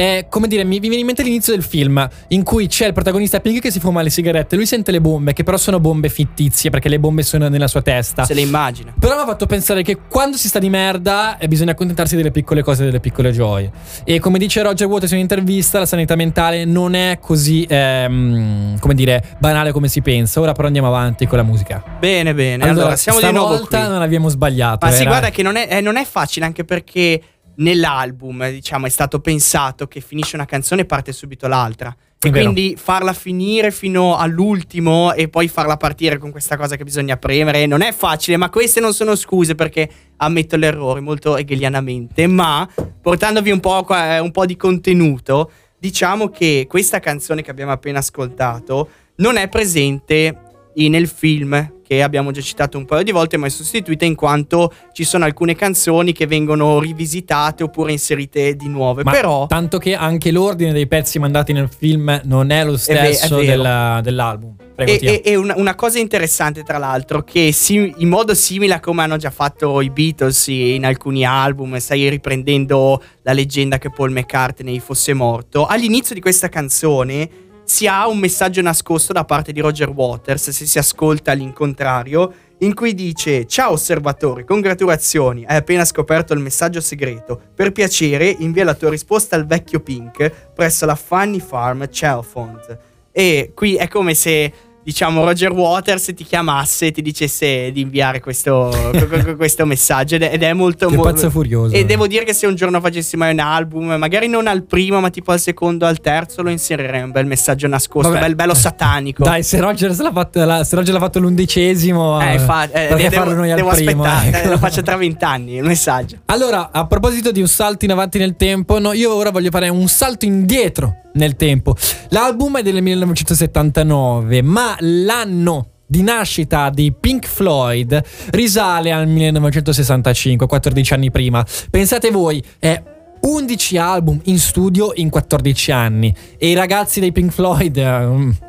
è 0.00 0.26
come 0.30 0.48
dire, 0.48 0.64
mi, 0.64 0.80
mi 0.80 0.88
viene 0.88 1.00
in 1.00 1.06
mente 1.06 1.22
l'inizio 1.22 1.52
del 1.52 1.62
film 1.62 2.08
in 2.28 2.42
cui 2.42 2.68
c'è 2.68 2.86
il 2.86 2.94
protagonista 2.94 3.38
Pink 3.40 3.60
che 3.60 3.70
si 3.70 3.80
fuma 3.80 4.00
le 4.00 4.08
sigarette, 4.08 4.56
lui 4.56 4.64
sente 4.64 4.90
le 4.92 5.00
bombe 5.00 5.34
che 5.34 5.42
però 5.42 5.58
sono 5.58 5.78
bombe 5.78 6.08
fittizie 6.08 6.70
perché 6.70 6.88
le 6.88 6.98
bombe 6.98 7.22
sono 7.22 7.48
nella 7.48 7.68
sua 7.68 7.82
testa. 7.82 8.24
se 8.24 8.32
le 8.32 8.40
immagina. 8.40 8.94
Però 8.98 9.14
mi 9.14 9.20
ha 9.20 9.26
fatto 9.26 9.44
pensare 9.44 9.82
che 9.82 9.98
quando 10.08 10.38
si 10.38 10.48
sta 10.48 10.58
di 10.58 10.70
merda 10.70 11.36
eh, 11.36 11.48
bisogna 11.48 11.72
accontentarsi 11.72 12.16
delle 12.16 12.30
piccole 12.30 12.62
cose, 12.62 12.84
delle 12.84 13.00
piccole 13.00 13.30
gioie. 13.30 13.70
E 14.04 14.18
come 14.20 14.38
dice 14.38 14.62
Roger 14.62 14.86
Waters 14.86 15.10
in 15.10 15.18
un'intervista, 15.18 15.78
la 15.78 15.86
sanità 15.86 16.16
mentale 16.16 16.64
non 16.64 16.94
è 16.94 17.18
così, 17.20 17.59
ehm, 17.68 18.78
come 18.78 18.94
dire, 18.94 19.36
banale 19.38 19.72
come 19.72 19.88
si 19.88 20.00
pensa. 20.02 20.40
Ora 20.40 20.52
però 20.52 20.66
andiamo 20.66 20.88
avanti 20.88 21.26
con 21.26 21.38
la 21.38 21.44
musica. 21.44 21.82
Bene, 21.98 22.34
bene. 22.34 22.68
Allora, 22.68 22.96
siamo 22.96 23.20
di 23.20 23.30
nuovo 23.32 23.58
qui. 23.66 23.78
non 23.78 24.02
abbiamo 24.02 24.28
sbagliato. 24.28 24.86
Ma 24.86 24.92
sì, 24.92 25.02
era- 25.02 25.10
guarda 25.10 25.30
che 25.30 25.42
non 25.42 25.56
è, 25.56 25.66
eh, 25.70 25.80
non 25.80 25.96
è 25.96 26.04
facile 26.04 26.46
anche 26.46 26.64
perché 26.64 27.20
nell'album, 27.56 28.42
eh, 28.42 28.52
diciamo, 28.52 28.86
è 28.86 28.90
stato 28.90 29.20
pensato 29.20 29.86
che 29.86 30.00
finisce 30.00 30.36
una 30.36 30.46
canzone 30.46 30.82
e 30.82 30.84
parte 30.86 31.12
subito 31.12 31.46
l'altra. 31.46 31.94
È 32.22 32.26
E 32.26 32.30
vero. 32.30 32.50
quindi 32.52 32.76
farla 32.78 33.14
finire 33.14 33.70
fino 33.70 34.16
all'ultimo 34.16 35.14
e 35.14 35.28
poi 35.28 35.48
farla 35.48 35.78
partire 35.78 36.18
con 36.18 36.30
questa 36.30 36.58
cosa 36.58 36.76
che 36.76 36.84
bisogna 36.84 37.16
premere 37.16 37.64
non 37.64 37.80
è 37.80 37.92
facile, 37.92 38.36
ma 38.36 38.50
queste 38.50 38.78
non 38.80 38.92
sono 38.92 39.14
scuse 39.14 39.54
perché 39.54 39.88
ammetto 40.18 40.56
l'errore 40.56 41.00
molto 41.00 41.38
hegelianamente, 41.38 42.26
ma 42.26 42.68
portandovi 43.00 43.50
un 43.50 43.60
po', 43.60 43.86
eh, 43.94 44.18
un 44.18 44.30
po' 44.32 44.44
di 44.44 44.56
contenuto, 44.56 45.50
diciamo 45.80 46.28
che 46.28 46.66
questa 46.68 47.00
canzone 47.00 47.42
che 47.42 47.50
abbiamo 47.50 47.72
appena 47.72 47.98
ascoltato 47.98 48.90
non 49.16 49.36
è 49.36 49.48
presente 49.48 50.36
nel 50.74 51.08
film 51.08 51.79
che 51.90 52.04
abbiamo 52.04 52.30
già 52.30 52.40
citato 52.40 52.78
un 52.78 52.84
paio 52.84 53.02
di 53.02 53.10
volte, 53.10 53.36
ma 53.36 53.46
è 53.46 53.50
sostituita 53.50 54.04
in 54.04 54.14
quanto 54.14 54.72
ci 54.92 55.02
sono 55.02 55.24
alcune 55.24 55.56
canzoni 55.56 56.12
che 56.12 56.28
vengono 56.28 56.78
rivisitate 56.78 57.64
oppure 57.64 57.90
inserite 57.90 58.54
di 58.54 58.68
nuove. 58.68 59.02
Ma 59.02 59.10
Però 59.10 59.48
tanto 59.48 59.78
che 59.78 59.96
anche 59.96 60.30
l'ordine 60.30 60.72
dei 60.72 60.86
pezzi 60.86 61.18
mandati 61.18 61.52
nel 61.52 61.68
film 61.68 62.20
non 62.26 62.50
è 62.52 62.64
lo 62.64 62.74
è 62.74 62.78
stesso 62.78 63.38
vero. 63.38 63.50
della- 63.50 63.98
dell'album. 64.04 64.54
Prego, 64.76 64.92
E, 64.92 65.00
e- 65.02 65.22
e 65.32 65.34
una, 65.34 65.54
una 65.56 65.74
cosa 65.74 65.98
interessante, 65.98 66.62
tra 66.62 66.78
l'altro, 66.78 67.24
che 67.24 67.50
si- 67.50 67.92
in 67.96 68.08
modo 68.08 68.34
simile 68.34 68.74
a 68.74 68.80
come 68.80 69.02
hanno 69.02 69.16
già 69.16 69.30
fatto 69.30 69.80
i 69.80 69.90
Beatles 69.90 70.46
in 70.46 70.84
alcuni 70.84 71.24
album, 71.24 71.76
stai 71.78 72.08
riprendendo 72.08 73.02
la 73.22 73.32
leggenda 73.32 73.78
che 73.78 73.90
Paul 73.90 74.12
McCartney 74.12 74.78
fosse 74.78 75.12
morto, 75.12 75.66
all'inizio 75.66 76.14
di 76.14 76.20
questa 76.20 76.48
canzone 76.48 77.28
si 77.70 77.86
ha 77.86 78.08
un 78.08 78.18
messaggio 78.18 78.60
nascosto 78.62 79.12
da 79.12 79.24
parte 79.24 79.52
di 79.52 79.60
Roger 79.60 79.90
Waters, 79.90 80.50
se 80.50 80.66
si 80.66 80.76
ascolta 80.76 81.30
all'incontrario, 81.30 82.32
in 82.58 82.74
cui 82.74 82.94
dice 82.94 83.46
Ciao 83.46 83.70
osservatore, 83.72 84.44
congratulazioni, 84.44 85.44
hai 85.46 85.58
appena 85.58 85.84
scoperto 85.84 86.32
il 86.32 86.40
messaggio 86.40 86.80
segreto. 86.80 87.40
Per 87.54 87.70
piacere, 87.70 88.34
invia 88.40 88.64
la 88.64 88.74
tua 88.74 88.90
risposta 88.90 89.36
al 89.36 89.46
vecchio 89.46 89.78
Pink 89.78 90.50
presso 90.52 90.84
la 90.84 90.96
Funny 90.96 91.38
Farm 91.38 91.86
Chalfont. 91.88 92.76
E 93.12 93.52
qui 93.54 93.76
è 93.76 93.86
come 93.86 94.14
se, 94.14 94.52
diciamo, 94.90 95.24
Roger 95.24 95.52
Waters 95.52 96.12
ti 96.16 96.24
chiamasse 96.24 96.86
e 96.86 96.90
ti 96.90 97.00
dicesse 97.00 97.70
di 97.70 97.80
inviare 97.80 98.18
questo, 98.20 98.70
questo 99.36 99.64
messaggio. 99.64 100.16
Ed 100.16 100.22
è, 100.22 100.30
ed 100.32 100.42
è 100.42 100.52
molto 100.52 100.88
Che 100.88 100.96
mo- 100.96 101.02
pazzo 101.02 101.30
furioso. 101.30 101.74
E 101.74 101.84
devo 101.84 102.06
dire 102.08 102.24
che 102.24 102.32
se 102.32 102.46
un 102.46 102.56
giorno 102.56 102.80
facessi 102.80 103.16
mai 103.16 103.32
un 103.32 103.38
album, 103.38 103.84
magari 103.94 104.26
non 104.26 104.48
al 104.48 104.64
primo, 104.64 104.98
ma 105.00 105.10
tipo 105.10 105.30
al 105.30 105.38
secondo, 105.40 105.86
al 105.86 106.00
terzo, 106.00 106.42
lo 106.42 106.50
inserirei 106.50 107.02
un 107.02 107.12
bel 107.12 107.26
messaggio 107.26 107.68
nascosto, 107.68 108.10
Vabbè. 108.10 108.24
bel, 108.26 108.34
bello 108.34 108.54
satanico. 108.54 109.22
Dai, 109.30 109.42
se 109.44 109.60
Roger 109.60 109.96
l'ha 109.96 110.12
fatto, 110.12 110.44
la- 110.44 110.64
se 110.64 110.74
Roger 110.76 110.92
l'ha 110.94 111.00
fatto 111.00 111.20
l'undicesimo, 111.20 112.20
Eh, 112.20 112.38
fa- 112.40 112.64
eh, 112.64 112.88
perché 112.88 113.08
devo, 113.08 113.14
farlo 113.22 113.34
noi 113.34 113.50
al 113.50 113.56
devo 113.56 113.70
primo? 113.70 114.02
aspettare, 114.02 114.28
ecco. 114.38 114.46
eh, 114.46 114.50
lo 114.50 114.58
faccio 114.58 114.82
tra 114.82 114.96
vent'anni 114.96 115.54
il 115.56 115.62
messaggio. 115.64 116.16
Allora, 116.26 116.70
a 116.72 116.86
proposito 116.86 117.30
di 117.30 117.40
un 117.40 117.46
salto 117.48 117.84
in 117.84 117.92
avanti 117.92 118.18
nel 118.18 118.34
tempo, 118.36 118.78
no, 118.80 118.92
io 118.92 119.14
ora 119.14 119.30
voglio 119.30 119.50
fare 119.50 119.68
un 119.68 119.86
salto 119.88 120.24
indietro 120.24 120.94
nel 121.14 121.36
tempo. 121.36 121.76
L'album 122.08 122.58
è 122.58 122.62
del 122.62 122.82
1979, 122.82 124.42
ma 124.42 124.76
l'anno 124.80 125.68
di 125.86 126.02
nascita 126.02 126.70
di 126.70 126.92
Pink 126.92 127.26
Floyd 127.26 128.00
risale 128.30 128.92
al 128.92 129.08
1965, 129.08 130.46
14 130.46 130.92
anni 130.94 131.10
prima. 131.10 131.44
Pensate 131.68 132.10
voi, 132.10 132.42
è 132.60 132.80
11 133.22 133.76
album 133.76 134.20
in 134.24 134.38
studio 134.38 134.92
in 134.94 135.10
14 135.10 135.72
anni 135.72 136.14
e 136.38 136.50
i 136.50 136.54
ragazzi 136.54 137.00
dei 137.00 137.12
Pink 137.12 137.32
Floyd 137.32 137.76
eh, 137.76 137.84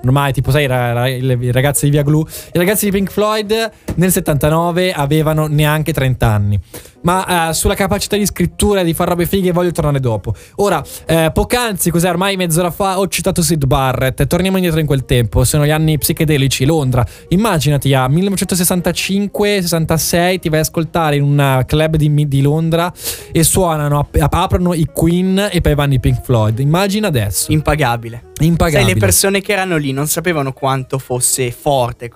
ormai 0.06 0.32
tipo 0.32 0.52
sai 0.52 0.64
i 0.64 1.52
ragazzi 1.52 1.86
di 1.86 1.92
Via 1.92 2.04
Glue 2.04 2.24
i 2.54 2.58
ragazzi 2.58 2.86
di 2.86 2.92
Pink 2.92 3.12
Floyd 3.12 3.72
nel 3.96 4.12
79 4.12 4.94
avevano 4.94 5.48
neanche 5.48 5.92
30 5.92 6.26
anni 6.26 6.60
ma 7.04 7.50
eh, 7.50 7.54
sulla 7.54 7.76
capacità 7.76 8.18
di 8.18 8.26
scrittura 8.26 8.82
e 8.82 8.84
di 8.84 8.94
fare 8.94 9.12
robe 9.12 9.26
fighe 9.26 9.52
voglio 9.52 9.72
tornare 9.72 10.00
dopo. 10.00 10.34
Ora 10.56 10.84
eh, 11.06 11.30
poc'anzi 11.34 11.90
cos'è? 11.90 12.10
Ormai 12.10 12.36
mezz'ora 12.36 12.72
fa 12.72 13.00
ho 13.00 13.08
citato 13.08 13.42
Sid 13.42 13.66
Barrett. 13.66 14.28
Torniamo 14.28 14.58
indietro 14.58 14.80
in 14.80 14.86
quel 14.86 15.06
tempo. 15.06 15.44
Sono 15.44 15.66
gli 15.66 15.72
anni 15.72 15.98
psichedelici 15.98 16.66
Londra. 16.66 17.04
Immaginati 17.30 17.92
a 17.94 18.08
1965-66 18.08 20.40
ti 20.40 20.50
vai 20.50 20.60
a 20.60 20.62
ascoltare 20.62 21.16
in 21.16 21.24
un 21.24 21.64
club 21.66 21.96
di, 21.96 22.28
di 22.28 22.42
Londra 22.42 22.94
e 23.32 23.44
suonano 23.44 23.98
ap- 24.00 24.28
aprono 24.30 24.74
i 24.74 24.88
Queen 24.92 25.48
e 25.52 25.62
poi 25.62 25.76
vanno 25.76 25.94
i 25.94 26.00
Pink 26.00 26.24
Floyd. 26.24 26.58
Immagina 26.60 27.08
adesso. 27.08 27.52
Impagabile. 27.52 28.32
impagabile. 28.40 28.84
Sai, 28.84 28.94
le 28.94 29.00
persone 29.00 29.42
che 29.42 29.52
erano 29.54 29.78
lì 29.78 29.92
non 29.92 30.08
sapevano 30.08 30.54
quanto 30.54 31.00
fosse 31.00 31.52
forte 31.52 32.10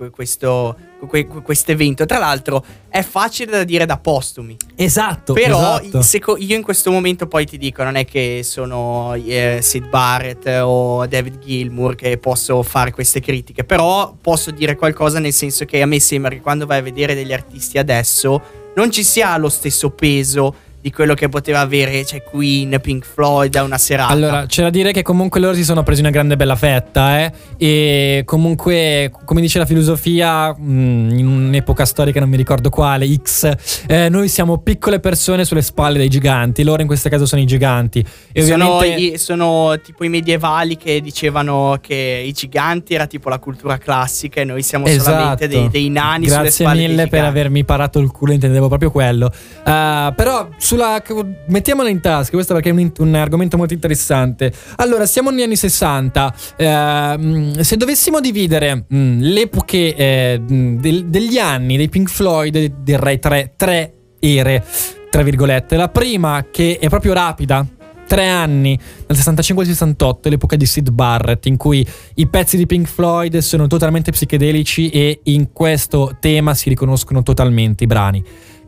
que- 1.05 1.27
questo 1.27 1.71
evento. 1.71 2.05
Tra 2.05 2.17
l'altro, 2.19 2.63
è 2.89 3.01
facile 3.01 3.51
da 3.51 3.63
dire 3.63 3.85
da 3.85 3.97
postumi. 3.97 4.55
esatto 4.75 5.33
Però 5.33 5.79
esatto. 5.79 6.01
seco- 6.01 6.37
io 6.37 6.55
in 6.55 6.61
questo 6.61 6.91
momento 6.91 7.27
poi 7.27 7.45
ti 7.45 7.57
dico, 7.57 7.83
non 7.83 7.95
è 7.95 8.05
che 8.05 8.41
sono 8.43 9.13
eh, 9.15 9.59
Sid 9.61 9.87
Barrett 9.89 10.45
o 10.63 11.05
David 11.07 11.39
Gilmour 11.39 11.95
che 11.95 12.17
posso 12.17 12.61
fare 12.63 12.91
queste 12.91 13.19
critiche, 13.19 13.63
però 13.63 14.15
posso 14.19 14.51
dire 14.51 14.75
qualcosa 14.75 15.19
nel 15.19 15.33
senso 15.33 15.65
che 15.65 15.81
a 15.81 15.85
me 15.85 15.99
sembra 15.99 16.31
che 16.31 16.41
quando 16.41 16.65
vai 16.65 16.79
a 16.79 16.81
vedere 16.81 17.15
degli 17.15 17.33
artisti 17.33 17.77
adesso 17.77 18.63
non 18.75 18.91
ci 18.91 19.03
sia 19.03 19.35
lo 19.37 19.49
stesso 19.49 19.89
peso 19.91 20.53
di 20.85 20.91
quello 20.91 21.15
che 21.15 21.29
poteva 21.29 21.61
avere 21.61 22.05
cioè 22.05 22.21
Queen, 22.21 22.77
Pink 22.79 23.05
Floyd 23.05 23.55
a 23.55 23.63
una 23.63 23.79
serata. 23.79 24.13
Allora, 24.13 24.45
c'è 24.45 24.61
da 24.61 24.69
dire 24.69 24.91
che 24.91 25.01
comunque 25.01 25.39
loro 25.39 25.55
si 25.55 25.63
sono 25.63 25.81
presi 25.81 26.01
una 26.01 26.11
grande 26.11 26.35
bella 26.35 26.55
fetta, 26.55 27.21
eh. 27.21 27.31
E 27.57 28.21
comunque, 28.23 29.11
come 29.25 29.41
dice 29.41 29.57
la 29.57 29.65
filosofia, 29.65 30.53
mh, 30.55 31.17
in 31.17 31.25
un'epoca 31.25 31.85
storica, 31.85 32.19
non 32.19 32.29
mi 32.29 32.37
ricordo 32.37 32.69
quale, 32.69 33.11
X, 33.11 33.51
eh, 33.87 34.09
noi 34.09 34.27
siamo 34.27 34.59
piccole 34.59 34.99
persone 34.99 35.43
sulle 35.43 35.63
spalle 35.63 35.97
dei 35.97 36.07
giganti. 36.07 36.61
Loro 36.61 36.81
in 36.81 36.87
questo 36.87 37.09
caso 37.09 37.25
sono 37.25 37.41
i 37.41 37.45
giganti. 37.47 38.05
E 38.31 38.43
sono, 38.43 38.73
ovviamente. 38.75 39.15
i- 39.15 39.17
sono 39.17 39.79
tipo 39.83 40.03
i 40.03 40.09
medievali 40.09 40.77
che 40.77 41.01
dicevano 41.01 41.79
che 41.81 42.23
i 42.23 42.31
giganti 42.31 42.93
era 42.93 43.07
tipo 43.07 43.29
la 43.29 43.39
cultura 43.39 43.79
classica 43.79 44.39
e 44.39 44.43
noi 44.43 44.61
siamo 44.61 44.85
solamente 44.85 45.47
dei, 45.47 45.67
dei 45.67 45.89
nani 45.89 46.25
sulle 46.27 46.27
Esatto. 46.27 46.41
Grazie 46.43 46.63
spalle 46.65 46.79
dei 46.79 46.89
mille 46.89 47.07
per 47.07 47.23
avermi 47.23 47.63
parato 47.65 47.97
il 47.97 48.11
culo, 48.11 48.33
intendevo 48.33 48.67
proprio 48.67 48.91
quello. 48.91 49.31
Uh, 49.65 50.13
però 50.13 50.47
sulla 50.75 51.01
mettiamola 51.47 51.87
in 51.87 52.01
tasca, 52.01 52.31
questo 52.31 52.53
perché 52.53 52.69
è 52.69 52.73
un, 52.73 52.91
un 52.97 53.15
argomento 53.15 53.55
molto 53.55 53.73
interessante. 53.73 54.51
Allora, 54.75 55.05
siamo 55.05 55.29
negli 55.29 55.43
anni 55.43 55.55
60. 55.55 56.33
Ehm, 56.57 57.59
se 57.61 57.77
dovessimo 57.77 58.19
dividere 58.19 58.85
mm, 58.93 59.21
le 59.21 59.41
epoche 59.41 59.95
eh, 59.95 60.39
mm, 60.39 60.77
del- 60.79 61.05
degli 61.05 61.37
anni 61.37 61.77
dei 61.77 61.87
Pink 61.87 62.09
Floyd, 62.09 62.81
direi 62.81 63.19
tre, 63.19 63.53
tre 63.55 63.93
ere, 64.19 64.63
tra 65.09 65.21
virgolette. 65.21 65.77
La 65.77 65.87
prima, 65.87 66.45
che 66.51 66.77
è 66.77 66.89
proprio 66.89 67.13
rapida, 67.13 67.65
tre 68.05 68.27
anni, 68.27 68.77
dal 69.07 69.15
65 69.15 69.63
al 69.63 69.69
68, 69.69 70.29
l'epoca 70.29 70.57
di 70.57 70.65
Sid 70.65 70.89
Barrett, 70.89 71.45
in 71.45 71.55
cui 71.55 71.87
i 72.15 72.27
pezzi 72.27 72.57
di 72.57 72.65
Pink 72.65 72.87
Floyd 72.87 73.37
sono 73.37 73.67
totalmente 73.67 74.11
psichedelici 74.11 74.89
e 74.89 75.21
in 75.23 75.53
questo 75.53 76.17
tema 76.19 76.53
si 76.53 76.67
riconoscono 76.67 77.23
totalmente 77.23 77.85
i 77.85 77.87
brani 77.87 78.23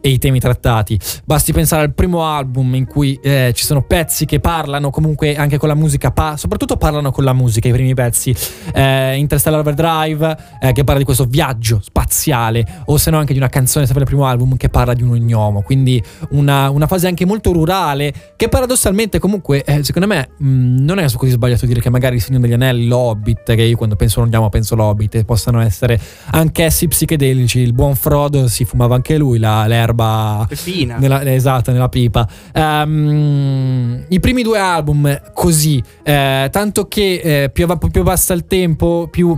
e 0.07 0.11
i 0.11 0.17
temi 0.17 0.39
trattati. 0.39 0.97
Basti 1.25 1.51
pensare 1.51 1.83
al 1.83 1.93
primo 1.93 2.23
album 2.23 2.75
in 2.75 2.85
cui 2.85 3.19
eh, 3.21 3.51
ci 3.53 3.65
sono 3.65 3.81
pezzi 3.81 4.25
che 4.25 4.39
parlano 4.39 4.89
comunque 4.89 5.35
anche 5.35 5.57
con 5.57 5.67
la 5.67 5.75
musica, 5.75 6.11
pa- 6.11 6.37
soprattutto 6.37 6.77
parlano 6.77 7.11
con 7.11 7.23
la 7.23 7.33
musica, 7.33 7.67
i 7.67 7.71
primi 7.71 7.93
pezzi. 7.93 8.33
Eh, 8.73 9.17
Interstellar 9.17 9.59
Overdrive, 9.59 10.37
eh, 10.61 10.71
che 10.71 10.83
parla 10.83 10.99
di 10.99 11.05
questo 11.05 11.25
viaggio 11.25 11.79
spaziale, 11.83 12.65
o 12.85 12.97
se 12.97 13.11
no 13.11 13.17
anche 13.17 13.33
di 13.33 13.39
una 13.39 13.49
canzone, 13.49 13.85
sempre 13.85 14.03
il 14.03 14.09
primo 14.09 14.25
album, 14.25 14.55
che 14.55 14.69
parla 14.69 14.93
di 14.93 15.03
un 15.03 15.15
gnomo. 15.17 15.61
Quindi 15.61 16.01
una, 16.29 16.69
una 16.69 16.87
fase 16.87 17.07
anche 17.07 17.25
molto 17.25 17.51
rurale, 17.51 18.13
che 18.35 18.47
paradossalmente 18.47 19.19
comunque, 19.19 19.63
eh, 19.63 19.83
secondo 19.83 20.07
me, 20.07 20.29
mh, 20.37 20.85
non 20.85 20.99
è 20.99 21.11
così 21.11 21.31
sbagliato 21.31 21.65
dire 21.65 21.81
che 21.81 21.89
magari 21.89 22.15
il 22.15 22.21
Signore 22.21 22.43
degli 22.43 22.53
Anelli, 22.53 22.87
l'Hobbit, 22.87 23.55
che 23.55 23.63
io 23.63 23.75
quando 23.75 23.95
penso 23.95 24.21
un 24.21 24.29
gnomo 24.29 24.49
penso 24.49 24.75
l'Hobbit, 24.75 25.23
possano 25.25 25.59
essere 25.59 25.99
anch'essi 26.31 26.87
psichedelici. 26.87 27.59
Il 27.59 27.73
buon 27.73 27.95
Frodo 27.95 28.47
si 28.47 28.63
fumava 28.63 28.95
anche 28.95 29.17
lui 29.17 29.37
la- 29.37 29.67
l'erba 29.67 29.96
roba 29.97 30.45
Peppina. 30.47 30.97
nella, 30.97 31.23
esatto, 31.33 31.71
nella 31.71 31.89
pipa. 31.89 32.27
Ehm, 32.53 34.05
I 34.07 34.19
primi 34.19 34.43
due 34.43 34.59
album 34.59 35.21
così, 35.33 35.81
eh, 36.03 36.47
tanto 36.51 36.87
che 36.87 37.43
eh, 37.43 37.49
più, 37.49 37.67
più 37.91 38.03
basta 38.03 38.33
il 38.33 38.45
tempo, 38.45 39.07
più 39.09 39.37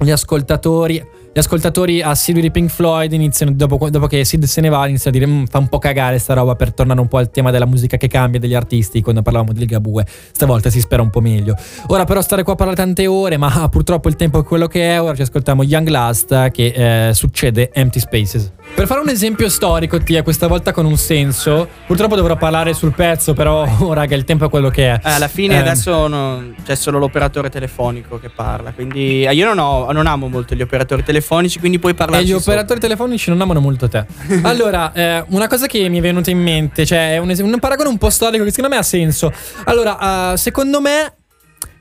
gli 0.00 0.10
ascoltatori. 0.10 1.04
Gli 1.34 1.38
ascoltatori 1.38 2.02
assidui 2.02 2.42
di 2.42 2.50
Pink 2.50 2.68
Floyd 2.68 3.10
iniziano, 3.10 3.52
dopo, 3.52 3.88
dopo 3.88 4.06
che 4.06 4.22
Sid 4.22 4.44
se 4.44 4.60
ne 4.60 4.68
va, 4.68 4.86
iniziano 4.86 5.16
a 5.16 5.18
dire 5.18 5.30
"Mm, 5.32 5.44
fa 5.44 5.56
un 5.56 5.68
po' 5.68 5.78
cagare 5.78 6.18
sta 6.18 6.34
roba 6.34 6.56
per 6.56 6.74
tornare 6.74 7.00
un 7.00 7.08
po' 7.08 7.16
al 7.16 7.30
tema 7.30 7.50
della 7.50 7.64
musica 7.64 7.96
che 7.96 8.06
cambia, 8.06 8.38
degli 8.38 8.52
artisti, 8.52 9.00
quando 9.00 9.22
parlavamo 9.22 9.54
del 9.54 9.64
Gabue. 9.64 10.04
Stavolta 10.32 10.68
si 10.68 10.78
spera 10.78 11.00
un 11.00 11.08
po' 11.08 11.20
meglio. 11.22 11.56
Ora 11.86 12.04
però 12.04 12.20
stare 12.20 12.42
qua 12.42 12.52
a 12.52 12.56
parlare 12.56 12.76
tante 12.76 13.06
ore, 13.06 13.38
ma 13.38 13.66
purtroppo 13.72 14.10
il 14.10 14.16
tempo 14.16 14.40
è 14.40 14.44
quello 14.44 14.66
che 14.66 14.92
è. 14.94 15.00
Ora 15.00 15.14
ci 15.14 15.22
ascoltiamo 15.22 15.62
Young 15.62 15.88
Last 15.88 16.50
che 16.50 17.08
eh, 17.08 17.14
succede 17.14 17.70
Empty 17.72 18.00
Spaces. 18.00 18.52
Per 18.74 18.86
fare 18.86 19.00
un 19.00 19.10
esempio 19.10 19.48
storico, 19.48 19.98
Tia, 19.98 20.22
questa 20.22 20.46
volta 20.48 20.72
con 20.72 20.86
un 20.86 20.96
senso, 20.96 21.68
purtroppo 21.86 22.16
dovrò 22.16 22.36
parlare 22.36 22.72
sul 22.72 22.92
pezzo, 22.94 23.32
però 23.34 23.64
ora 23.80 24.06
che 24.06 24.14
il 24.14 24.24
tempo 24.24 24.46
è 24.46 24.48
quello 24.48 24.70
che 24.70 24.90
è. 24.94 25.00
Eh, 25.04 25.10
alla 25.12 25.28
fine 25.28 25.54
Ehm, 25.56 25.60
adesso 25.60 26.08
non- 26.08 26.54
c'è 26.64 26.74
solo 26.74 26.98
l'operatore 26.98 27.48
telefonico 27.50 28.18
che 28.18 28.28
parla. 28.30 28.72
Quindi 28.72 29.24
eh, 29.24 29.34
io 29.34 29.44
non, 29.46 29.58
ho- 29.58 29.92
non 29.92 30.06
amo 30.06 30.26
molto 30.28 30.54
gli 30.54 30.62
operatori 30.62 31.04
telefonici, 31.04 31.58
quindi 31.60 31.78
puoi 31.78 31.94
parlare. 31.94 32.22
E 32.22 32.26
gli 32.26 32.32
operatori 32.32 32.80
telefonici 32.80 33.28
non 33.30 33.40
amano 33.42 33.60
molto 33.60 33.88
te. 33.88 34.04
Allora, 34.42 34.92
eh, 34.92 35.24
una 35.28 35.46
cosa 35.46 35.66
che 35.66 35.88
mi 35.88 35.98
è 35.98 36.00
venuta 36.00 36.30
in 36.30 36.40
mente, 36.42 36.84
cioè 36.86 37.14
è 37.14 37.18
un, 37.18 37.30
es- 37.30 37.38
un 37.40 37.56
paragone 37.60 37.88
un 37.90 37.98
po' 37.98 38.10
storico 38.10 38.42
che 38.42 38.50
secondo 38.50 38.74
me 38.74 38.80
ha 38.80 38.84
senso. 38.84 39.32
Allora, 39.64 40.32
eh, 40.32 40.36
secondo 40.38 40.80
me, 40.80 41.12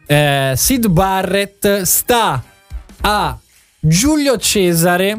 eh, 0.06 0.54
Sid 0.56 0.88
Barrett 0.88 1.82
sta 1.82 2.44
a 3.02 3.38
Giulio 3.80 4.38
Cesare 4.38 5.18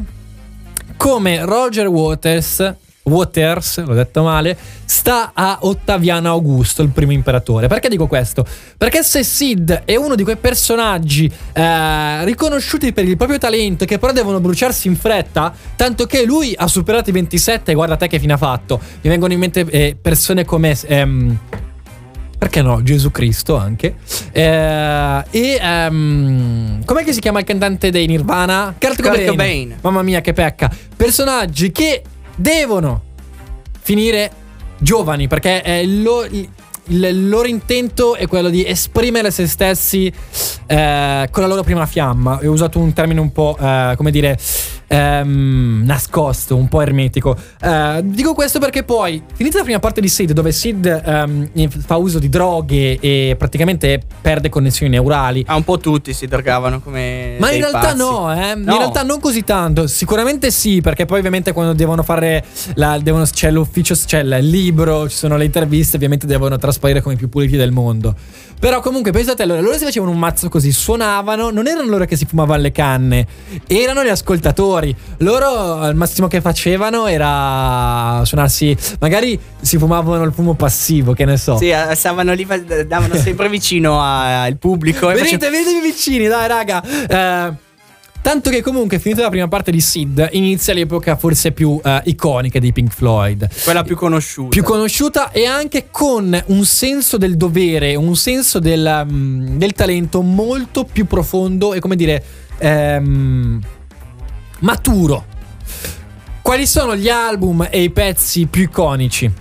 come 1.03 1.43
Roger 1.43 1.87
Waters. 1.87 2.75
Waters, 3.03 3.83
l'ho 3.83 3.93
detto 3.93 4.23
male, 4.23 4.57
sta 4.85 5.31
a 5.33 5.57
Ottaviano 5.59 6.29
Augusto, 6.29 6.81
il 6.81 6.91
primo 6.91 7.11
imperatore. 7.11 7.67
Perché 7.67 7.89
dico 7.89 8.07
questo? 8.07 8.45
Perché 8.77 9.03
se 9.03 9.21
Sid 9.21 9.81
è 9.83 9.97
uno 9.97 10.15
di 10.15 10.23
quei 10.23 10.37
personaggi 10.37 11.29
eh, 11.51 12.23
riconosciuti 12.23 12.93
per 12.93 13.03
il 13.03 13.17
proprio 13.17 13.37
talento, 13.37 13.83
che 13.83 13.99
però 13.99 14.13
devono 14.13 14.39
bruciarsi 14.39 14.87
in 14.87 14.95
fretta, 14.95 15.53
tanto 15.75 16.05
che 16.05 16.23
lui 16.23 16.53
ha 16.55 16.67
superato 16.67 17.09
i 17.09 17.13
27, 17.13 17.71
e 17.71 17.73
guarda 17.73 17.97
te 17.97 18.07
che 18.07 18.17
fine 18.17 18.31
ha 18.31 18.37
fatto. 18.37 18.79
Mi 19.01 19.09
vengono 19.09 19.33
in 19.33 19.39
mente 19.39 19.65
eh, 19.69 19.97
persone 20.01 20.45
come. 20.45 20.73
ehm, 20.87 21.39
perché 22.43 22.61
no? 22.61 22.83
Gesù 22.83 23.09
Cristo 23.09 23.55
anche. 23.55 23.95
Eh, 24.33 25.23
e 25.31 25.59
ehm, 25.61 26.83
com'è 26.83 27.03
che 27.05 27.13
si 27.13 27.21
chiama 27.21 27.39
il 27.39 27.45
cantante 27.45 27.89
dei 27.89 28.05
Nirvana? 28.05 28.75
Kurt 28.77 29.01
Cobain. 29.01 29.27
Cobain. 29.29 29.77
Mamma 29.79 30.01
mia, 30.01 30.19
che 30.19 30.33
pecca. 30.33 30.69
Personaggi 30.97 31.71
che 31.71 32.01
devono 32.35 33.01
finire 33.81 34.29
giovani 34.77 35.29
perché 35.29 35.61
il, 35.83 36.01
lo- 36.01 36.25
il- 36.25 36.49
il 36.87 37.29
loro 37.29 37.47
intento 37.47 38.15
è 38.15 38.27
quello 38.27 38.49
di 38.49 38.65
esprimere 38.67 39.31
se 39.31 39.47
stessi 39.47 40.07
eh, 40.65 41.27
con 41.31 41.41
la 41.43 41.47
loro 41.47 41.63
prima 41.63 41.85
fiamma. 41.85 42.39
Ho 42.43 42.49
usato 42.51 42.77
un 42.77 42.91
termine 42.91 43.21
un 43.21 43.31
po', 43.31 43.55
eh, 43.57 43.93
come 43.95 44.11
dire, 44.11 44.37
ehm, 44.93 45.83
nascosto, 45.85 46.55
un 46.55 46.67
po' 46.67 46.81
ermetico. 46.81 47.35
Eh, 47.61 48.01
dico 48.03 48.33
questo 48.33 48.59
perché 48.59 48.83
poi, 48.83 49.21
finita 49.33 49.57
la 49.57 49.63
prima 49.63 49.79
parte 49.79 50.01
di 50.01 50.07
Sid, 50.07 50.31
dove 50.31 50.51
Sid 50.51 51.01
ehm, 51.05 51.69
fa 51.85 51.95
uso 51.97 52.19
di 52.19 52.29
droghe 52.29 52.99
e 52.99 53.35
praticamente 53.37 54.01
perde 54.21 54.49
connessioni 54.49 54.91
neurali, 54.91 55.43
Ah, 55.47 55.55
un 55.55 55.63
po' 55.63 55.77
tutti 55.77 56.13
si 56.13 56.27
drogavano 56.27 56.79
come. 56.81 57.35
ma 57.39 57.51
in 57.51 57.59
realtà 57.59 57.79
pazzi. 57.79 57.97
no, 57.97 58.33
eh. 58.33 58.51
In 58.53 58.61
No. 58.63 58.77
realtà 58.77 59.03
non 59.03 59.19
così 59.19 59.43
tanto. 59.43 59.87
Sicuramente 59.87 60.51
sì, 60.51 60.81
perché 60.81 61.05
poi 61.05 61.19
ovviamente 61.19 61.51
quando 61.53 61.73
devono 61.73 62.03
fare 62.03 62.43
la, 62.75 62.97
devono- 62.99 63.25
c'è 63.25 63.51
l'ufficio, 63.51 63.95
c'è 63.95 64.19
il 64.19 64.37
libro, 64.49 65.09
ci 65.09 65.15
sono 65.15 65.37
le 65.37 65.45
interviste, 65.45 65.95
ovviamente 65.95 66.27
devono 66.27 66.57
trasparire 66.57 67.01
come 67.01 67.15
i 67.15 67.17
più 67.17 67.29
puliti 67.29 67.55
del 67.57 67.71
mondo. 67.71 68.15
Però 68.63 68.79
comunque 68.79 69.11
pensate 69.11 69.43
allora, 69.43 69.59
loro 69.59 69.77
si 69.77 69.83
facevano 69.83 70.13
un 70.13 70.17
mazzo 70.17 70.47
così, 70.47 70.71
suonavano, 70.71 71.49
non 71.49 71.67
erano 71.67 71.85
loro 71.89 72.05
che 72.05 72.15
si 72.15 72.23
fumavano 72.23 72.61
le 72.61 72.71
canne, 72.71 73.27
erano 73.67 74.05
gli 74.05 74.07
ascoltatori. 74.07 74.95
Loro 75.17 75.79
al 75.79 75.97
massimo 75.97 76.29
che 76.29 76.39
facevano 76.39 77.07
era 77.07 78.21
suonarsi, 78.23 78.73
magari 79.01 79.37
si 79.59 79.77
fumavano 79.77 80.23
il 80.23 80.31
fumo 80.31 80.53
passivo, 80.53 81.11
che 81.11 81.25
ne 81.25 81.35
so. 81.35 81.57
Sì, 81.57 81.71
eh, 81.71 81.93
stavano 81.93 82.31
lì, 82.31 82.47
davano 82.87 83.15
sempre 83.15 83.49
vicino 83.51 83.99
al 83.99 84.55
pubblico. 84.55 85.07
Venite, 85.07 85.23
facevano- 85.23 85.51
venitevi 85.51 85.81
vicini, 85.81 86.27
dai, 86.27 86.47
raga. 86.47 86.81
Eh, 86.81 87.62
tanto 88.23 88.49
che 88.49 88.61
comunque, 88.61 88.99
finita 88.99 89.21
la 89.21 89.29
prima 89.29 89.49
parte 89.49 89.69
di 89.69 89.81
Sid, 89.81 90.29
inizia 90.31 90.73
l'epoca 90.73 91.17
forse 91.17 91.51
più 91.51 91.79
eh, 91.83 92.01
iconica 92.05 92.57
di 92.57 92.71
Pink 92.71 92.93
Floyd. 92.93 93.49
Quella 93.65 93.83
più 93.83 93.97
conosciuta. 93.97 94.47
Più 94.47 94.63
conosciuta 94.63 95.31
e 95.31 95.45
anche 95.45 95.89
con 95.91 96.41
un 96.47 96.65
senso 96.65 97.17
del 97.17 97.35
dovere, 97.35 97.95
un 97.95 98.15
senso 98.15 98.59
del, 98.59 99.05
mm, 99.11 99.57
del 99.57 99.73
talento 99.73 100.21
molto 100.21 100.85
più 100.85 101.05
profondo 101.05 101.73
e 101.73 101.81
come 101.81 101.97
dire 101.97 102.23
ehm, 102.59 103.61
maturo. 104.59 105.25
Quali 106.41 106.65
sono 106.65 106.95
gli 106.95 107.09
album 107.09 107.67
e 107.69 107.83
i 107.83 107.89
pezzi 107.89 108.45
più 108.45 108.63
iconici? 108.63 109.25
Eh, 109.25 109.31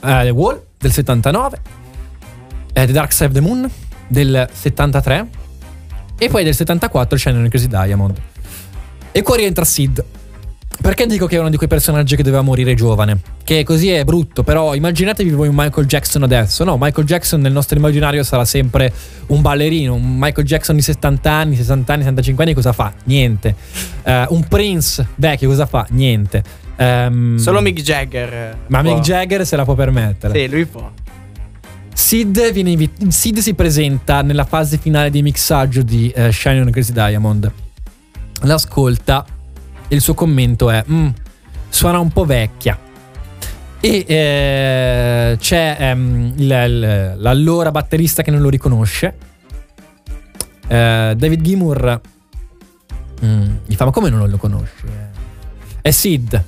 The 0.00 0.30
Wall 0.30 0.62
del 0.78 0.92
79, 0.92 1.60
eh, 2.74 2.84
The 2.84 2.92
Dark 2.92 3.12
Side 3.14 3.26
of 3.28 3.32
the 3.32 3.40
Moon 3.40 3.70
del 4.06 4.48
73 4.52 5.44
e 6.18 6.28
poi 6.28 6.44
del 6.44 6.54
74 6.54 7.16
c'è 7.16 7.32
Neon 7.32 7.48
Crazy 7.48 7.68
Diamond. 7.68 8.16
E 9.12 9.22
qua 9.22 9.36
rientra 9.36 9.64
Sid. 9.64 10.04
Perché 10.80 11.06
dico 11.06 11.26
che 11.26 11.36
è 11.36 11.38
uno 11.38 11.48
di 11.48 11.56
quei 11.56 11.68
personaggi 11.68 12.16
che 12.16 12.22
doveva 12.22 12.42
morire 12.42 12.74
giovane? 12.74 13.18
Che 13.42 13.64
così 13.64 13.90
è 13.90 14.04
brutto, 14.04 14.42
però 14.42 14.74
immaginatevi 14.74 15.30
voi 15.30 15.48
un 15.48 15.54
Michael 15.56 15.86
Jackson 15.86 16.22
adesso. 16.22 16.64
No, 16.64 16.76
Michael 16.78 17.06
Jackson 17.06 17.40
nel 17.40 17.52
nostro 17.52 17.78
immaginario 17.78 18.22
sarà 18.22 18.44
sempre 18.44 18.92
un 19.28 19.40
ballerino. 19.40 19.94
Un 19.94 20.16
Michael 20.18 20.46
Jackson 20.46 20.76
di 20.76 20.82
70 20.82 21.30
anni, 21.30 21.56
60 21.56 21.92
anni, 21.92 22.02
65 22.02 22.44
anni 22.44 22.54
cosa 22.54 22.72
fa? 22.72 22.92
Niente. 23.04 23.54
Eh, 24.02 24.26
un 24.28 24.46
Prince 24.46 25.06
vecchio 25.14 25.48
cosa 25.48 25.64
fa? 25.64 25.86
Niente. 25.90 26.42
Ehm, 26.76 27.36
Solo 27.38 27.60
Mick 27.60 27.80
Jagger. 27.80 28.58
Ma 28.66 28.82
può. 28.82 28.92
Mick 28.92 29.02
Jagger 29.02 29.46
se 29.46 29.56
la 29.56 29.64
può 29.64 29.74
permettere. 29.74 30.38
Sì, 30.38 30.48
lui 30.48 30.66
può. 30.66 30.90
Sid, 31.98 32.52
viene 32.52 32.90
Sid 33.08 33.38
si 33.38 33.54
presenta 33.54 34.20
nella 34.20 34.44
fase 34.44 34.76
finale 34.76 35.08
di 35.10 35.22
mixaggio 35.22 35.82
di 35.82 36.10
eh, 36.10 36.30
Shine 36.30 36.60
on 36.60 36.70
Crazy 36.70 36.92
Diamond. 36.92 37.50
L'ascolta 38.42 39.24
e 39.88 39.94
il 39.94 40.00
suo 40.02 40.12
commento 40.14 40.68
è: 40.70 40.84
"Mm, 40.88 41.08
suona 41.70 41.98
un 41.98 42.10
po' 42.10 42.26
vecchia. 42.26 42.78
E 43.80 44.04
eh, 44.06 45.36
c'è 45.38 45.76
ehm, 45.80 46.34
il- 46.36 46.44
il- 46.68 47.14
l'allora 47.18 47.70
batterista 47.70 48.22
che 48.22 48.30
non 48.30 48.40
lo 48.40 48.50
riconosce. 48.50 49.16
Eh, 50.68 51.14
David 51.16 51.40
Gilmour 51.40 52.00
mm, 53.24 53.54
gli 53.64 53.74
fa: 53.74 53.86
Ma 53.86 53.90
come 53.90 54.10
non 54.10 54.28
lo 54.28 54.36
conosci? 54.36 54.84
È 55.80 55.90
Sid. 55.90 56.44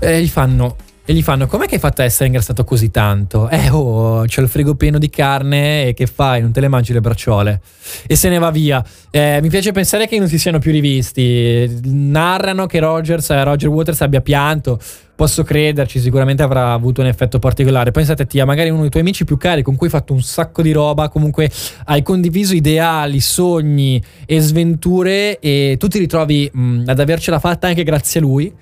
E 0.00 0.22
gli 0.22 0.28
fanno. 0.28 0.76
E 1.10 1.12
gli 1.12 1.24
fanno: 1.24 1.48
Com'è 1.48 1.66
che 1.66 1.74
hai 1.74 1.80
fatto 1.80 2.02
a 2.02 2.04
essere 2.04 2.26
ingrassato 2.26 2.62
così 2.62 2.92
tanto? 2.92 3.48
Eh, 3.48 3.68
oh, 3.70 4.24
c'ho 4.26 4.40
il 4.42 4.48
frigo 4.48 4.76
pieno 4.76 4.96
di 4.96 5.10
carne 5.10 5.88
e 5.88 5.92
che 5.92 6.06
fai? 6.06 6.40
Non 6.40 6.52
te 6.52 6.60
le 6.60 6.68
mangi 6.68 6.92
le 6.92 7.00
bracciole? 7.00 7.60
E 8.06 8.14
se 8.14 8.28
ne 8.28 8.38
va 8.38 8.52
via. 8.52 8.80
Eh, 9.10 9.40
mi 9.42 9.48
piace 9.48 9.72
pensare 9.72 10.06
che 10.06 10.16
non 10.20 10.28
si 10.28 10.38
siano 10.38 10.60
più 10.60 10.70
rivisti. 10.70 11.80
Narrano 11.82 12.66
che 12.66 12.78
Rogers, 12.78 13.28
eh, 13.30 13.42
Roger 13.42 13.70
Waters 13.70 14.00
abbia 14.02 14.20
pianto. 14.20 14.78
Posso 15.16 15.42
crederci, 15.42 15.98
sicuramente 15.98 16.44
avrà 16.44 16.72
avuto 16.72 17.00
un 17.00 17.08
effetto 17.08 17.40
particolare. 17.40 17.90
Pensate, 17.90 18.26
Tia, 18.26 18.44
magari 18.44 18.70
uno 18.70 18.82
dei 18.82 18.90
tuoi 18.90 19.02
amici 19.02 19.24
più 19.24 19.36
cari 19.36 19.62
con 19.62 19.74
cui 19.74 19.88
hai 19.88 19.92
fatto 19.92 20.12
un 20.12 20.22
sacco 20.22 20.62
di 20.62 20.70
roba, 20.70 21.08
comunque 21.08 21.50
hai 21.86 22.02
condiviso 22.02 22.54
ideali, 22.54 23.18
sogni 23.18 24.00
e 24.26 24.38
sventure 24.38 25.40
e 25.40 25.74
tu 25.76 25.88
ti 25.88 25.98
ritrovi 25.98 26.48
mh, 26.52 26.84
ad 26.86 27.00
avercela 27.00 27.40
fatta 27.40 27.66
anche 27.66 27.82
grazie 27.82 28.20
a 28.20 28.22
lui. 28.22 28.54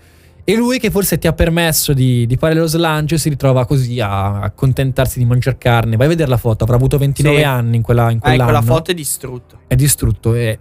E 0.50 0.56
lui 0.56 0.78
che 0.78 0.90
forse 0.90 1.18
ti 1.18 1.26
ha 1.26 1.34
permesso 1.34 1.92
di, 1.92 2.24
di 2.26 2.36
fare 2.36 2.54
lo 2.54 2.66
slancio 2.66 3.18
si 3.18 3.28
ritrova 3.28 3.66
così 3.66 4.00
a 4.00 4.40
accontentarsi 4.40 5.18
di 5.18 5.26
mangiare 5.26 5.58
carne. 5.58 5.96
Vai 5.96 6.06
a 6.06 6.08
vedere 6.08 6.30
la 6.30 6.38
foto, 6.38 6.64
avrà 6.64 6.76
avuto 6.76 6.96
29 6.96 7.36
Sì. 7.36 7.42
anni 7.42 7.76
in, 7.76 7.82
quella, 7.82 8.10
in 8.10 8.16
Ah, 8.16 8.20
quell'anno. 8.20 8.44
quella 8.44 8.62
foto 8.62 8.90
è 8.90 8.94
distrutto. 8.94 9.58
È 9.66 9.74
distrutto 9.74 10.34
e... 10.34 10.58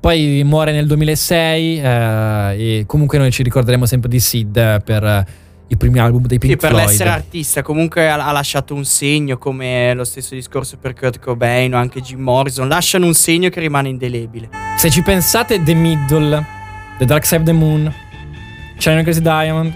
Poi 0.00 0.42
muore 0.44 0.72
nel 0.72 0.86
2006 0.88 1.78
eh, 1.80 2.78
e 2.80 2.84
comunque 2.86 3.18
noi 3.18 3.30
ci 3.30 3.44
ricorderemo 3.44 3.86
sempre 3.86 4.08
di 4.08 4.18
Sid 4.18 4.56
eh, 4.56 4.80
per 4.84 5.04
eh, 5.04 5.26
i 5.68 5.76
primi 5.76 6.00
album 6.00 6.26
dei 6.26 6.38
Pink 6.40 6.54
Sì, 6.54 6.58
per 6.58 6.70
Floyd. 6.70 6.88
l'essere 6.88 7.10
artista, 7.10 7.62
comunque 7.62 8.10
ha, 8.10 8.14
ha 8.26 8.32
lasciato 8.32 8.74
un 8.74 8.84
segno, 8.84 9.38
come 9.38 9.94
lo 9.94 10.02
stesso 10.02 10.34
discorso 10.34 10.76
per 10.76 10.94
Kurt 10.94 11.20
Cobain 11.20 11.72
o 11.72 11.78
anche 11.78 12.00
Jim 12.00 12.18
Morrison. 12.20 12.66
Lasciano 12.66 13.06
un 13.06 13.14
segno 13.14 13.48
che 13.48 13.60
rimane 13.60 13.90
indelebile. 13.90 14.48
Se 14.76 14.90
ci 14.90 15.02
pensate, 15.02 15.62
The 15.62 15.74
Middle, 15.74 16.44
The 16.98 17.04
Dark 17.04 17.24
Side 17.24 17.40
of 17.42 17.46
the 17.46 17.52
Moon, 17.52 17.94
China 18.80 19.02
Crazy 19.02 19.20
Diamond. 19.20 19.74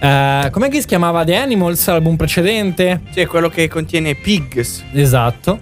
Eh, 0.00 0.48
com'è 0.50 0.68
che 0.68 0.80
si 0.80 0.86
chiamava 0.88 1.24
The 1.24 1.36
Animals, 1.36 1.86
l'album 1.86 2.16
precedente? 2.16 3.00
Sì, 3.10 3.20
è 3.20 3.26
quello 3.26 3.48
che 3.48 3.68
contiene 3.68 4.16
Pigs. 4.16 4.82
Esatto. 4.92 5.60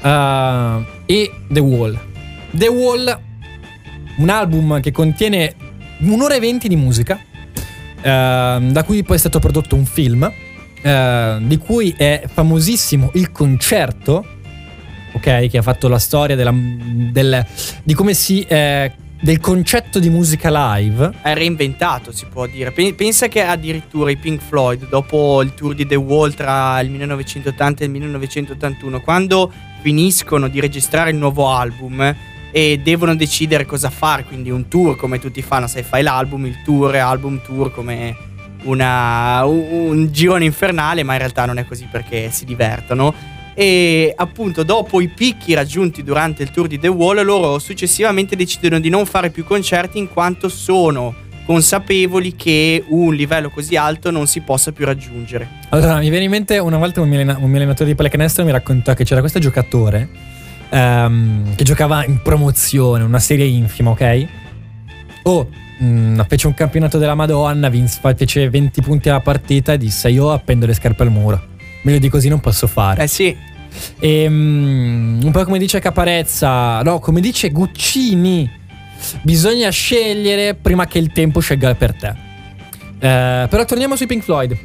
Eh, 0.00 0.84
e 1.04 1.30
The 1.48 1.60
Wall. 1.60 1.98
The 2.50 2.68
Wall, 2.68 3.20
un 4.16 4.28
album 4.30 4.80
che 4.80 4.90
contiene 4.90 5.54
un'ora 6.00 6.34
e 6.34 6.40
venti 6.40 6.66
di 6.68 6.76
musica. 6.76 7.20
ehm, 8.06 8.70
da 8.72 8.82
cui 8.84 9.02
poi 9.02 9.16
è 9.16 9.18
stato 9.18 9.38
prodotto 9.38 9.76
un 9.76 9.86
film, 9.86 10.30
eh, 10.82 11.36
di 11.40 11.56
cui 11.56 11.94
è 11.96 12.24
famosissimo 12.30 13.10
il 13.14 13.32
concerto, 13.32 14.26
ok, 15.12 15.46
che 15.48 15.56
ha 15.56 15.62
fatto 15.62 15.88
la 15.88 15.98
storia 15.98 16.36
della- 16.36 16.52
del- 16.54 17.46
di 17.82 17.94
come 17.94 18.12
si... 18.12 18.42
eh, 19.20 19.24
del 19.24 19.40
concetto 19.40 19.98
di 19.98 20.08
musica 20.10 20.48
live. 20.74 21.12
È 21.22 21.34
reinventato, 21.34 22.12
si 22.12 22.26
può 22.26 22.46
dire. 22.46 22.72
Pe- 22.72 22.94
Pensa 22.94 23.28
che 23.28 23.42
addirittura 23.42 24.10
i 24.10 24.16
Pink 24.16 24.40
Floyd, 24.40 24.88
dopo 24.88 25.42
il 25.42 25.54
tour 25.54 25.74
di 25.74 25.86
The 25.86 25.96
Wall 25.96 26.34
tra 26.34 26.80
il 26.80 26.90
1980 26.90 27.82
e 27.82 27.86
il 27.86 27.90
1981, 27.92 29.00
quando 29.00 29.50
finiscono 29.80 30.48
di 30.48 30.60
registrare 30.60 31.10
il 31.10 31.16
nuovo 31.16 31.48
album 31.50 32.14
e 32.50 32.80
devono 32.82 33.14
decidere 33.16 33.66
cosa 33.66 33.90
fare, 33.90 34.24
quindi 34.24 34.50
un 34.50 34.68
tour 34.68 34.96
come 34.96 35.18
tutti 35.18 35.42
fanno, 35.42 35.66
sai, 35.66 35.82
fai 35.82 36.02
l'album, 36.02 36.46
il 36.46 36.62
tour, 36.64 36.94
album 36.94 37.40
tour 37.44 37.72
come 37.72 38.16
una- 38.62 39.44
un, 39.44 39.88
un 39.90 40.12
girone 40.12 40.44
infernale, 40.44 41.02
ma 41.02 41.12
in 41.14 41.18
realtà 41.18 41.44
non 41.46 41.58
è 41.58 41.66
così 41.66 41.86
perché 41.90 42.30
si 42.30 42.44
divertono. 42.44 43.12
E 43.54 44.12
appunto 44.16 44.62
dopo 44.62 45.00
i 45.00 45.08
picchi 45.08 45.54
raggiunti 45.54 46.02
durante 46.02 46.42
il 46.42 46.50
tour 46.50 46.66
di 46.66 46.78
The 46.78 46.88
Wall, 46.88 47.22
loro 47.22 47.58
successivamente 47.58 48.36
decidono 48.36 48.80
di 48.80 48.88
non 48.88 49.06
fare 49.06 49.30
più 49.30 49.44
concerti 49.44 49.98
in 49.98 50.08
quanto 50.08 50.48
sono 50.48 51.14
consapevoli 51.46 52.34
che 52.34 52.84
un 52.88 53.14
livello 53.14 53.50
così 53.50 53.76
alto 53.76 54.10
non 54.10 54.26
si 54.26 54.40
possa 54.40 54.72
più 54.72 54.84
raggiungere. 54.84 55.48
Allora, 55.70 55.98
mi 55.98 56.08
viene 56.08 56.24
in 56.24 56.30
mente 56.30 56.58
una 56.58 56.78
volta 56.78 57.00
un 57.00 57.08
mio, 57.08 57.20
allena- 57.20 57.38
un 57.38 57.54
allenatore 57.54 57.90
di 57.90 57.94
pallacanestro 57.94 58.44
mi 58.44 58.50
raccontò 58.50 58.94
che 58.94 59.04
c'era 59.04 59.20
questo 59.20 59.38
giocatore 59.38 60.08
ehm, 60.70 61.54
che 61.54 61.64
giocava 61.64 62.04
in 62.04 62.20
promozione, 62.22 63.04
una 63.04 63.18
serie 63.20 63.46
infima, 63.46 63.90
ok? 63.90 64.26
Oh, 65.24 65.48
mm, 65.82 66.20
fece 66.28 66.46
un 66.46 66.54
campionato 66.54 66.98
della 66.98 67.14
Madonna, 67.14 67.68
vinse, 67.68 68.00
fece 68.16 68.50
20 68.50 68.82
punti 68.82 69.08
alla 69.08 69.20
partita 69.20 69.72
e 69.72 69.78
disse 69.78 70.10
io 70.10 70.32
appendo 70.32 70.66
le 70.66 70.74
scarpe 70.74 71.02
al 71.02 71.10
muro. 71.10 71.52
Meglio 71.84 71.98
di 71.98 72.08
così 72.08 72.28
non 72.28 72.40
posso 72.40 72.66
fare. 72.66 73.02
Eh 73.02 73.06
sì, 73.06 73.36
E, 73.98 74.28
mm, 74.28 75.22
un 75.22 75.30
po' 75.32 75.44
come 75.44 75.58
dice 75.58 75.80
Caparezza, 75.80 76.82
no, 76.82 76.98
come 76.98 77.20
dice 77.20 77.50
Guccini, 77.50 78.50
bisogna 79.22 79.70
scegliere 79.70 80.54
prima 80.54 80.86
che 80.86 80.98
il 80.98 81.12
tempo 81.12 81.40
scelga 81.40 81.74
per 81.74 81.94
te. 81.94 82.08
Eh, 82.98 83.46
però 83.48 83.64
torniamo 83.64 83.96
sui 83.96 84.06
Pink 84.06 84.22
Floyd. 84.22 84.56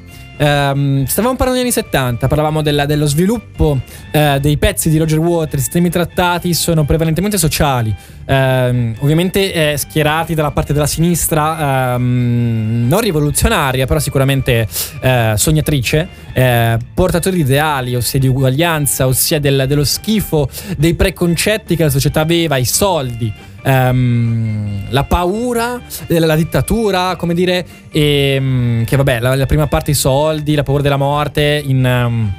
Ehm, 0.41 1.03
stavamo 1.03 1.35
parlando 1.35 1.61
degli 1.61 1.69
anni 1.69 1.71
70, 1.71 2.27
parlavamo 2.29 2.61
della- 2.61 2.85
dello 2.85 3.05
sviluppo 3.05 3.77
eh, 4.11 4.37
dei 4.39 4.57
pezzi 4.57 4.89
di 4.89 4.97
Roger 4.97 5.19
Waters. 5.19 5.65
I 5.67 5.69
temi 5.69 5.89
trattati 5.89 6.53
sono 6.53 6.85
prevalentemente 6.85 7.37
sociali, 7.37 7.93
ehm, 8.25 8.95
ovviamente 8.99 9.73
eh, 9.73 9.77
schierati 9.77 10.35
dalla 10.35 10.51
parte 10.51 10.71
della 10.71 10.87
sinistra, 10.87 11.93
ehm, 11.95 12.85
non 12.87 13.01
rivoluzionaria, 13.01 13.85
però 13.85 13.99
sicuramente 13.99 14.65
eh, 15.01 15.33
sognatrice, 15.35 16.07
eh, 16.31 16.77
portatori 16.93 17.35
di 17.35 17.41
ideali, 17.41 17.95
ossia 17.95 18.17
di 18.19 18.27
uguaglianza, 18.27 19.07
ossia 19.07 19.39
del- 19.41 19.65
dello 19.67 19.83
schifo 19.83 20.49
dei 20.77 20.93
preconcetti 20.93 21.75
che 21.75 21.83
la 21.83 21.89
società 21.89 22.21
aveva, 22.21 22.55
i 22.55 22.65
soldi. 22.65 23.31
Ehm, 23.63 24.85
la 24.89 25.03
paura 25.03 25.79
della 26.07 26.35
dittatura, 26.35 27.15
come 27.15 27.33
dire, 27.33 27.65
e, 27.91 28.37
mm, 28.39 28.83
che 28.83 28.95
vabbè, 28.95 29.19
la, 29.19 29.35
la 29.35 29.45
prima 29.45 29.67
parte 29.67 29.91
i 29.91 29.95
soldi, 29.95 30.55
la 30.55 30.63
paura 30.63 30.81
della 30.81 30.97
morte 30.97 31.61
in, 31.65 31.83
um, 31.85 32.31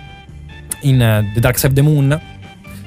in 0.82 0.94
uh, 0.94 1.32
The 1.34 1.40
Dark 1.40 1.58
Side 1.58 1.68
of 1.68 1.74
the 1.74 1.82
Moon, 1.82 2.20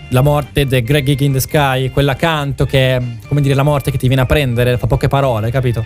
la 0.10 0.22
morte 0.22 0.66
di 0.66 0.82
Greg 0.84 1.06
Gig 1.06 1.22
in 1.22 1.32
the 1.34 1.40
Sky, 1.40 1.90
quella 1.90 2.16
canto 2.16 2.66
che 2.66 2.96
è, 2.98 3.02
come 3.28 3.42
dire, 3.42 3.56
la 3.56 3.64
morte 3.64 3.90
che 3.90 3.98
ti 3.98 4.08
viene 4.08 4.22
a 4.22 4.26
prendere, 4.26 4.78
fa 4.78 4.86
poche 4.88 5.08
parole, 5.08 5.50
capito? 5.50 5.84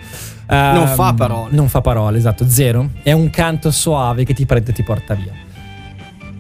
Non 0.48 0.88
Ehm, 0.88 0.88
fa 0.88 1.14
parole. 1.14 1.50
Non 1.54 1.70
fa 1.70 1.82
parole, 1.82 2.18
esatto, 2.18 2.46
zero. 2.48 2.90
È 3.04 3.12
un 3.12 3.30
canto 3.30 3.72
soave 3.72 4.26
che 4.26 4.34
ti 4.34 4.46
prende 4.46 4.72
e 4.72 4.74
ti 4.74 4.84
porta 4.84 5.14
via. 5.14 5.32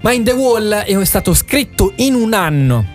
Ma 0.01 0.11
in 0.11 0.23
The 0.23 0.31
Wall 0.31 0.69
è 0.71 1.05
stato 1.05 1.33
scritto 1.33 1.93
in 1.97 2.13
un 2.13 2.33
anno. 2.33 2.85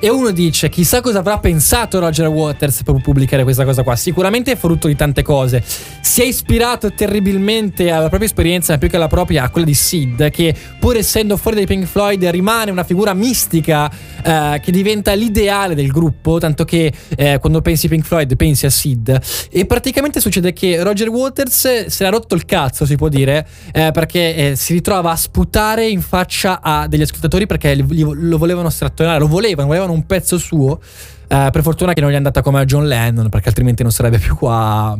E 0.00 0.08
uno 0.10 0.30
dice, 0.30 0.68
chissà 0.68 1.00
cosa 1.00 1.18
avrà 1.18 1.38
pensato 1.38 1.98
Roger 1.98 2.28
Waters 2.28 2.84
per 2.84 2.94
pubblicare 3.02 3.42
questa 3.42 3.64
cosa 3.64 3.82
qua. 3.82 3.96
Sicuramente 3.96 4.52
è 4.52 4.56
frutto 4.56 4.86
di 4.86 4.94
tante 4.94 5.22
cose. 5.22 5.60
Si 6.00 6.22
è 6.22 6.24
ispirato 6.24 6.92
terribilmente 6.92 7.90
alla 7.90 8.06
propria 8.06 8.28
esperienza, 8.28 8.78
più 8.78 8.88
che 8.88 8.94
alla 8.94 9.08
propria, 9.08 9.42
a 9.42 9.50
quella 9.50 9.66
di 9.66 9.74
Sid, 9.74 10.30
che 10.30 10.54
pur 10.78 10.96
essendo 10.96 11.36
fuori 11.36 11.56
dai 11.56 11.66
Pink 11.66 11.86
Floyd 11.86 12.24
rimane 12.26 12.70
una 12.70 12.84
figura 12.84 13.12
mistica 13.12 13.90
eh, 14.22 14.60
che 14.62 14.70
diventa 14.70 15.14
l'ideale 15.14 15.74
del 15.74 15.88
gruppo, 15.88 16.38
tanto 16.38 16.64
che 16.64 16.92
eh, 17.16 17.38
quando 17.40 17.60
pensi 17.60 17.86
ai 17.86 17.92
Pink 17.92 18.04
Floyd 18.04 18.36
pensi 18.36 18.66
a 18.66 18.70
Sid. 18.70 19.20
E 19.50 19.66
praticamente 19.66 20.20
succede 20.20 20.52
che 20.52 20.80
Roger 20.80 21.08
Waters 21.08 21.86
se 21.86 22.04
l'ha 22.04 22.10
rotto 22.10 22.36
il 22.36 22.44
cazzo, 22.44 22.86
si 22.86 22.94
può 22.94 23.08
dire, 23.08 23.44
eh, 23.72 23.90
perché 23.92 24.34
eh, 24.50 24.56
si 24.56 24.74
ritrova 24.74 25.10
a 25.10 25.16
sputare 25.16 25.88
in 25.88 26.02
faccia 26.02 26.60
a 26.62 26.86
degli 26.86 27.02
ascoltatori 27.02 27.46
perché 27.46 27.74
li- 27.74 27.84
li- 27.88 28.06
lo 28.14 28.38
volevano 28.38 28.70
strattonare, 28.70 29.18
lo 29.18 29.26
volevano, 29.26 29.66
volevano 29.66 29.87
un 29.92 30.06
pezzo 30.06 30.38
suo. 30.38 30.80
Eh, 31.28 31.48
per 31.52 31.62
fortuna 31.62 31.92
che 31.92 32.00
non 32.00 32.10
gli 32.10 32.14
è 32.14 32.16
andata 32.16 32.42
come 32.42 32.60
a 32.60 32.64
John 32.64 32.86
Lennon, 32.86 33.28
perché 33.28 33.48
altrimenti 33.48 33.82
non 33.82 33.92
sarebbe 33.92 34.18
più 34.18 34.34
qua 34.34 34.98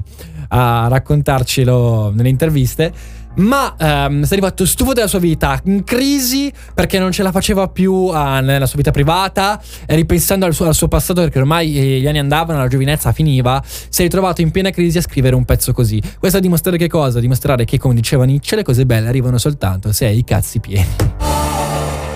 a, 0.48 0.84
a 0.84 0.88
raccontarcelo 0.88 2.12
nelle 2.14 2.28
interviste. 2.28 2.92
Ma 3.38 3.76
ehm, 3.78 4.22
si 4.22 4.30
è 4.30 4.32
arrivato 4.32 4.66
stufo 4.66 4.92
della 4.92 5.06
sua 5.06 5.20
vita, 5.20 5.60
in 5.66 5.84
crisi 5.84 6.52
perché 6.74 6.98
non 6.98 7.12
ce 7.12 7.22
la 7.22 7.30
faceva 7.30 7.68
più 7.68 8.08
ah, 8.08 8.40
nella 8.40 8.66
sua 8.66 8.78
vita 8.78 8.90
privata, 8.90 9.60
e 9.86 9.94
ripensando 9.94 10.44
al 10.44 10.52
suo, 10.54 10.66
al 10.66 10.74
suo 10.74 10.88
passato 10.88 11.20
perché 11.20 11.38
ormai 11.38 11.78
eh, 11.78 12.00
gli 12.00 12.08
anni 12.08 12.18
andavano, 12.18 12.58
la 12.58 12.66
giovinezza 12.66 13.12
finiva, 13.12 13.62
si 13.64 14.00
è 14.00 14.04
ritrovato 14.04 14.40
in 14.40 14.50
piena 14.50 14.70
crisi 14.70 14.98
a 14.98 15.02
scrivere 15.02 15.36
un 15.36 15.44
pezzo 15.44 15.72
così. 15.72 16.02
Questo 16.18 16.38
a 16.38 16.40
dimostrare 16.40 16.78
che 16.78 16.88
cosa? 16.88 17.18
A 17.18 17.20
dimostrare 17.20 17.64
che, 17.64 17.78
come 17.78 17.94
diceva 17.94 18.24
Nietzsche, 18.24 18.56
le 18.56 18.64
cose 18.64 18.84
belle 18.84 19.06
arrivano 19.06 19.38
soltanto 19.38 19.92
se 19.92 20.06
hai 20.06 20.18
i 20.18 20.24
cazzi 20.24 20.58
pieni. 20.58 21.27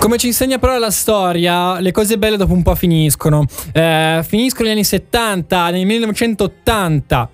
Come 0.03 0.17
ci 0.17 0.27
insegna 0.27 0.59
però 0.59 0.79
la 0.79 0.91
storia, 0.91 1.79
le 1.79 1.93
cose 1.93 2.19
belle 2.19 2.37
dopo 2.37 2.53
un 2.53 2.65
po' 2.65 2.75
finiscono. 2.75 3.47
Eh, 3.73 4.25
finiscono 4.27 4.65
negli 4.65 4.79
anni 4.79 4.85
70, 4.85 5.71
nel 5.71 5.87
1980. 5.87 7.31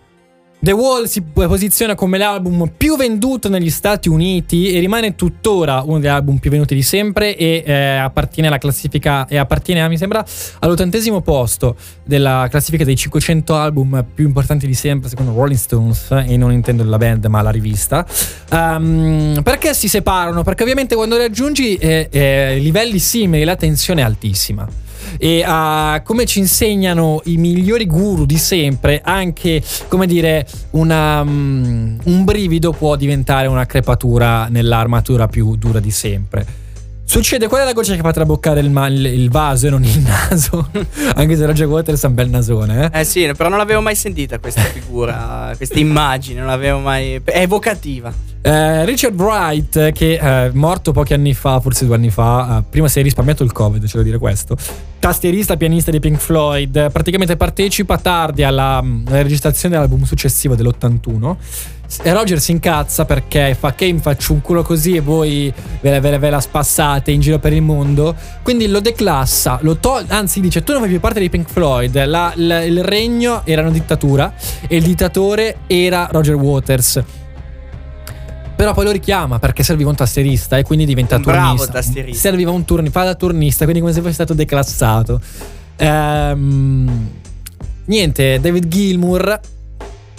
The 0.61 0.73
Wall 0.73 1.05
si 1.05 1.23
posiziona 1.23 1.95
come 1.95 2.19
l'album 2.19 2.73
più 2.77 2.97
venduto 2.97 3.49
negli 3.49 3.71
Stati 3.71 4.09
Uniti 4.09 4.73
e 4.73 4.81
rimane 4.81 5.15
tuttora 5.15 5.83
uno 5.83 6.01
degli 6.01 6.09
album 6.09 6.39
più 6.39 6.51
venduti 6.51 6.75
di 6.75 6.83
sempre 6.83 7.37
e 7.37 7.63
eh, 7.65 7.97
appartiene 7.97 8.49
alla 8.49 8.59
classifica 8.59 9.29
e 9.29 9.37
appartiene, 9.37 9.87
mi 9.89 9.97
sembra, 9.97 10.25
all'ottantesimo 10.59 11.21
posto 11.21 11.77
della 12.05 12.49
classifica 12.51 12.83
dei 12.83 12.97
500 12.97 13.55
album 13.55 14.05
più 14.13 14.27
importanti 14.27 14.67
di 14.67 14.75
sempre 14.75 15.09
secondo 15.09 15.33
Rolling 15.33 15.59
Stones 15.59 16.11
e 16.11 16.37
non 16.37 16.51
intendo 16.51 16.83
la 16.83 16.97
band 16.99 17.27
ma 17.27 17.41
la 17.41 17.51
rivista. 17.51 18.05
Ehm, 18.51 19.41
perché 19.45 19.75
si 19.75 19.87
separano? 19.87 20.43
Perché 20.43 20.65
ovviamente 20.65 20.97
quando 20.97 21.17
raggiungi 21.17 21.77
eh, 21.77 22.09
eh, 22.11 22.59
livelli 22.59 22.99
simili 22.99 23.45
la 23.45 23.55
tensione 23.55 24.01
è 24.01 24.05
altissima 24.05 24.69
e 25.17 25.43
ah, 25.47 26.03
come 26.05 26.27
ci 26.27 26.39
insegnano 26.41 27.21
i 27.25 27.37
migliori 27.37 27.87
guru 27.87 28.27
di 28.27 28.39
sempre, 28.39 29.01
anche 29.03 29.63
come 29.89 30.07
dire, 30.07 30.47
una, 30.71 31.25
mm, 31.25 31.99
un 32.05 32.25
brivido 32.25 32.73
può 32.73 32.97
diventare 32.97 33.47
una 33.49 33.67
crepatura 33.67 34.49
nell'armatura 34.49 35.27
più 35.29 35.57
dura 35.57 35.81
di 35.81 35.91
sempre. 35.91 36.67
Succede 37.05 37.49
qual 37.49 37.63
è 37.63 37.65
la 37.65 37.73
goccia 37.73 37.95
che 37.95 38.03
fa 38.03 38.13
traboccare 38.13 38.61
il, 38.61 38.69
ma- 38.69 38.87
il- 38.87 39.07
il 39.07 39.31
vaso 39.31 39.67
e 39.67 39.71
non 39.71 39.83
il 39.83 39.99
naso? 40.05 40.69
Anche 41.15 41.37
se 41.37 41.47
Roger 41.47 41.67
Waters 41.67 42.05
ha 42.05 42.09
un 42.09 42.15
bel 42.15 42.29
nasone, 42.29 42.91
eh? 42.93 43.01
eh 43.01 43.05
sì, 43.05 43.31
però 43.35 43.49
non 43.49 43.57
l'avevo 43.57 43.81
mai 43.81 43.95
sentita 43.95 44.39
questa 44.39 44.61
figura, 44.61 45.55
questa 45.57 45.79
immagine, 45.79 46.41
non 46.41 46.49
l'avevo 46.51 46.81
mai... 46.81 47.19
È 47.25 47.41
evocativa. 47.41 48.13
Eh, 48.41 48.85
Richard 48.85 49.21
Wright, 49.21 49.93
che 49.93 50.17
è 50.17 50.51
morto 50.55 50.93
pochi 50.93 51.13
anni 51.13 51.35
fa, 51.35 51.61
forse 51.61 51.85
due 51.85 51.97
anni 51.97 52.09
fa, 52.11 52.59
eh, 52.59 52.65
prima 52.71 52.89
si 52.89 53.01
è 53.01 53.03
risparmiato 53.03 53.43
il 53.43 53.53
Covid, 53.53 53.85
c'è 53.85 53.97
da 53.97 54.03
dire 54.03 54.19
questo. 54.19 54.57
Tastierista, 55.01 55.57
pianista 55.57 55.91
di 55.91 55.99
Pink 56.01 56.19
Floyd, 56.19 56.75
eh, 56.77 56.89
praticamente 56.91 57.37
partecipa 57.37 57.99
tardi 57.99 58.45
alla, 58.45 58.81
mm, 58.81 59.07
alla 59.09 59.23
registrazione 59.23 59.75
dell'album 59.75 60.05
successivo 60.05 60.55
dell'81. 60.55 61.37
E 62.03 62.13
Roger 62.13 62.39
si 62.39 62.53
incazza 62.53 63.07
perché 63.07 63.57
fa 63.59 63.73
che 63.75 63.91
mi 63.91 63.99
faccio 63.99 64.35
un 64.35 64.43
culo 64.43 64.63
così 64.63 64.95
e 64.97 65.01
voi 65.01 65.53
ve 65.81 65.91
la, 65.91 66.01
ve 66.01 66.11
la- 66.11 66.19
ve 66.19 66.29
la 66.31 66.41
spassate 66.41 67.11
in 67.11 67.21
giro 67.21 67.39
per 67.39 67.53
il 67.55 67.63
mondo. 67.63 68.15
Quindi 68.43 68.67
lo 68.69 68.81
declassa, 68.81 69.59
lo 69.63 69.77
toglie, 69.79 70.07
anzi 70.11 70.41
dice 70.41 70.63
tu 70.63 70.73
non 70.73 70.83
fai 70.83 70.91
più 70.91 71.01
parte 71.01 71.19
dei 71.19 71.31
Pink 71.31 71.49
Floyd. 71.49 72.05
La- 72.05 72.33
il 72.37 72.85
regno 72.85 73.41
era 73.45 73.63
una 73.63 73.71
dittatura 73.71 74.33
e 74.69 74.77
il 74.77 74.83
dittatore 74.83 75.59
era 75.67 76.09
Roger 76.13 76.35
Waters. 76.35 77.03
Però 78.59 78.75
poi 78.75 78.87
lo 78.87 78.91
richiama 78.91 79.39
perché 79.39 79.63
serviva 79.63 79.89
un 79.89 79.95
tastierista 79.95 80.59
e 80.59 80.65
quindi 80.65 80.85
diventa 80.85 81.15
Un 81.15 81.23
bravo 81.23 81.49
turnista. 81.51 81.73
tastierista. 81.75 82.19
Serviva 82.21 82.51
un 82.51 82.65
turni, 82.65 82.91
fa 82.91 83.05
da 83.05 83.15
turnista, 83.15 83.63
quindi 83.63 83.81
come 83.81 83.93
se 83.93 84.01
fosse 84.01 84.15
stato 84.15 84.35
declassato. 84.35 85.21
Ehm, 85.77 87.09
niente, 87.85 88.41
David 88.41 88.67
Gilmour, 88.67 89.39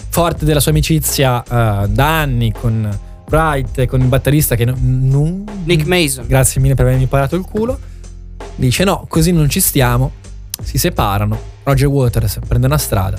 forte 0.08 0.46
della 0.46 0.60
sua 0.60 0.70
amicizia 0.70 1.42
eh, 1.42 1.88
da 1.88 2.20
anni 2.20 2.50
con 2.58 2.98
Wright 3.30 3.84
con 3.84 4.00
il 4.00 4.06
batterista 4.06 4.54
che 4.54 4.64
non... 4.64 4.76
non- 4.80 5.44
Nick 5.64 5.84
Mason. 5.86 6.24
Grazie 6.26 6.62
mille 6.62 6.74
per 6.74 6.86
avermi 6.86 7.06
parato 7.06 7.36
il 7.36 7.42
culo. 7.42 7.78
Dice 8.54 8.84
no, 8.84 9.04
così 9.06 9.32
non 9.32 9.50
ci 9.50 9.60
stiamo. 9.60 10.12
Si 10.62 10.78
separano. 10.78 11.38
Roger 11.64 11.88
Waters 11.88 12.38
prende 12.48 12.66
una 12.68 12.78
strada, 12.78 13.18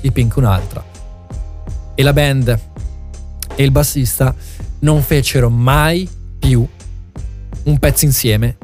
i 0.00 0.10
Pink 0.10 0.34
un'altra. 0.36 0.82
E 1.94 2.02
la 2.02 2.14
band 2.14 2.58
e 3.54 3.62
il 3.62 3.70
bassista 3.70 4.34
non 4.82 5.02
fecero 5.02 5.48
mai 5.48 6.08
più 6.38 6.66
un 7.64 7.78
pezzo 7.78 8.04
insieme. 8.04 8.56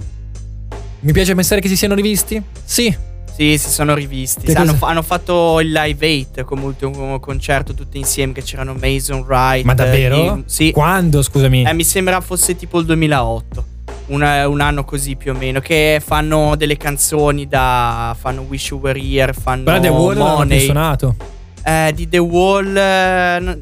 Mi 1.01 1.13
piace 1.13 1.35
pensare 1.35 1.61
che 1.61 1.69
si 1.69 1.77
siano 1.77 1.95
rivisti? 1.95 2.43
Sì. 2.65 2.95
Sì, 3.37 3.57
si 3.57 3.71
sono 3.71 3.95
rivisti. 3.95 4.51
Hanno, 4.53 4.77
hanno 4.81 5.03
fatto 5.03 5.61
il 5.61 5.71
live 5.71 6.27
8 6.33 6.45
come 6.45 6.65
ultimo 6.65 7.21
concerto 7.21 7.73
tutti 7.73 7.97
insieme 7.97 8.33
che 8.33 8.43
c'erano 8.43 8.75
Mason 8.75 9.21
Wright. 9.21 9.65
Ma 9.65 9.75
davvero? 9.75 10.39
eh, 10.39 10.43
sì. 10.47 10.73
Quando, 10.73 11.23
scusami? 11.23 11.63
Eh, 11.63 11.73
mi 11.73 11.85
sembra 11.85 12.21
fosse 12.21 12.57
tipo 12.57 12.81
il 12.81 12.87
2008. 12.87 13.65
Un, 14.07 14.23
un 14.23 14.61
anno 14.61 14.85
così 14.85 15.15
più 15.15 15.33
o 15.33 15.37
meno. 15.37 15.61
Che 15.61 16.03
fanno 16.05 16.57
delle 16.57 16.77
canzoni 16.77 17.47
da. 17.47 18.17
Fanno 18.19 18.41
Wish 18.41 18.71
You 18.71 18.81
Were 18.81 18.99
Here. 19.01 19.33
Fanno 19.33 19.63
Però 19.63 19.79
The 19.79 19.89
Wall 19.89 20.17
Money. 20.17 20.65
suonato. 20.65 21.15
Eh, 21.63 21.93
di 21.95 22.09
The 22.09 22.19
Wall. 22.19 22.77
eh, 22.77 23.59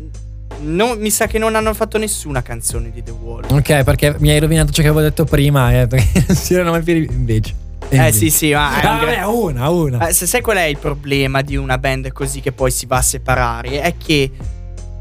no- 0.61 0.95
mi 0.97 1.11
sa 1.11 1.27
che 1.27 1.39
non 1.39 1.55
hanno 1.55 1.75
fatto 1.75 1.99
nessuna 1.99 2.43
canzone 2.43 2.91
di 2.91 3.03
The 3.03 3.11
Wall. 3.13 3.45
Ok, 3.51 3.83
perché 3.85 4.15
mi 4.19 4.31
hai 4.31 4.39
rovinato 4.41 4.73
ciò 4.73 4.83
che 4.83 4.89
avevo 4.89 5.03
detto 5.03 5.25
prima. 5.25 5.81
Eh, 5.81 5.87
perché 5.89 6.25
non 6.27 6.37
si 6.37 6.55
erano 6.55 6.71
mai 6.71 6.83
più 6.83 6.95
invece. 6.95 7.55
E 7.89 7.95
Eh 7.95 7.97
invece. 7.99 8.19
sì, 8.19 8.31
sì, 8.31 8.53
ma 8.53 8.81
Ah, 8.81 8.99
vabbè, 9.05 9.23
una, 9.27 9.69
una. 9.69 10.09
Eh, 10.09 10.13
se 10.13 10.27
sai 10.27 10.41
qual 10.41 10.57
è 10.57 10.65
il 10.65 10.79
problema 10.79 11.43
di 11.43 11.57
una 11.57 11.79
band 11.79 12.11
così 12.13 12.41
che 12.41 12.53
poi 12.53 12.71
si 12.71 12.87
va 12.87 12.97
a 12.97 13.03
separare? 13.03 13.81
È 13.81 13.95
che 13.97 14.31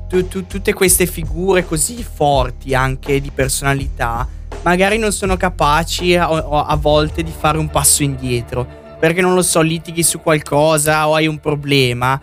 tu- 0.08 0.28
tu- 0.28 0.45
tutte 0.45 0.74
queste 0.74 1.06
figure 1.08 1.66
così 1.66 2.03
forti 2.03 2.76
anche 2.76 3.20
di 3.20 3.32
personalità 3.34 4.28
magari 4.62 4.97
non 4.99 5.12
sono 5.12 5.36
capaci 5.36 6.16
a, 6.16 6.32
o- 6.32 6.64
a 6.64 6.76
volte 6.76 7.24
di 7.24 7.32
fare 7.38 7.58
un 7.58 7.70
passo 7.70 8.03
indietro. 8.03 8.84
Perché 8.99 9.22
non 9.22 9.34
lo 9.34 9.41
so, 9.43 9.62
litighi 9.62 10.03
su 10.03 10.22
qualcosa 10.22 11.08
o 11.08 11.16
hai 11.16 11.28
un 11.28 11.39
problema. 11.39 12.20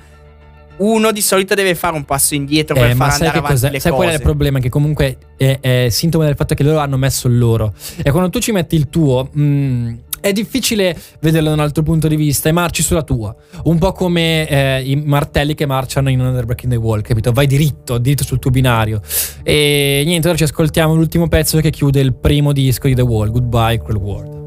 Uno 0.78 1.12
di 1.12 1.20
solito 1.20 1.54
deve 1.54 1.74
fare 1.74 1.94
un 1.94 2.04
passo 2.04 2.34
indietro 2.34 2.74
per 2.74 2.90
Eh, 2.90 2.94
ma 2.94 3.04
far 3.06 3.12
sai 3.12 3.20
andare 3.28 3.38
avanti 3.38 3.54
cos'è? 3.60 3.70
le 3.70 3.80
Sai 3.80 3.90
cose. 3.92 4.02
qual 4.02 4.14
è 4.14 4.16
il 4.18 4.22
problema? 4.24 4.58
Che 4.58 4.68
comunque 4.68 5.16
è, 5.36 5.58
è 5.60 5.86
sintomo 5.90 6.24
del 6.24 6.34
fatto 6.34 6.54
che 6.54 6.62
loro 6.62 6.78
hanno 6.78 6.96
messo 6.96 7.28
il 7.28 7.38
loro. 7.38 7.72
E 8.02 8.10
quando 8.10 8.30
tu 8.30 8.38
ci 8.40 8.50
metti 8.52 8.74
il 8.74 8.88
tuo, 8.88 9.28
mh, 9.32 9.92
è 10.20 10.32
difficile 10.32 10.96
vederlo 11.20 11.48
da 11.48 11.54
un 11.54 11.60
altro 11.60 11.82
punto 11.82 12.08
di 12.08 12.16
vista 12.16 12.48
e 12.48 12.52
marci 12.52 12.82
sulla 12.82 13.02
tua. 13.02 13.34
Un 13.64 13.78
po' 13.78 13.92
come 13.92 14.48
eh, 14.48 14.82
i 14.82 14.96
martelli 14.96 15.54
che 15.54 15.66
marciano 15.66 16.08
in 16.10 16.20
Another 16.20 16.44
Breaking 16.46 16.72
the 16.72 16.78
Wall, 16.78 17.00
capito? 17.02 17.32
Vai 17.32 17.46
diritto, 17.46 17.98
diritto 17.98 18.24
sul 18.24 18.38
tuo 18.38 18.50
binario. 18.50 19.00
E 19.42 20.02
niente, 20.06 20.28
ora 20.28 20.36
ci 20.36 20.44
ascoltiamo 20.44 20.94
l'ultimo 20.94 21.28
pezzo 21.28 21.58
che 21.60 21.70
chiude 21.70 22.00
il 22.00 22.14
primo 22.14 22.52
disco 22.52 22.86
di 22.88 22.94
The 22.94 23.02
Wall, 23.02 23.30
Goodbye 23.30 23.78
Cruel 23.78 23.96
World. 23.96 24.41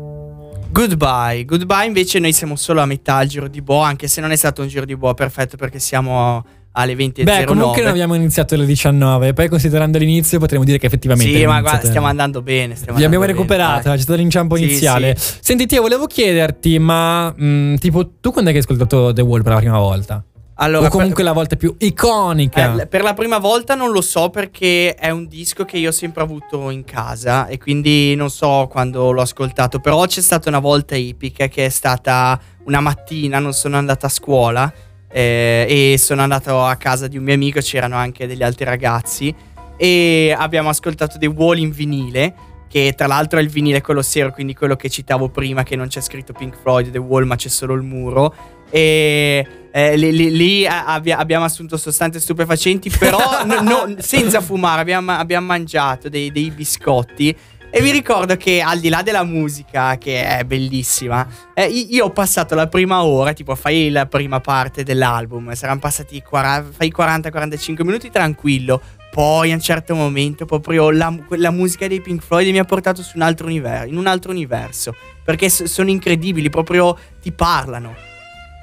Goodbye. 0.75 1.45
Goodbye 1.45 1.85
invece 1.85 2.19
noi 2.19 2.33
siamo 2.33 2.57
solo 2.57 2.81
a 2.81 2.85
metà 2.85 3.15
al 3.15 3.27
giro 3.27 3.47
di 3.47 3.61
boa, 3.61 3.87
anche 3.87 4.09
se 4.09 4.19
non 4.19 4.31
è 4.31 4.35
stato 4.35 4.61
un 4.61 4.67
giro 4.67 4.83
di 4.83 4.97
boa 4.97 5.13
perfetto 5.13 5.55
perché 5.55 5.79
siamo 5.79 6.45
alle 6.73 6.93
20.09. 6.95 7.23
Beh, 7.23 7.43
comunque 7.45 7.81
non 7.81 7.91
abbiamo 7.91 8.13
iniziato 8.15 8.55
alle 8.55 8.65
19, 8.65 9.31
poi 9.31 9.47
considerando 9.47 9.97
l'inizio 9.97 10.37
potremmo 10.37 10.65
dire 10.65 10.77
che 10.77 10.87
effettivamente 10.87 11.33
Sì, 11.37 11.45
ma 11.45 11.61
guarda, 11.61 11.87
stiamo 11.87 12.07
andando 12.07 12.41
bene. 12.41 12.75
Stiamo 12.75 12.97
Vi 12.97 13.05
abbiamo 13.05 13.23
andando 13.23 13.41
recuperato, 13.41 13.87
dai. 13.87 13.95
c'è 13.95 14.03
stato 14.03 14.19
l'inciampo 14.19 14.57
Sì, 14.57 14.63
iniziale. 14.63 15.15
sì. 15.17 15.37
Senti, 15.39 15.65
Tia, 15.65 15.79
volevo 15.79 16.07
chiederti, 16.07 16.77
ma 16.77 17.31
mh, 17.31 17.75
tipo, 17.75 18.09
tu 18.19 18.31
quando 18.31 18.49
hai 18.49 18.57
ascoltato 18.57 19.13
The 19.13 19.21
Wall 19.21 19.43
per 19.43 19.53
la 19.53 19.59
prima 19.59 19.79
volta? 19.79 20.21
Allora, 20.57 20.87
o 20.87 20.89
comunque 20.89 21.21
la 21.23 21.33
volta 21.33 21.57
più 21.57 21.75
iconica? 21.79 22.81
Eh, 22.81 22.87
per 22.87 23.03
la 23.03 23.13
prima 23.13 23.39
volta 23.39 23.75
non 23.75 23.91
lo 23.91 24.01
so 24.01 24.29
perché 24.29 24.95
è 24.95 25.09
un 25.09 25.27
disco 25.27 25.65
che 25.65 25.77
io 25.77 25.89
ho 25.89 25.93
sempre 25.93 26.23
avuto 26.23 26.69
in 26.69 26.85
casa 26.85 27.47
e 27.47 27.57
quindi 27.57 28.15
non 28.15 28.29
so 28.29 28.67
quando 28.71 29.11
l'ho 29.11 29.21
ascoltato, 29.21 29.79
però 29.79 30.05
c'è 30.05 30.21
stata 30.21 30.47
una 30.47 30.59
volta 30.59 30.95
epica 30.95 31.47
che 31.47 31.65
è 31.65 31.69
stata 31.69 32.39
una 32.63 32.79
mattina, 32.79 33.39
non 33.39 33.51
sono 33.51 33.75
andato 33.75 34.05
a 34.05 34.09
scuola 34.09 34.71
eh, 35.11 35.65
e 35.93 35.97
sono 35.97 36.21
andato 36.21 36.63
a 36.63 36.75
casa 36.75 37.07
di 37.07 37.17
un 37.17 37.23
mio 37.23 37.33
amico, 37.33 37.59
c'erano 37.59 37.97
anche 37.97 38.25
degli 38.25 38.43
altri 38.43 38.63
ragazzi 38.63 39.35
e 39.75 40.33
abbiamo 40.37 40.69
ascoltato 40.69 41.17
dei 41.17 41.29
Wall 41.29 41.57
in 41.57 41.71
vinile. 41.71 42.35
Che 42.67 42.93
tra 42.97 43.07
l'altro 43.07 43.39
è 43.39 43.41
il 43.41 43.47
vinile 43.47 43.79
quello 43.79 44.01
sero, 44.01 44.31
quindi 44.31 44.53
quello 44.53 44.75
che 44.75 44.89
citavo 44.89 45.29
prima, 45.29 45.63
che 45.63 45.77
non 45.77 45.87
c'è 45.87 46.01
scritto 46.01 46.33
Pink 46.33 46.57
Floyd, 46.61 46.91
The 46.91 46.97
Wall, 46.97 47.23
ma 47.23 47.37
c'è 47.37 47.47
solo 47.47 47.73
il 47.73 47.83
muro. 47.83 48.33
E 48.69 49.47
eh, 49.71 49.97
lì, 49.97 50.11
lì- 50.15 50.31
lì 50.31 50.65
a- 50.65 50.85
abbia- 50.85 51.17
abbiamo 51.17 51.43
assunto 51.43 51.75
sostanze 51.75 52.19
stupefacenti, 52.21 52.89
però 52.89 53.19
no- 53.45 53.61
no- 53.61 53.95
senza 53.99 54.39
fumare, 54.39 54.79
abbiamo, 54.81 55.11
abbiamo 55.11 55.47
mangiato 55.47 56.07
dei, 56.07 56.31
dei 56.31 56.49
biscotti. 56.49 57.35
E 57.69 57.81
vi 57.81 57.91
ricordo 57.91 58.37
che 58.37 58.61
al 58.61 58.79
di 58.79 58.87
là 58.87 59.01
della 59.01 59.25
musica, 59.25 59.97
che 59.97 60.25
è 60.37 60.45
bellissima, 60.45 61.27
eh, 61.53 61.65
io 61.65 62.05
ho 62.05 62.09
passato 62.11 62.55
la 62.55 62.67
prima 62.67 63.03
ora, 63.03 63.33
tipo 63.33 63.53
fai 63.53 63.89
la 63.89 64.05
prima 64.05 64.39
parte 64.39 64.83
dell'album, 64.83 65.51
saranno 65.55 65.79
passati 65.79 66.21
40 66.21 66.71
fai 66.71 66.93
40-45 66.95 67.83
minuti 67.83 68.09
tranquillo. 68.09 68.81
Poi 69.11 69.51
a 69.51 69.55
un 69.55 69.61
certo 69.61 69.93
momento 69.93 70.45
proprio 70.45 70.89
la, 70.89 71.13
la 71.31 71.51
musica 71.51 71.85
dei 71.87 71.99
Pink 71.99 72.21
Floyd 72.21 72.49
mi 72.49 72.59
ha 72.59 72.65
portato 72.65 73.01
su 73.01 73.11
un 73.15 73.23
altro 73.23 73.47
universo, 73.47 73.87
in 73.89 73.97
un 73.97 74.07
altro 74.07 74.31
universo. 74.31 74.95
Perché 75.21 75.49
sono 75.49 75.89
incredibili, 75.89 76.49
proprio 76.49 76.97
ti 77.21 77.33
parlano. 77.33 77.93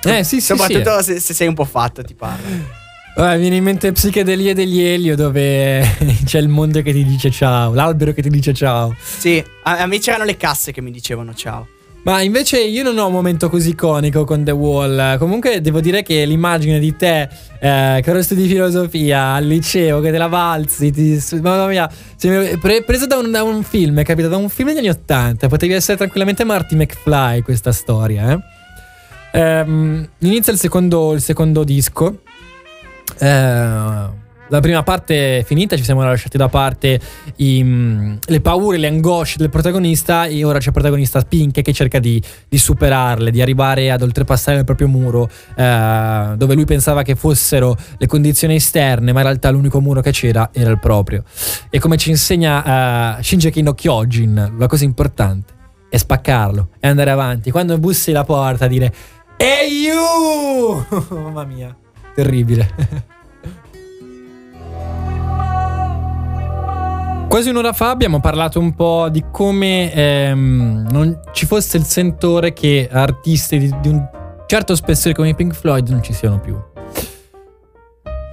Eh, 0.05 0.25
sì, 0.25 0.41
sì, 0.41 0.57
Soprattutto 0.57 1.03
se, 1.03 1.21
se 1.21 1.35
sei 1.35 1.49
un 1.49 1.55
po' 1.55 1.65
fatto, 1.65 2.03
ti 2.03 2.15
parlano. 2.15 2.81
Vabbè, 3.15 3.39
viene 3.39 3.57
in 3.57 3.63
mente 3.63 3.93
Psichedelie 3.93 4.55
degli 4.55 4.81
Elio, 4.81 5.15
dove 5.17 5.87
c'è 6.25 6.39
il 6.39 6.49
mondo 6.49 6.81
che 6.81 6.93
ti 6.93 7.05
dice 7.05 7.31
ciao, 7.31 7.75
l'albero 7.75 8.13
che 8.13 8.23
ti 8.23 8.31
dice 8.31 8.55
ciao. 8.55 8.97
Sì, 8.99 9.43
a, 9.65 9.79
a 9.79 9.87
me 9.87 9.99
c'erano 9.99 10.25
le 10.25 10.37
casse 10.37 10.73
che 10.73 10.81
mi 10.81 10.91
dicevano 10.91 11.35
ciao. 11.35 11.69
Ma 12.05 12.21
invece 12.21 12.61
io 12.61 12.83
non 12.83 12.99
ho 12.99 13.07
un 13.07 13.13
momento 13.13 13.49
così 13.49 13.71
iconico 13.71 14.25
con 14.25 14.43
The 14.43 14.51
Wall. 14.51 15.19
Comunque 15.19 15.61
devo 15.61 15.81
dire 15.81 16.03
che 16.03 16.25
l'immagine 16.25 16.81
di 16.81 16.97
te 16.97 17.29
eh, 17.61 18.01
che 18.03 18.11
ora 18.11 18.23
studi 18.23 18.49
filosofia 18.49 19.35
al 19.35 19.47
liceo, 19.47 20.01
che 20.01 20.11
te 20.11 20.19
la 20.19 20.27
valzi, 20.27 20.91
ti, 20.91 21.23
mamma 21.41 21.67
mia, 21.67 21.89
pre- 22.61 22.83
presa 22.83 23.07
da 23.07 23.19
un, 23.19 23.31
da 23.31 23.45
un 23.45 23.63
film, 23.63 24.01
è 24.01 24.05
capito? 24.05 24.27
Da 24.27 24.37
un 24.37 24.49
film 24.49 24.69
degli 24.69 24.79
anni 24.79 24.89
Ottanta. 24.89 25.47
Potevi 25.47 25.75
essere 25.75 25.97
tranquillamente 25.97 26.43
Marty 26.43 26.75
McFly 26.75 27.43
questa 27.43 27.71
storia, 27.71 28.33
eh? 28.33 28.39
Ehm, 29.33 30.09
inizia 30.19 30.53
il 30.53 30.59
secondo, 30.59 31.13
il 31.13 31.21
secondo 31.21 31.65
disco. 31.65 32.21
Eh, 33.19 34.21
la 34.53 34.61
prima 34.61 34.83
parte 34.83 35.39
è 35.39 35.45
finita, 35.45 35.79
ci 35.79 35.83
siamo 35.83 36.03
lasciati 36.03 36.37
da 36.37 36.49
parte 36.49 37.01
i, 37.37 37.65
mm, 37.65 38.17
le 38.27 38.41
paure, 38.43 38.77
le 38.77 38.87
angosce 38.87 39.39
del 39.39 39.49
protagonista 39.49 40.27
e 40.27 40.45
ora 40.45 40.59
c'è 40.59 40.67
il 40.67 40.73
protagonista 40.73 41.23
Pink 41.23 41.63
che 41.63 41.73
cerca 41.73 41.99
di, 41.99 42.23
di 42.51 42.59
superarle, 42.59 43.31
di 43.31 43.41
arrivare 43.41 43.91
ad 43.91 44.03
oltrepassare 44.03 44.59
il 44.59 44.65
proprio 44.65 44.89
muro 44.89 45.31
eh, 45.57 46.35
dove 46.37 46.55
lui 46.55 46.67
pensava 46.67 47.01
che 47.01 47.15
fossero 47.15 47.75
le 47.97 48.07
condizioni 48.07 48.57
esterne 48.57 49.13
ma 49.13 49.21
in 49.21 49.27
realtà 49.27 49.49
l'unico 49.49 49.81
muro 49.81 50.03
che 50.03 50.11
c'era 50.11 50.51
era 50.53 50.69
il 50.69 50.79
proprio. 50.79 51.25
E 51.71 51.79
come 51.79 51.97
ci 51.97 52.11
insegna 52.11 53.17
uh, 53.17 53.23
Shinji 53.23 53.63
no 53.63 53.73
Kyojin, 53.73 54.57
la 54.59 54.67
cosa 54.67 54.85
importante 54.85 55.61
è 55.89 55.97
spaccarlo 55.97 56.69
e 56.79 56.89
andare 56.89 57.11
avanti. 57.11 57.51
Quando 57.51 57.79
bussi 57.79 58.13
la 58.13 58.25
porta 58.25 58.67
dire 58.67 58.93
Ehi 59.43 59.87
you! 59.87 60.87
Mamma 61.11 61.43
mia, 61.43 61.77
terribile. 62.15 62.71
Quasi 67.29 67.49
un'ora 67.49 67.73
fa 67.73 67.91
abbiamo 67.91 68.21
parlato 68.21 68.61
un 68.61 68.73
po' 68.73 69.09
di 69.09 69.25
come 69.33 69.93
ehm, 69.93 70.87
non 70.93 71.19
ci 71.33 71.47
fosse 71.47 71.77
il 71.77 71.83
sentore 71.83 72.53
che 72.53 72.89
artisti 72.89 73.59
di, 73.59 73.75
di 73.81 73.89
un 73.89 74.09
certo 74.47 74.77
spessore 74.77 75.13
come 75.13 75.31
i 75.31 75.35
Pink 75.35 75.55
Floyd 75.55 75.89
non 75.89 76.05
ci 76.05 76.13
siano 76.13 76.39
più. 76.39 76.57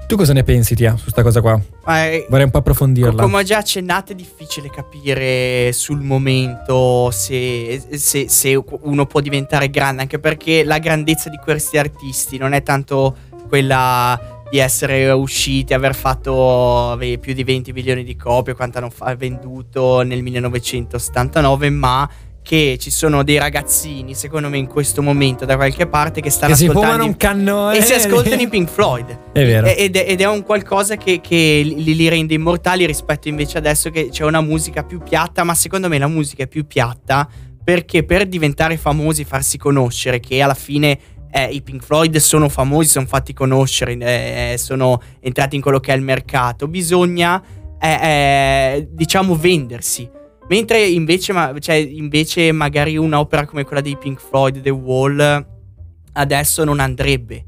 Tu 0.09 0.15
cosa 0.15 0.33
ne 0.33 0.43
pensi, 0.43 0.73
Tia, 0.73 0.97
su 0.97 1.11
sta 1.11 1.21
cosa 1.21 1.39
qua? 1.39 1.61
È- 1.85 2.25
Vorrei 2.27 2.45
un 2.45 2.49
po' 2.49 2.57
approfondirla. 2.57 3.21
Come 3.21 3.37
ho 3.37 3.43
già 3.43 3.59
accennato, 3.59 4.11
è 4.11 4.15
difficile 4.15 4.71
capire 4.71 5.71
sul 5.71 6.01
momento 6.01 7.11
se, 7.11 7.79
se- 7.91 8.27
se 8.27 8.59
uno 8.81 9.05
può 9.05 9.19
diventare 9.19 9.69
grande, 9.69 10.01
anche 10.01 10.17
perché 10.17 10.63
la 10.63 10.79
grandezza 10.79 11.29
di 11.29 11.37
questi 11.37 11.77
artisti 11.77 12.39
non 12.39 12.53
è 12.53 12.63
tanto 12.63 13.15
quella 13.47 14.19
di 14.49 14.57
essere 14.57 15.11
usciti, 15.11 15.75
aver 15.75 15.93
fatto 15.93 16.99
eh, 16.99 17.19
più 17.19 17.35
di 17.35 17.43
20 17.43 17.71
milioni 17.71 18.03
di 18.03 18.15
copie, 18.15 18.55
quanto 18.55 18.79
hanno 18.79 18.91
venduto 19.15 20.01
nel 20.01 20.23
1979, 20.23 21.69
ma 21.69 22.09
che 22.49 22.77
ci 22.79 22.89
sono 22.89 23.21
dei 23.21 23.37
ragazzini, 23.37 24.15
secondo 24.15 24.49
me, 24.49 24.57
in 24.57 24.65
questo 24.65 25.03
momento 25.03 25.45
da 25.45 25.55
qualche 25.55 25.85
parte 25.85 26.19
che 26.19 26.31
stanno 26.31 26.53
che 26.53 26.57
si 26.57 26.63
ascoltando 26.65 26.87
fumano 26.93 27.03
i- 27.03 27.11
un 27.11 27.15
cannone 27.17 27.77
e 27.77 27.81
si 27.83 27.93
ascoltano 27.93 28.41
i 28.41 28.47
Pink 28.47 28.69
Floyd. 28.69 29.19
È 29.33 29.45
vero. 29.45 29.67
Ed 29.67 29.95
è, 29.95 30.05
ed 30.07 30.19
è 30.19 30.25
un 30.25 30.41
qualcosa 30.41 30.95
che, 30.95 31.21
che 31.21 31.61
li, 31.63 31.93
li 31.93 32.09
rende 32.09 32.33
immortali 32.33 32.87
rispetto 32.87 33.27
invece 33.27 33.59
adesso 33.59 33.91
che 33.91 34.09
c'è 34.09 34.23
una 34.23 34.41
musica 34.41 34.83
più 34.83 34.97
piatta, 34.97 35.43
ma 35.43 35.53
secondo 35.53 35.87
me 35.89 35.99
la 35.99 36.07
musica 36.07 36.41
è 36.41 36.47
più 36.47 36.65
piatta 36.65 37.29
perché 37.63 38.03
per 38.03 38.25
diventare 38.25 38.77
famosi, 38.77 39.25
farsi 39.25 39.59
conoscere, 39.59 40.19
che 40.19 40.41
alla 40.41 40.55
fine 40.55 40.97
eh, 41.29 41.49
i 41.51 41.61
Pink 41.61 41.83
Floyd 41.83 42.17
sono 42.17 42.49
famosi, 42.49 42.89
sono 42.89 43.05
fatti 43.05 43.31
conoscere, 43.31 43.93
eh, 44.53 44.57
sono 44.57 44.99
entrati 45.19 45.55
in 45.55 45.61
quello 45.61 45.79
che 45.79 45.93
è 45.93 45.95
il 45.95 46.01
mercato, 46.01 46.67
bisogna 46.67 47.39
eh, 47.79 47.87
eh, 47.91 48.87
diciamo 48.91 49.35
vendersi. 49.35 50.17
Mentre 50.49 50.85
invece, 50.87 51.31
ma- 51.31 51.53
cioè, 51.59 51.75
invece 51.75 52.51
magari 52.51 52.97
un'opera 52.97 53.45
come 53.45 53.63
quella 53.63 53.81
dei 53.81 53.97
Pink 53.97 54.19
Floyd, 54.19 54.61
The 54.61 54.69
Wall, 54.69 55.45
adesso 56.13 56.63
non 56.63 56.79
andrebbe 56.79 57.45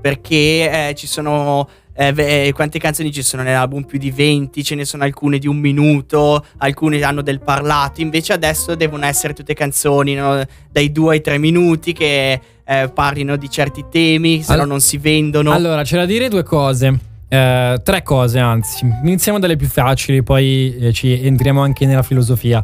perché 0.00 0.88
eh, 0.88 0.94
ci 0.94 1.06
sono 1.06 1.68
eh, 1.94 2.14
eh, 2.16 2.52
quante 2.54 2.78
canzoni 2.78 3.12
ci 3.12 3.22
sono 3.22 3.42
nell'album? 3.42 3.82
Più 3.82 3.98
di 3.98 4.10
20, 4.10 4.64
ce 4.64 4.74
ne 4.74 4.84
sono 4.84 5.04
alcune 5.04 5.38
di 5.38 5.46
un 5.46 5.58
minuto, 5.58 6.44
alcune 6.58 7.02
hanno 7.02 7.20
del 7.20 7.40
parlato. 7.40 8.00
Invece 8.00 8.32
adesso 8.32 8.74
devono 8.74 9.04
essere 9.04 9.34
tutte 9.34 9.54
canzoni 9.54 10.14
no? 10.14 10.42
dai 10.70 10.90
2 10.90 11.14
ai 11.14 11.20
3 11.20 11.38
minuti 11.38 11.92
che 11.92 12.40
eh, 12.64 12.90
parlino 12.92 13.36
di 13.36 13.50
certi 13.50 13.84
temi, 13.90 14.42
se 14.42 14.56
no 14.56 14.62
All- 14.62 14.68
non 14.68 14.80
si 14.80 14.96
vendono. 14.96 15.52
Allora, 15.52 15.82
c'è 15.82 15.96
da 15.96 16.06
dire 16.06 16.28
due 16.28 16.42
cose. 16.42 17.08
Eh, 17.32 17.80
tre 17.84 18.02
cose, 18.02 18.40
anzi. 18.40 18.84
Iniziamo 19.04 19.38
dalle 19.38 19.54
più 19.54 19.68
facili, 19.68 20.24
poi 20.24 20.76
eh, 20.76 20.92
ci 20.92 21.24
entriamo 21.24 21.62
anche 21.62 21.86
nella 21.86 22.02
filosofia. 22.02 22.62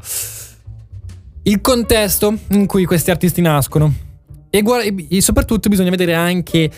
Il 1.45 1.61
contesto 1.61 2.37
in 2.51 2.67
cui 2.67 2.85
questi 2.85 3.13
artisti 3.13 3.41
nascono. 3.41 3.93
E, 4.51 4.63
guarda- 4.63 4.89
e- 5.09 5.21
soprattutto 5.21 5.69
bisogna 5.69 5.91
vedere 5.91 6.15
anche 6.15 6.69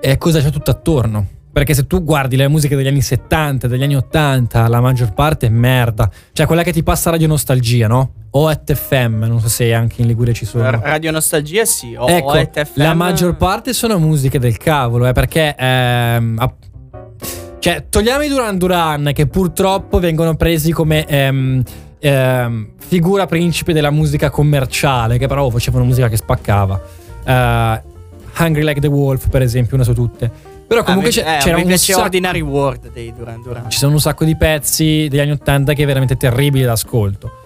eh, 0.00 0.18
cosa 0.18 0.40
c'è 0.40 0.50
tutto 0.50 0.70
attorno. 0.70 1.26
Perché 1.50 1.72
se 1.72 1.86
tu 1.86 2.04
guardi 2.04 2.36
le 2.36 2.46
musiche 2.48 2.76
degli 2.76 2.86
anni 2.86 3.00
70, 3.00 3.66
degli 3.66 3.82
anni 3.82 3.96
80, 3.96 4.68
la 4.68 4.80
maggior 4.82 5.14
parte 5.14 5.46
è 5.46 5.48
merda. 5.50 6.08
Cioè 6.32 6.46
quella 6.46 6.62
che 6.62 6.72
ti 6.72 6.82
passa 6.82 7.08
Radio 7.10 7.26
Nostalgia, 7.28 7.88
no? 7.88 8.12
O 8.32 8.48
FM, 8.52 9.24
non 9.24 9.40
so 9.40 9.48
se 9.48 9.72
anche 9.72 10.02
in 10.02 10.06
Liguria 10.06 10.34
ci 10.34 10.44
sono. 10.44 10.70
Radio 10.70 11.10
Nostalgia 11.10 11.64
sì, 11.64 11.94
o 11.96 12.06
Ecco, 12.08 12.32
OET 12.32 12.62
FM. 12.64 12.80
la 12.82 12.92
maggior 12.94 13.36
parte 13.36 13.72
sono 13.72 13.98
musiche 13.98 14.38
del 14.38 14.58
cavolo, 14.58 15.06
eh, 15.08 15.12
perché 15.12 15.56
ehm, 15.58 16.38
cioè, 17.58 17.86
togliamo 17.88 18.22
i 18.22 18.28
Duran 18.28 18.56
Duran 18.58 19.10
che 19.14 19.26
purtroppo 19.26 19.98
vengono 19.98 20.34
presi 20.36 20.72
come 20.72 21.04
ehm, 21.06 21.62
ehm, 21.98 22.68
figura 22.78 23.26
principe 23.26 23.72
della 23.72 23.90
musica 23.90 24.30
commerciale, 24.30 25.18
che 25.18 25.26
però 25.26 25.48
facevano 25.50 25.84
musica 25.84 26.08
che 26.08 26.16
spaccava. 26.16 26.80
Eh, 27.24 27.82
Hungry 28.40 28.62
Like 28.62 28.80
the 28.80 28.86
Wolf, 28.86 29.28
per 29.28 29.42
esempio, 29.42 29.74
una 29.74 29.84
su 29.84 29.92
tutte. 29.94 30.30
Però 30.68 30.82
comunque 30.84 31.08
Ah, 31.08 31.12
c'è- 31.12 31.24
mi- 31.24 31.34
eh, 31.36 31.38
c'era 31.38 31.56
mi 31.56 31.62
un 31.64 31.76
sacco, 31.78 32.00
Ordinary 32.02 32.40
World 32.40 32.92
dei 32.92 33.12
Duran 33.16 33.40
Duran. 33.42 33.70
ci 33.70 33.78
sono 33.78 33.92
un 33.92 34.00
sacco 34.00 34.24
di 34.26 34.36
pezzi 34.36 35.06
degli 35.08 35.18
anni 35.18 35.30
80 35.30 35.72
che 35.72 35.82
è 35.82 35.86
veramente 35.86 36.16
terribili 36.16 36.62
d'ascolto. 36.64 37.37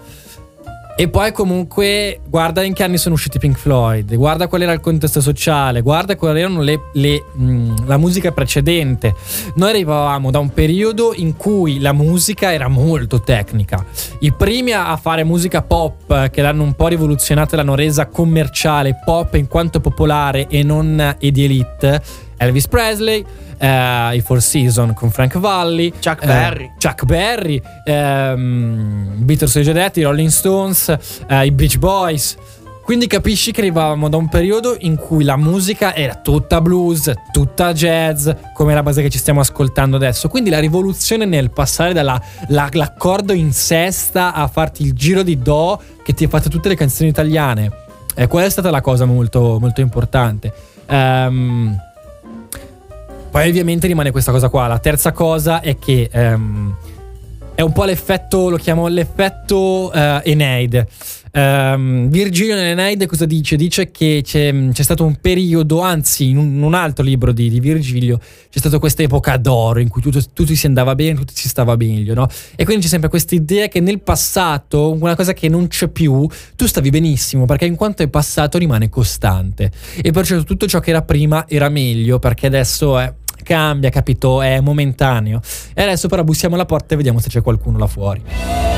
E 0.94 1.08
poi 1.08 1.32
comunque 1.32 2.20
guarda 2.28 2.62
in 2.62 2.74
che 2.74 2.82
anni 2.82 2.98
sono 2.98 3.14
usciti 3.14 3.38
Pink 3.38 3.56
Floyd, 3.56 4.14
guarda 4.14 4.46
qual 4.46 4.60
era 4.60 4.72
il 4.72 4.80
contesto 4.80 5.22
sociale, 5.22 5.80
guarda 5.80 6.16
quali 6.16 6.40
erano 6.40 6.60
le, 6.60 6.80
le, 6.92 7.24
mh, 7.32 7.86
la 7.86 7.96
musica 7.96 8.30
precedente. 8.30 9.14
Noi 9.54 9.70
arrivavamo 9.70 10.30
da 10.30 10.38
un 10.38 10.50
periodo 10.50 11.12
in 11.14 11.34
cui 11.36 11.80
la 11.80 11.92
musica 11.92 12.52
era 12.52 12.68
molto 12.68 13.20
tecnica. 13.20 13.84
I 14.20 14.32
primi 14.32 14.72
a 14.72 14.96
fare 14.96 15.24
musica 15.24 15.62
pop 15.62 16.28
che 16.28 16.42
l'hanno 16.42 16.62
un 16.62 16.74
po' 16.74 16.88
rivoluzionata 16.88 17.54
e 17.54 17.56
l'hanno 17.56 17.74
resa 17.74 18.06
commerciale, 18.06 19.00
pop 19.02 19.34
in 19.34 19.48
quanto 19.48 19.80
popolare 19.80 20.46
e 20.46 20.62
non 20.62 21.16
di 21.18 21.44
elite, 21.44 22.02
Elvis 22.36 22.68
Presley, 22.68 23.24
eh, 23.62 24.16
i 24.16 24.20
Four 24.20 24.42
Seasons 24.42 24.92
con 24.94 25.10
Frank 25.10 25.38
Valli, 25.38 25.92
Chuck 25.92 26.24
eh, 26.24 26.26
Berry. 26.26 26.72
Chuck 26.78 27.04
Berry, 27.04 27.62
ehm, 27.84 29.14
Beatles 29.18 29.54
e 29.54 29.62
già 29.62 29.72
detti, 29.72 30.00
i 30.00 30.02
Rolling 30.02 30.28
Stones, 30.28 30.96
eh, 31.28 31.46
i 31.46 31.52
Beach 31.52 31.78
Boys. 31.78 32.36
Quindi 32.82 33.06
capisci 33.06 33.52
che 33.52 33.60
arrivavamo 33.60 34.08
da 34.08 34.16
un 34.16 34.28
periodo 34.28 34.76
in 34.80 34.96
cui 34.96 35.22
la 35.22 35.36
musica 35.36 35.94
era 35.94 36.16
tutta 36.16 36.60
blues, 36.60 37.12
tutta 37.30 37.72
jazz, 37.72 38.28
come 38.52 38.74
la 38.74 38.82
base 38.82 39.02
che 39.02 39.08
ci 39.08 39.18
stiamo 39.18 39.38
ascoltando 39.38 39.94
adesso. 39.94 40.28
Quindi 40.28 40.50
la 40.50 40.58
rivoluzione 40.58 41.24
nel 41.24 41.52
passare 41.52 41.92
dall'accordo 41.92 43.32
in 43.32 43.52
sesta 43.52 44.34
a 44.34 44.48
farti 44.48 44.82
il 44.82 44.94
giro 44.94 45.22
di 45.22 45.38
do 45.38 45.80
che 46.02 46.12
ti 46.12 46.24
ha 46.24 46.28
fatto 46.28 46.48
tutte 46.48 46.68
le 46.68 46.74
canzoni 46.74 47.08
italiane. 47.08 47.70
E 48.16 48.26
quella 48.26 48.46
è 48.46 48.50
stata 48.50 48.70
la 48.70 48.80
cosa 48.80 49.04
molto, 49.04 49.58
molto 49.60 49.80
importante. 49.80 50.52
Ehm, 50.86 51.78
poi 53.32 53.48
ovviamente 53.48 53.86
rimane 53.86 54.10
questa 54.10 54.30
cosa 54.30 54.50
qua. 54.50 54.66
La 54.66 54.78
terza 54.78 55.12
cosa 55.12 55.62
è 55.62 55.78
che 55.78 56.10
ehm, 56.12 56.76
è 57.54 57.62
un 57.62 57.72
po' 57.72 57.84
l'effetto, 57.84 58.50
lo 58.50 58.58
chiamo 58.58 58.88
l'effetto 58.88 59.90
eh, 59.90 60.20
Eneide. 60.24 60.86
Ehm, 61.34 62.10
Virgilio 62.10 62.54
nell'Eneide 62.54 63.06
cosa 63.06 63.24
dice? 63.24 63.56
Dice 63.56 63.90
che 63.90 64.20
c'è, 64.22 64.52
c'è 64.72 64.82
stato 64.82 65.04
un 65.04 65.16
periodo, 65.16 65.80
anzi 65.80 66.28
in 66.28 66.36
un, 66.36 66.62
un 66.62 66.74
altro 66.74 67.02
libro 67.02 67.32
di, 67.32 67.48
di 67.48 67.58
Virgilio, 67.58 68.18
c'è 68.18 68.58
stata 68.58 68.78
questa 68.78 69.02
epoca 69.02 69.38
d'oro 69.38 69.80
in 69.80 69.88
cui 69.88 70.02
tutto, 70.02 70.20
tutto 70.34 70.54
si 70.54 70.66
andava 70.66 70.94
bene, 70.94 71.14
tutto 71.14 71.32
si 71.34 71.48
stava 71.48 71.74
meglio, 71.74 72.12
no? 72.12 72.28
E 72.54 72.64
quindi 72.64 72.82
c'è 72.82 72.90
sempre 72.90 73.08
questa 73.08 73.34
idea 73.34 73.68
che 73.68 73.80
nel 73.80 74.02
passato, 74.02 74.92
una 74.92 75.16
cosa 75.16 75.32
che 75.32 75.48
non 75.48 75.68
c'è 75.68 75.88
più, 75.88 76.28
tu 76.54 76.66
stavi 76.66 76.90
benissimo 76.90 77.46
perché 77.46 77.64
in 77.64 77.76
quanto 77.76 78.02
è 78.02 78.08
passato 78.08 78.58
rimane 78.58 78.90
costante. 78.90 79.70
E 80.02 80.10
perciò 80.10 80.38
tutto 80.42 80.66
ciò 80.66 80.80
che 80.80 80.90
era 80.90 81.00
prima 81.00 81.46
era 81.48 81.70
meglio 81.70 82.18
perché 82.18 82.46
adesso 82.46 82.98
è 82.98 83.10
cambia, 83.42 83.90
capito? 83.90 84.42
È 84.42 84.60
momentaneo. 84.60 85.40
E 85.74 85.82
adesso 85.82 86.08
però 86.08 86.22
bussiamo 86.24 86.54
alla 86.54 86.64
porta 86.66 86.94
e 86.94 86.96
vediamo 86.96 87.20
se 87.20 87.28
c'è 87.28 87.42
qualcuno 87.42 87.78
là 87.78 87.86
fuori. 87.86 88.22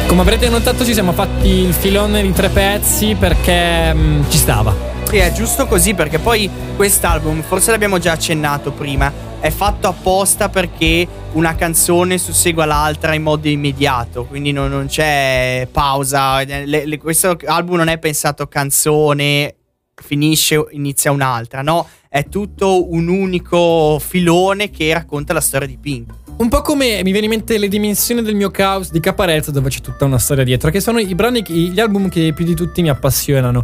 Come 0.07 0.21
avrete 0.21 0.49
notato 0.49 0.85
ci 0.85 0.93
siamo 0.93 1.13
fatti 1.13 1.49
il 1.49 1.73
filone 1.73 2.23
di 2.23 2.33
tre 2.33 2.49
pezzi 2.49 3.15
perché 3.19 3.93
mm, 3.95 4.23
ci 4.29 4.37
stava. 4.37 4.93
Sì, 5.05 5.17
è 5.17 5.33
giusto 5.33 5.67
così 5.67 5.95
perché 5.95 6.19
poi 6.19 6.51
quest'album, 6.77 7.43
forse 7.43 7.71
l'abbiamo 7.71 7.99
già 7.99 8.13
accennato 8.13 8.73
prima, 8.73 9.13
è 9.41 9.51
fatto 9.51 9.89
apposta 9.89 10.49
perché 10.49 11.07
una 11.33 11.55
canzone 11.55 12.19
sussegua 12.19 12.65
l'altra 12.65 13.15
in 13.15 13.23
modo 13.23 13.49
immediato, 13.49 14.25
quindi 14.25 14.53
non, 14.53 14.71
non 14.71 14.87
c'è 14.87 15.69
pausa. 15.71 16.43
Le- 16.45 16.87
le- 16.87 16.99
questo 16.99 17.37
album 17.45 17.77
non 17.77 17.89
è 17.89 17.99
pensato 17.99 18.47
canzone, 18.47 19.55
finisce, 19.95 20.65
inizia 20.71 21.11
un'altra, 21.11 21.63
no? 21.63 21.89
È 22.09 22.29
tutto 22.29 22.93
un 22.93 23.09
unico 23.09 23.99
filone 23.99 24.71
che 24.71 24.93
racconta 24.93 25.33
la 25.33 25.41
storia 25.41 25.67
di 25.67 25.79
Pink. 25.79 26.13
Un 26.37 26.49
po' 26.49 26.63
come 26.63 27.01
mi 27.05 27.13
viene 27.13 27.27
in 27.27 27.31
mente 27.31 27.59
le 27.59 27.69
dimensioni 27.69 28.21
del 28.23 28.35
mio 28.35 28.51
caos 28.51 28.91
di 28.91 28.99
Caparezza 28.99 29.53
dove 29.53 29.69
c'è 29.69 29.81
tutta 29.81 30.05
una 30.05 30.19
storia 30.19 30.43
dietro, 30.43 30.71
che 30.71 30.81
sono 30.81 30.99
i 30.99 31.15
brani, 31.15 31.45
gli 31.47 31.79
album 31.79 32.09
che 32.09 32.33
più 32.35 32.45
di 32.45 32.55
tutti 32.55 32.83
mi 32.83 32.89
appassionano. 32.89 33.63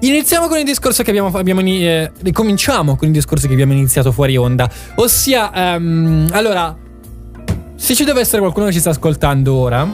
Iniziamo 0.00 0.48
con 0.48 0.58
il 0.58 0.64
discorso 0.64 1.02
che 1.02 1.10
abbiamo, 1.10 1.28
abbiamo 1.28 1.60
eh, 1.60 2.10
ricominciamo 2.20 2.96
con 2.96 3.08
il 3.08 3.14
discorso 3.14 3.46
che 3.46 3.52
abbiamo 3.52 3.72
iniziato 3.72 4.12
fuori 4.12 4.36
onda, 4.36 4.70
ossia, 4.96 5.74
ehm, 5.74 6.28
allora, 6.32 6.76
se 7.74 7.94
ci 7.94 8.04
deve 8.04 8.20
essere 8.20 8.40
qualcuno 8.40 8.66
che 8.66 8.72
ci 8.72 8.80
sta 8.80 8.90
ascoltando 8.90 9.54
ora, 9.54 9.86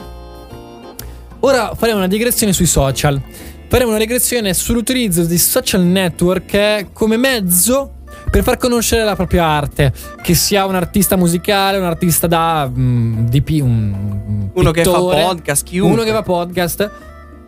ora 1.39 1.75
faremo 1.75 1.97
una 1.97 2.07
digressione 2.07 2.53
sui 2.53 2.65
social. 2.65 3.21
Faremo 3.69 3.89
una 3.89 3.99
regressione 3.99 4.53
sull'utilizzo 4.53 5.25
di 5.25 5.37
social 5.37 5.81
network 5.81 6.93
come 6.93 7.17
mezzo 7.17 7.95
per 8.31 8.41
far 8.43 8.55
conoscere 8.55 9.03
la 9.03 9.15
propria 9.15 9.45
arte, 9.45 9.93
che 10.21 10.33
sia 10.35 10.65
un 10.65 10.75
artista 10.75 11.17
musicale, 11.17 11.77
un 11.77 11.83
artista 11.83 12.27
da 12.27 12.69
mm, 12.73 13.27
DP, 13.27 13.59
un 13.61 14.49
Uno 14.53 14.71
che 14.71 14.83
fa 14.83 14.91
pittore, 14.91 15.21
podcast, 15.21 15.63
chiunque. 15.65 15.93
uno 15.93 16.03
che 16.03 16.11
fa 16.11 16.23
podcast, 16.23 16.91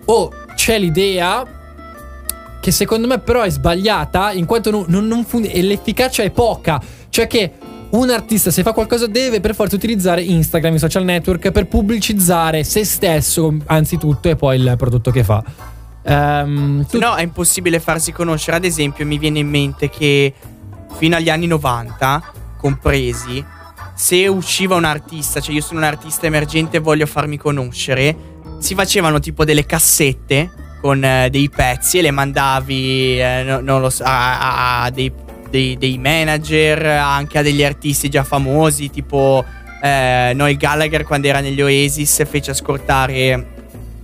o 0.05 0.31
c'è 0.55 0.77
l'idea 0.77 1.45
che 2.59 2.71
secondo 2.71 3.07
me 3.07 3.19
però 3.19 3.43
è 3.43 3.49
sbagliata 3.49 4.33
in 4.33 4.45
quanto 4.45 4.71
non, 4.71 4.83
non, 4.87 5.07
non 5.07 5.23
fun- 5.23 5.47
e 5.49 5.61
l'efficacia 5.61 6.23
è 6.23 6.31
poca, 6.31 6.81
cioè 7.09 7.27
che 7.27 7.53
un 7.91 8.09
artista 8.09 8.51
se 8.51 8.61
fa 8.61 8.73
qualcosa 8.73 9.07
deve 9.07 9.39
per 9.39 9.55
forza 9.55 9.75
utilizzare 9.75 10.21
Instagram, 10.21 10.75
i 10.75 10.79
social 10.79 11.05
network 11.05 11.51
per 11.51 11.67
pubblicizzare 11.67 12.65
se 12.65 12.83
stesso 12.83 13.55
anzitutto 13.65 14.27
e 14.27 14.35
poi 14.35 14.59
il 14.59 14.73
prodotto 14.77 15.11
che 15.11 15.23
fa. 15.23 15.77
Ehm, 16.09 16.85
tu- 16.87 16.97
No, 16.99 17.15
è 17.15 17.21
impossibile 17.21 17.79
farsi 17.79 18.11
conoscere. 18.11 18.57
Ad 18.57 18.65
esempio, 18.65 19.05
mi 19.05 19.17
viene 19.17 19.39
in 19.39 19.47
mente 19.49 19.89
che 19.89 20.33
fino 20.97 21.15
agli 21.15 21.29
anni 21.29 21.45
90, 21.47 22.21
compresi, 22.57 23.43
se 23.95 24.27
usciva 24.27 24.75
un 24.75 24.85
artista, 24.85 25.39
cioè 25.39 25.53
io 25.53 25.61
sono 25.61 25.79
un 25.79 25.85
artista 25.85 26.25
emergente 26.25 26.77
e 26.77 26.79
voglio 26.79 27.05
farmi 27.05 27.37
conoscere, 27.37 28.15
si 28.59 28.73
facevano 28.75 29.19
tipo 29.19 29.45
delle 29.45 29.65
cassette 29.65 30.49
con 30.81 31.03
eh, 31.03 31.29
dei 31.29 31.49
pezzi 31.49 31.99
e 31.99 32.01
le 32.01 32.11
mandavi, 32.11 33.19
eh, 33.21 33.43
no- 33.45 33.59
non 33.59 33.81
lo 33.81 33.89
so, 33.89 34.03
a- 34.05 34.83
a 34.83 34.89
dei, 34.89 35.11
dei- 35.49 35.77
dei 35.77 35.97
manager, 35.97 36.85
anche 36.85 37.37
a 37.37 37.41
degli 37.41 37.63
artisti 37.63 38.09
già 38.09 38.23
famosi, 38.23 38.89
tipo 38.89 39.43
eh, 39.81 40.31
Noel 40.35 40.57
Gallagher 40.57 41.03
quando 41.03 41.27
era 41.27 41.39
negli 41.39 41.61
Oasis 41.61 42.25
fece 42.27 42.51
ascoltare 42.51 43.57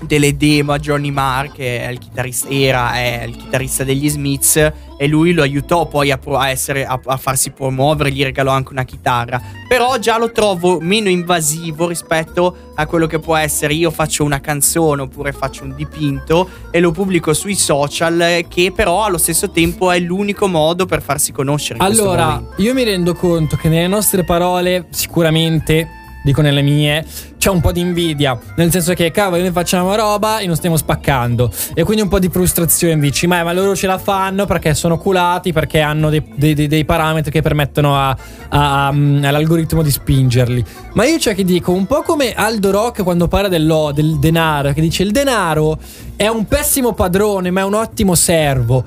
delle 0.06 0.38
demo 0.38 0.74
a 0.74 0.80
Johnny 0.80 1.12
Marr 1.12 1.52
che 1.52 1.82
è 1.82 1.90
il 1.90 1.98
chitarrista, 1.98 2.48
era 2.50 2.94
è 2.94 3.24
il 3.26 3.36
chitarrista 3.36 3.84
degli 3.84 4.10
Smiths 4.10 4.72
e 4.98 5.08
lui 5.08 5.34
lo 5.34 5.42
aiutò 5.42 5.88
poi 5.88 6.12
a, 6.12 6.18
pro- 6.18 6.38
a 6.38 6.50
essere, 6.50 6.86
a, 6.86 7.00
a 7.04 7.18
farsi 7.18 7.52
promuovere, 7.52 8.12
gli 8.12 8.24
regalò 8.24 8.52
anche 8.52 8.72
una 8.72 8.84
chitarra. 8.84 9.42
Però 9.68 9.98
già 9.98 10.18
lo 10.18 10.32
trovo 10.32 10.80
meno 10.80 11.10
invasivo 11.10 11.88
rispetto 11.88 12.72
a 12.76 12.86
quello 12.86 13.08
che 13.08 13.20
può 13.20 13.36
essere 13.36 13.74
io 13.74 13.92
faccio 13.92 14.24
una 14.24 14.40
canzone 14.40 15.02
oppure 15.02 15.32
faccio 15.32 15.64
un 15.64 15.76
dipinto 15.76 16.50
e 16.72 16.80
lo 16.80 16.92
pubblico 16.92 17.34
sui 17.34 17.56
social 17.56 18.46
che 18.48 18.72
però 18.74 19.04
allo 19.04 19.18
stesso 19.18 19.50
tempo 19.50 19.92
è 19.92 20.00
l'unico 20.00 20.48
modo 20.48 20.86
per 20.86 21.02
farsi 21.02 21.32
conoscere. 21.32 21.80
Allora, 21.80 22.42
io 22.58 22.74
mi 22.74 22.84
rendo 22.84 23.14
conto 23.14 23.56
che 23.56 23.70
nelle 23.70 23.88
nostre 23.88 24.24
parole 24.24 24.88
sicuramente 24.90 26.04
dico 26.26 26.42
nelle 26.42 26.64
mie, 26.64 27.06
c'è 27.38 27.52
un 27.52 27.62
po' 27.62 27.72
di 27.72 27.80
invidia, 27.80 28.38
nel 28.56 28.72
senso 28.72 28.94
che 28.94 29.12
cavolo 29.12 29.44
noi 29.44 29.52
facciamo 29.52 29.94
roba 29.96 30.40
e 30.40 30.48
non 30.48 30.56
stiamo 30.56 30.76
spaccando 30.78 31.52
e 31.76 31.84
quindi 31.84 32.02
un 32.02 32.10
po' 32.10 32.18
di 32.18 32.28
frustrazione 32.30 32.98
dici 32.98 33.28
ma, 33.28 33.44
ma 33.44 33.54
loro 33.54 33.76
ce 33.76 33.86
la 33.86 34.00
fanno 34.00 34.46
perché 34.48 34.74
sono 34.74 34.98
culati, 34.98 35.54
perché 35.54 35.80
hanno 35.82 36.10
dei, 36.10 36.24
dei- 36.36 36.68
dei- 36.68 36.84
parametri 36.86 37.30
che 37.32 37.44
permettono 37.44 37.96
a- 37.96 38.10
a- 38.10 38.88
a- 38.88 38.88
all'algoritmo 38.88 39.84
di 39.84 39.92
spingerli. 39.92 40.66
Ma 40.94 41.06
io 41.06 41.18
c'è 41.20 41.36
che 41.36 41.44
dico 41.44 41.72
un 41.72 41.86
po' 41.86 42.02
come 42.02 42.34
Aldo 42.34 42.72
Rock 42.72 43.04
quando 43.04 43.28
parla 43.28 43.48
dello- 43.48 43.92
del 43.94 44.18
denaro, 44.18 44.74
che 44.74 44.82
dice 44.82 45.04
il 45.04 45.12
denaro 45.12 45.78
è 46.16 46.28
un 46.28 46.46
pessimo 46.48 46.94
padrone 46.94 47.52
ma 47.52 47.62
è 47.62 47.64
un 47.64 47.76
ottimo 47.76 48.16
servo. 48.16 48.84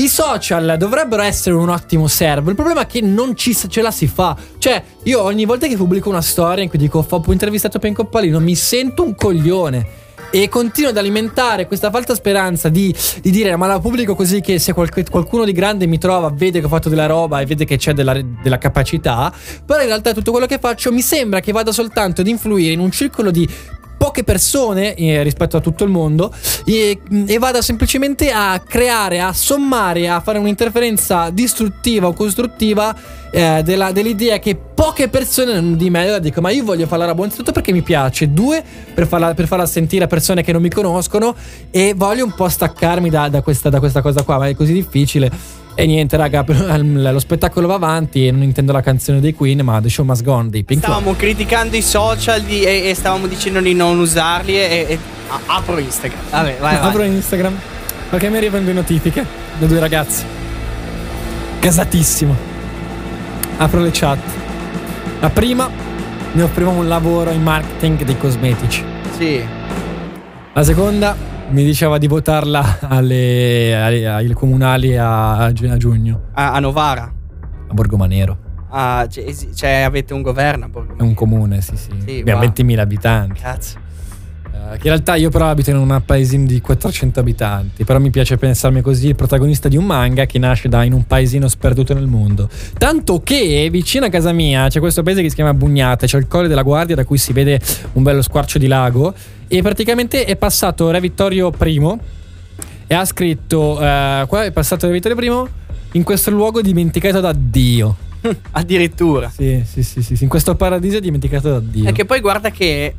I 0.00 0.06
social 0.06 0.76
dovrebbero 0.78 1.22
essere 1.22 1.56
un 1.56 1.70
ottimo 1.70 2.06
servo. 2.06 2.50
Il 2.50 2.54
problema 2.54 2.82
è 2.82 2.86
che 2.86 3.00
non 3.00 3.34
ci, 3.34 3.52
ce 3.52 3.82
la 3.82 3.90
si 3.90 4.06
fa. 4.06 4.36
Cioè, 4.58 4.80
io 5.02 5.20
ogni 5.22 5.44
volta 5.44 5.66
che 5.66 5.76
pubblico 5.76 6.08
una 6.08 6.22
storia 6.22 6.62
in 6.62 6.68
cui 6.68 6.78
dico 6.78 7.04
ho 7.08 7.32
intervistato 7.32 7.80
Penco 7.80 8.04
Palino, 8.04 8.38
mi 8.38 8.54
sento 8.54 9.02
un 9.02 9.16
coglione. 9.16 10.06
E 10.30 10.48
continuo 10.48 10.90
ad 10.90 10.98
alimentare 10.98 11.66
questa 11.66 11.90
falsa 11.90 12.14
speranza 12.14 12.68
di, 12.68 12.94
di 13.22 13.32
dire: 13.32 13.56
Ma 13.56 13.66
la 13.66 13.80
pubblico 13.80 14.14
così 14.14 14.40
che 14.40 14.60
se 14.60 14.72
qualche- 14.72 15.04
qualcuno 15.10 15.44
di 15.44 15.52
grande 15.52 15.86
mi 15.86 15.98
trova, 15.98 16.30
vede 16.32 16.60
che 16.60 16.66
ho 16.66 16.68
fatto 16.68 16.88
della 16.88 17.06
roba 17.06 17.40
e 17.40 17.46
vede 17.46 17.64
che 17.64 17.76
c'è 17.76 17.92
della, 17.92 18.14
della 18.40 18.58
capacità. 18.58 19.32
Però 19.66 19.80
in 19.80 19.86
realtà 19.86 20.12
tutto 20.12 20.30
quello 20.30 20.46
che 20.46 20.58
faccio 20.60 20.92
mi 20.92 21.02
sembra 21.02 21.40
che 21.40 21.50
vada 21.50 21.72
soltanto 21.72 22.20
ad 22.20 22.28
influire 22.28 22.72
in 22.72 22.78
un 22.78 22.92
circolo 22.92 23.32
di 23.32 23.48
poche 23.98 24.24
persone 24.24 24.94
eh, 24.94 25.22
rispetto 25.22 25.58
a 25.58 25.60
tutto 25.60 25.84
il 25.84 25.90
mondo 25.90 26.32
e, 26.64 27.00
e 27.26 27.38
vada 27.38 27.60
semplicemente 27.60 28.30
a 28.30 28.58
creare, 28.66 29.20
a 29.20 29.34
sommare, 29.34 30.08
a 30.08 30.20
fare 30.20 30.38
un'interferenza 30.38 31.28
distruttiva 31.30 32.06
o 32.06 32.14
costruttiva 32.14 32.96
eh, 33.30 33.60
della- 33.62 33.92
dell'idea 33.92 34.38
che 34.38 34.56
poche 34.56 35.08
persone 35.08 35.52
hanno 35.52 35.76
di 35.76 35.90
me 35.90 36.02
allora 36.02 36.18
dico 36.18 36.40
ma 36.40 36.50
io 36.50 36.64
voglio 36.64 36.86
farla 36.86 37.04
roba 37.04 37.18
innanzitutto 37.18 37.52
perché 37.52 37.72
mi 37.72 37.82
piace 37.82 38.32
due 38.32 38.64
per 38.94 39.06
farla, 39.06 39.34
per 39.34 39.46
farla 39.46 39.66
sentire 39.66 40.04
a 40.04 40.06
persone 40.06 40.42
che 40.42 40.52
non 40.52 40.62
mi 40.62 40.70
conoscono 40.70 41.34
e 41.70 41.92
voglio 41.94 42.24
un 42.24 42.32
po' 42.32 42.48
staccarmi 42.48 43.10
da, 43.10 43.28
da 43.28 43.42
questa, 43.42 43.68
da 43.68 43.80
questa 43.80 44.00
cosa 44.00 44.22
qua 44.22 44.38
ma 44.38 44.48
è 44.48 44.54
così 44.54 44.72
difficile 44.72 45.30
e 45.80 45.86
niente 45.86 46.16
raga 46.16 46.44
lo 46.74 47.20
spettacolo 47.20 47.68
va 47.68 47.74
avanti 47.74 48.26
e 48.26 48.32
non 48.32 48.42
intendo 48.42 48.72
la 48.72 48.80
canzone 48.80 49.20
dei 49.20 49.32
Queen 49.32 49.60
ma 49.60 49.80
The 49.80 49.88
Show 49.88 50.04
Must 50.04 50.24
Go 50.24 50.32
On 50.32 50.50
dei 50.50 50.64
Pink 50.64 50.82
Stavamo 50.82 51.14
criticando 51.14 51.76
i 51.76 51.82
social 51.82 52.40
di- 52.42 52.64
e, 52.64 52.88
e 52.88 52.94
stavamo 52.96 53.28
dicendo 53.28 53.60
di 53.60 53.74
non 53.74 53.96
usarli 54.00 54.56
e, 54.56 54.86
e- 54.88 54.98
apro 55.46 55.78
Instagram. 55.78 56.20
Vabbè, 56.30 56.56
vai, 56.58 56.76
vai. 56.78 56.84
Apro 56.88 57.02
Instagram 57.04 57.56
perché 58.10 58.28
mi 58.28 58.38
arrivano 58.38 58.66
le 58.66 58.72
notifiche 58.72 59.24
da 59.56 59.66
due 59.66 59.78
ragazzi. 59.78 60.24
Casatissimo. 61.60 62.34
Apro 63.58 63.80
le 63.80 63.90
chat. 63.92 64.18
La 65.20 65.30
prima 65.30 65.70
mi 66.32 66.42
offriva 66.42 66.70
un 66.70 66.88
lavoro 66.88 67.30
in 67.30 67.42
marketing 67.42 68.02
dei 68.02 68.18
cosmetici. 68.18 68.82
Sì. 69.16 69.44
La 70.54 70.64
seconda 70.64 71.16
mi 71.50 71.64
diceva 71.64 71.98
di 71.98 72.06
votarla 72.06 72.78
alle, 72.82 73.74
alle- 73.74 74.06
ai 74.08 74.32
comunali 74.32 74.96
a, 74.96 75.36
a 75.38 75.52
gi- 75.52 75.66
a 75.66 75.76
giugno 75.76 76.20
A, 76.32 76.52
a 76.52 76.60
Novara. 76.60 77.12
a 77.68 77.72
Borgomanero. 77.74 78.46
Ah, 78.70 79.06
cioè, 79.08 79.32
cioè, 79.54 79.80
avete 79.80 80.12
un 80.12 80.20
governo 80.20 80.66
a 80.66 80.68
Borgo 80.68 80.98
È 80.98 81.02
un 81.02 81.14
comune, 81.14 81.62
sì, 81.62 81.74
sì. 81.76 81.90
Sì, 82.06 82.18
Abbiamo 82.20 82.42
wow. 82.42 82.50
20.000 82.50 82.78
abitanti. 82.78 83.40
Cazzo. 83.40 83.78
Eh, 84.70 84.74
in 84.74 84.82
realtà 84.82 85.14
io 85.14 85.30
però 85.30 85.48
abito 85.48 85.70
in 85.70 85.76
un 85.76 86.02
paesino 86.04 86.46
di 86.46 86.60
400 86.60 87.20
abitanti, 87.20 87.84
però 87.84 87.98
mi 87.98 88.10
piace 88.10 88.36
pensarmi 88.36 88.80
così 88.80 89.08
il 89.08 89.14
protagonista 89.14 89.68
di 89.68 89.76
un 89.76 89.84
manga 89.84 90.26
che 90.26 90.38
nasce 90.38 90.68
da 90.68 90.82
in 90.82 90.92
un 90.92 91.06
paesino 91.06 91.48
sperduto 91.48 91.94
nel 91.94 92.06
mondo. 92.06 92.48
Tanto 92.76 93.22
che 93.22 93.68
vicino 93.70 94.06
a 94.06 94.08
casa 94.08 94.32
mia 94.32 94.68
c'è 94.68 94.80
questo 94.80 95.02
paese 95.02 95.22
che 95.22 95.28
si 95.28 95.36
chiama 95.36 95.54
Bugnate, 95.54 96.06
c'è 96.06 96.18
il 96.18 96.26
Colle 96.26 96.48
della 96.48 96.62
Guardia 96.62 96.96
da 96.96 97.04
cui 97.04 97.18
si 97.18 97.32
vede 97.32 97.60
un 97.92 98.02
bello 98.02 98.22
squarcio 98.22 98.58
di 98.58 98.66
lago 98.66 99.14
e 99.46 99.62
praticamente 99.62 100.24
è 100.24 100.36
passato 100.36 100.90
Re 100.90 101.00
Vittorio 101.00 101.52
I 101.58 101.98
e 102.86 102.94
ha 102.94 103.04
scritto 103.04 103.80
eh, 103.80 104.24
qua 104.26 104.44
è 104.44 104.50
passato 104.50 104.86
Re 104.86 104.92
Vittorio 104.92 105.44
I 105.44 105.48
in 105.92 106.02
questo 106.02 106.30
luogo 106.30 106.60
dimenticato 106.60 107.20
da 107.20 107.32
Dio. 107.32 107.96
Addirittura. 108.52 109.30
Sì, 109.30 109.62
sì, 109.64 109.82
sì, 109.82 110.02
sì, 110.02 110.16
sì, 110.16 110.24
in 110.24 110.28
questo 110.28 110.54
paradiso 110.54 110.98
dimenticato 110.98 111.50
da 111.50 111.60
Dio. 111.60 111.88
E 111.88 111.92
che 111.92 112.04
poi 112.04 112.20
guarda 112.20 112.50
che 112.50 112.94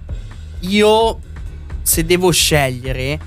io, 0.61 1.19
se 1.89 2.05
devo 2.05 2.29
scegliere, 2.29 3.19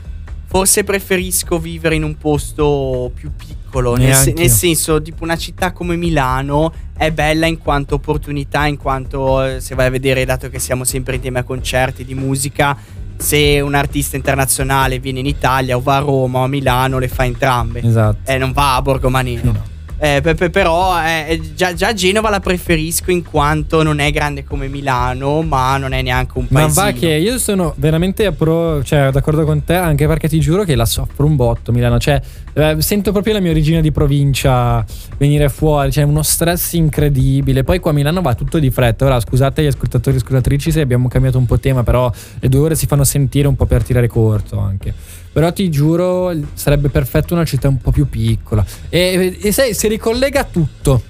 forse 0.46 0.84
preferisco 0.84 1.58
vivere 1.58 1.96
in 1.96 2.04
un 2.04 2.16
posto 2.16 3.10
più 3.12 3.32
piccolo. 3.36 3.96
Nel, 3.96 4.14
se- 4.14 4.32
nel 4.32 4.50
senso, 4.50 5.02
tipo 5.02 5.24
una 5.24 5.36
città 5.36 5.72
come 5.72 5.96
Milano 5.96 6.72
è 6.96 7.10
bella 7.10 7.46
in 7.46 7.58
quanto 7.58 7.96
opportunità, 7.96 8.66
in 8.66 8.76
quanto 8.76 9.42
eh, 9.42 9.60
se 9.60 9.74
vai 9.74 9.86
a 9.86 9.90
vedere, 9.90 10.24
dato 10.24 10.48
che 10.48 10.60
siamo 10.60 10.84
sempre 10.84 11.16
in 11.16 11.22
tema 11.22 11.40
a 11.40 11.42
concerti 11.42 12.04
di 12.04 12.14
musica. 12.14 12.78
Se 13.16 13.60
un 13.60 13.74
artista 13.74 14.14
internazionale 14.14 15.00
viene 15.00 15.18
in 15.18 15.26
Italia 15.26 15.76
o 15.76 15.80
va 15.80 15.96
a 15.96 16.00
Roma 16.00 16.38
o 16.38 16.44
a 16.44 16.48
Milano, 16.48 17.00
le 17.00 17.08
fa 17.08 17.24
entrambe. 17.24 17.80
Esatto. 17.80 18.30
E 18.30 18.38
non 18.38 18.52
va 18.52 18.76
a 18.76 18.82
Borgomanino. 18.82 19.52
No. 19.52 19.71
Eh, 20.04 20.20
pe- 20.20 20.34
pe- 20.34 20.50
però 20.50 21.00
eh, 21.00 21.40
già, 21.54 21.74
già 21.74 21.92
Genova 21.92 22.28
la 22.28 22.40
preferisco 22.40 23.12
in 23.12 23.22
quanto 23.22 23.84
non 23.84 24.00
è 24.00 24.10
grande 24.10 24.42
come 24.42 24.66
Milano, 24.66 25.42
ma 25.42 25.76
non 25.76 25.92
è 25.92 26.02
neanche 26.02 26.38
un 26.38 26.46
Ma 26.48 26.62
paesino. 26.62 26.84
va 26.86 26.90
che 26.90 27.06
io 27.06 27.38
sono 27.38 27.72
veramente 27.76 28.32
pro, 28.32 28.82
cioè, 28.82 29.12
d'accordo 29.12 29.44
con 29.44 29.62
te, 29.62 29.74
anche 29.74 30.08
perché 30.08 30.28
ti 30.28 30.40
giuro 30.40 30.64
che 30.64 30.74
la 30.74 30.86
soffro 30.86 31.24
un 31.24 31.36
botto 31.36 31.70
Milano. 31.70 32.00
Cioè, 32.00 32.20
eh, 32.52 32.76
sento 32.80 33.12
proprio 33.12 33.34
la 33.34 33.38
mia 33.38 33.52
origine 33.52 33.80
di 33.80 33.92
provincia 33.92 34.84
venire 35.18 35.48
fuori, 35.48 35.90
c'è 35.90 36.02
uno 36.02 36.24
stress 36.24 36.72
incredibile. 36.72 37.62
Poi 37.62 37.78
qua 37.78 37.92
a 37.92 37.94
Milano 37.94 38.22
va 38.22 38.34
tutto 38.34 38.58
di 38.58 38.72
fretta. 38.72 39.04
Ora, 39.04 39.20
scusate 39.20 39.62
gli 39.62 39.66
ascoltatori 39.66 40.16
e 40.16 40.18
ascoltatrici 40.18 40.72
se 40.72 40.80
abbiamo 40.80 41.06
cambiato 41.06 41.38
un 41.38 41.46
po' 41.46 41.60
tema, 41.60 41.84
però 41.84 42.10
le 42.40 42.48
due 42.48 42.58
ore 42.60 42.74
si 42.74 42.88
fanno 42.88 43.04
sentire 43.04 43.46
un 43.46 43.54
po' 43.54 43.66
per 43.66 43.84
tirare 43.84 44.08
corto 44.08 44.58
anche. 44.58 45.20
Però 45.32 45.52
ti 45.52 45.70
giuro, 45.70 46.32
sarebbe 46.54 46.88
perfetto 46.88 47.34
una 47.34 47.44
città 47.44 47.68
un 47.68 47.78
po' 47.78 47.90
più 47.90 48.08
piccola. 48.08 48.64
E, 48.88 49.38
e 49.40 49.52
sai, 49.52 49.74
si 49.74 49.88
ricollega 49.88 50.40
a 50.40 50.44
tutto. 50.44 51.02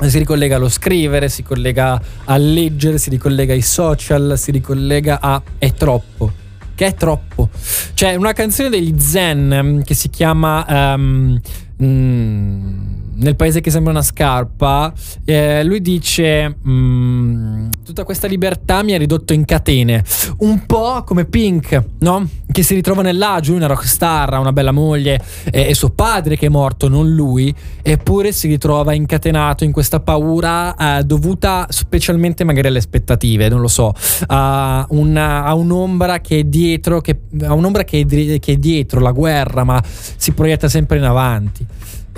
Si 0.00 0.18
ricollega 0.18 0.56
allo 0.56 0.68
scrivere, 0.68 1.28
si 1.28 1.42
collega 1.42 2.00
a 2.24 2.36
leggere, 2.36 2.98
si 2.98 3.10
ricollega 3.10 3.52
ai 3.52 3.62
social, 3.62 4.34
si 4.38 4.50
ricollega 4.52 5.20
a 5.20 5.42
è 5.58 5.72
troppo. 5.74 6.32
Che 6.74 6.86
è 6.86 6.94
troppo. 6.94 7.50
C'è 7.94 8.14
una 8.14 8.32
canzone 8.32 8.68
degli 8.68 8.94
Zen 8.98 9.60
mm, 9.62 9.80
che 9.80 9.94
si 9.94 10.08
chiama 10.08 10.64
ehm, 10.66 11.40
mm, 11.82 13.07
Nel 13.20 13.34
paese 13.36 13.60
che 13.60 13.70
sembra 13.70 13.92
una 13.92 14.02
scarpa. 14.02 14.92
eh, 15.24 15.64
lui 15.64 15.80
dice: 15.80 16.56
mm, 16.66 17.68
Tutta 17.84 18.04
questa 18.04 18.26
libertà 18.26 18.82
mi 18.82 18.94
ha 18.94 18.98
ridotto 18.98 19.32
in 19.32 19.44
catene. 19.44 20.04
Un 20.38 20.66
po' 20.66 21.02
come 21.04 21.24
Pink, 21.24 21.82
no? 21.98 22.28
Che 22.50 22.62
si 22.62 22.74
ritrova 22.74 23.02
nell'agio. 23.02 23.54
Una 23.54 23.66
rockstar, 23.66 24.34
ha 24.34 24.38
una 24.38 24.52
bella 24.52 24.72
moglie. 24.72 25.20
E, 25.50 25.68
e 25.68 25.74
suo 25.74 25.90
padre 25.90 26.36
che 26.36 26.46
è 26.46 26.48
morto, 26.48 26.88
non 26.88 27.12
lui. 27.12 27.54
Eppure 27.82 28.32
si 28.32 28.46
ritrova 28.48 28.92
incatenato 28.92 29.64
in 29.64 29.72
questa 29.72 30.00
paura 30.00 30.98
eh, 30.98 31.02
dovuta 31.04 31.66
specialmente 31.70 32.44
magari 32.44 32.68
alle 32.68 32.78
aspettative, 32.78 33.48
non 33.48 33.60
lo 33.60 33.68
so, 33.68 33.92
a, 34.26 34.86
una- 34.90 35.44
a 35.44 35.54
un'ombra 35.54 36.20
che 36.20 36.40
è 36.40 36.44
dietro, 36.44 37.00
che, 37.00 37.18
a 37.42 37.52
un'ombra 37.54 37.84
che 37.84 38.06
è, 38.08 38.38
che 38.38 38.52
è 38.52 38.56
dietro 38.56 39.00
la 39.00 39.10
guerra, 39.12 39.64
ma 39.64 39.82
si 39.84 40.32
proietta 40.32 40.68
sempre 40.68 40.98
in 40.98 41.04
avanti. 41.04 41.66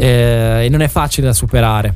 Eh, 0.01 0.65
e 0.65 0.69
non 0.71 0.81
è 0.81 0.89
facile 0.89 1.27
da 1.27 1.35
superare. 1.35 1.95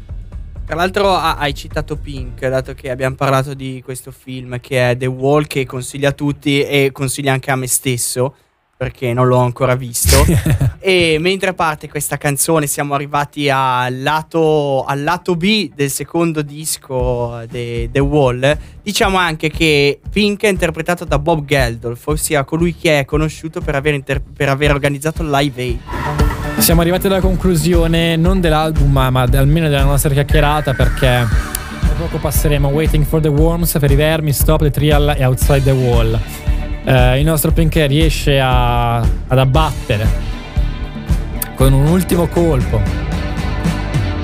Tra 0.67 0.77
l'altro 0.77 1.15
ha- 1.15 1.37
hai 1.37 1.55
citato 1.55 1.97
Pink, 1.97 2.47
dato 2.47 2.75
che 2.75 2.91
abbiamo 2.91 3.15
parlato 3.17 3.55
di 3.55 3.81
questo 3.83 4.11
film 4.11 4.61
che 4.61 4.91
è 4.91 4.97
The 4.97 5.07
Wall, 5.07 5.47
che 5.47 5.65
consiglia 5.65 6.11
a 6.11 6.13
tutti 6.13 6.63
e 6.63 6.91
consiglia 6.93 7.33
anche 7.33 7.51
a 7.51 7.57
me 7.57 7.67
stesso, 7.67 8.35
perché 8.77 9.15
non 9.15 9.27
l'ho 9.27 9.39
ancora 9.39 9.75
visto. 9.75 10.23
e 10.81 11.17
mentre 11.19 11.55
parte 11.55 11.89
questa 11.89 12.19
canzone 12.19 12.67
siamo 12.67 12.93
arrivati 12.93 13.49
al 13.49 14.03
lato, 14.03 14.85
al 14.85 15.03
lato 15.03 15.35
B 15.35 15.73
del 15.75 15.91
secondo 15.91 16.43
disco 16.43 17.43
di 17.49 17.89
The 17.91 18.01
Wall. 18.01 18.59
Diciamo 18.83 19.17
anche 19.17 19.49
che 19.49 19.99
Pink 20.11 20.43
è 20.43 20.49
interpretato 20.49 21.07
da 21.07 21.19
Bob 21.19 21.47
Geldof, 21.47 22.07
ossia 22.07 22.45
colui 22.45 22.75
che 22.75 23.01
è 23.01 23.05
conosciuto 23.07 23.63
per 23.63 23.75
aver, 23.77 23.95
inter- 23.95 24.23
per 24.35 24.51
aver 24.51 24.73
organizzato 24.73 25.23
Live 25.23 25.63
Aid. 25.63 26.24
Siamo 26.59 26.81
arrivati 26.81 27.07
alla 27.09 27.21
conclusione 27.21 28.17
non 28.17 28.41
dell'album, 28.41 28.91
ma, 28.91 29.11
ma 29.11 29.23
almeno 29.33 29.69
della 29.69 29.85
nostra 29.85 30.11
chiacchierata 30.11 30.73
perché 30.73 31.27
tra 31.81 31.95
poco 31.99 32.17
passeremo 32.19 32.69
Waiting 32.69 33.05
for 33.05 33.21
the 33.21 33.29
Worms 33.29 33.77
per 33.79 33.91
i 33.91 33.95
vermi, 33.95 34.33
Stop 34.33 34.63
the 34.63 34.71
Trial 34.71 35.15
e 35.17 35.25
Outside 35.27 35.63
the 35.63 35.71
Wall. 35.73 36.19
Eh, 36.85 37.19
il 37.21 37.27
nostro 37.27 37.53
Pink 37.53 37.75
riesce 37.87 38.41
a- 38.41 38.97
ad 38.99 39.39
abbattere 39.39 40.07
con 41.55 41.73
un 41.75 41.87
ultimo 41.87 42.29
colpo 42.29 42.81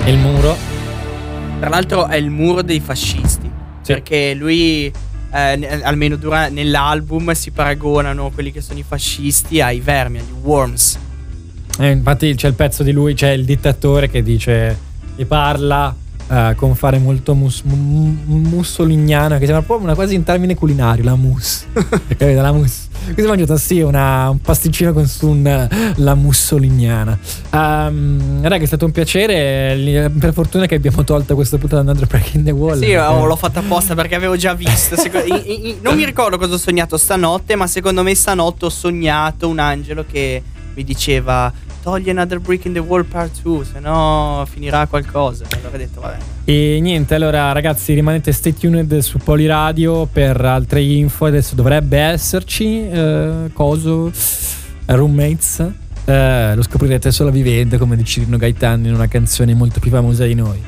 il 0.07 0.17
muro. 0.17 0.57
Tra 1.59 1.69
l'altro 1.69 2.07
è 2.07 2.17
il 2.17 2.31
muro 2.31 2.63
dei 2.63 2.81
fascisti. 2.81 3.51
Sì. 3.83 3.93
Perché 3.93 4.33
lui, 4.33 4.91
eh, 5.33 5.81
almeno 5.83 6.17
dura- 6.17 6.49
nell'album, 6.49 7.33
si 7.33 7.51
paragonano 7.51 8.31
quelli 8.31 8.51
che 8.51 8.63
sono 8.63 8.79
i 8.79 8.85
fascisti 8.87 9.61
ai 9.61 9.81
vermi, 9.81 10.19
agli 10.19 10.33
worms. 10.43 10.99
Eh, 11.79 11.91
infatti 11.91 12.35
c'è 12.35 12.49
il 12.49 12.55
pezzo 12.55 12.83
di 12.83 12.93
lui, 12.93 13.15
c'è 13.15 13.31
il 13.31 13.45
dittatore 13.45 14.11
che 14.11 14.23
dice, 14.23 14.77
e 15.17 15.25
parla 15.25 15.95
eh, 16.31 16.53
con 16.57 16.75
fare 16.75 16.99
molto 16.99 17.35
mus- 17.35 17.63
mu- 17.63 18.17
mussoliniana, 18.27 19.39
che 19.39 19.47
sembra 19.47 19.63
proprio 19.65 19.87
una 19.87 19.95
quasi 19.95 20.15
in 20.15 20.23
termine 20.25 20.55
culinario, 20.55 21.05
la 21.05 21.15
mousse. 21.15 21.67
Capito? 21.73 22.41
La 22.41 22.53
mousse. 22.53 22.89
Quindi 23.03 23.23
ho 23.23 23.29
mangiato 23.29 23.57
sì 23.57 23.81
una- 23.81 24.29
un 24.29 24.41
pasticcino 24.41 24.93
con 24.93 25.07
su 25.07 25.29
un- 25.31 25.69
la 25.97 26.15
mussoliniana. 26.15 27.19
Um, 27.51 28.43
raga, 28.43 28.63
è 28.63 28.67
stato 28.67 28.85
un 28.85 28.93
piacere. 28.93 30.11
Per 30.17 30.33
fortuna 30.35 30.67
che 30.67 30.75
abbiamo 30.75 31.03
tolto 31.03 31.35
questo 31.35 31.57
puntata 31.57 31.83
di 31.83 31.89
Under 31.89 32.07
Breaking 32.07 32.45
the 32.45 32.51
Wall. 32.51 32.79
Sì, 32.79 32.93
oh, 32.95 33.25
l'ho 33.25 33.37
fatta 33.37 33.61
apposta 33.61 33.95
perché 33.95 34.15
avevo 34.17 34.37
già 34.37 34.53
visto. 34.53 34.97
Seco- 35.01 35.19
i- 35.25 35.69
i- 35.71 35.77
non 35.81 35.97
mi 35.97 36.05
ricordo 36.05 36.37
cosa 36.37 36.55
ho 36.55 36.59
sognato 36.59 36.99
stanotte, 36.99 37.57
ma 37.57 37.67
secondo 37.67 38.03
me 38.03 38.15
stanotte 38.15 38.67
ho 38.67 38.71
sognato 38.71 39.49
un 39.49 39.59
angelo 39.59 40.05
che 40.09 40.43
mi 40.75 40.85
diceva 40.85 41.53
togli 41.83 42.11
Another 42.11 42.39
Brick 42.39 42.67
in 42.67 42.73
the 42.73 42.79
Wall 42.79 43.05
Part 43.05 43.41
2, 43.43 43.65
se 43.65 43.81
no 43.81 44.47
finirà 44.51 44.87
qualcosa. 44.87 45.45
Allora 45.51 45.75
ho 45.75 45.79
detto, 45.79 46.01
vabbè. 46.01 46.17
E 46.45 46.79
niente, 46.81 47.15
allora 47.15 47.53
ragazzi 47.53 47.95
rimanete 47.95 48.33
stay 48.33 48.55
tuned 48.55 48.99
su 48.99 49.19
Poliradio 49.19 50.07
per 50.07 50.41
altre 50.45 50.83
info, 50.83 51.27
adesso 51.27 51.55
dovrebbe 51.55 51.99
esserci 51.99 52.89
eh, 52.89 53.51
coso 53.53 54.11
roommates, 54.87 55.65
eh, 56.05 56.55
lo 56.55 56.63
scoprirete 56.63 57.11
solo 57.13 57.31
vivendo 57.31 57.79
come 57.79 57.97
dice 57.97 58.21
Rino 58.21 58.37
Gaetano 58.37 58.87
in 58.87 58.95
una 58.95 59.07
canzone 59.07 59.55
molto 59.55 59.81
più 59.81 59.91
famosa 59.91 60.25
di 60.25 60.35
noi. 60.35 60.61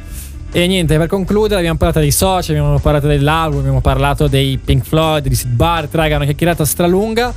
E 0.54 0.66
niente, 0.66 0.98
per 0.98 1.08
concludere 1.08 1.60
abbiamo 1.60 1.78
parlato 1.78 2.00
dei 2.00 2.10
social, 2.10 2.56
abbiamo 2.56 2.78
parlato 2.78 3.06
dell'album, 3.06 3.60
abbiamo 3.60 3.80
parlato 3.80 4.28
dei 4.28 4.58
Pink 4.62 4.84
Floyd, 4.84 5.26
di 5.26 5.34
Sid 5.34 5.50
Barrett, 5.50 5.94
raga, 5.94 6.16
una 6.16 6.26
chiacchierata 6.26 6.64
stralunga. 6.64 7.32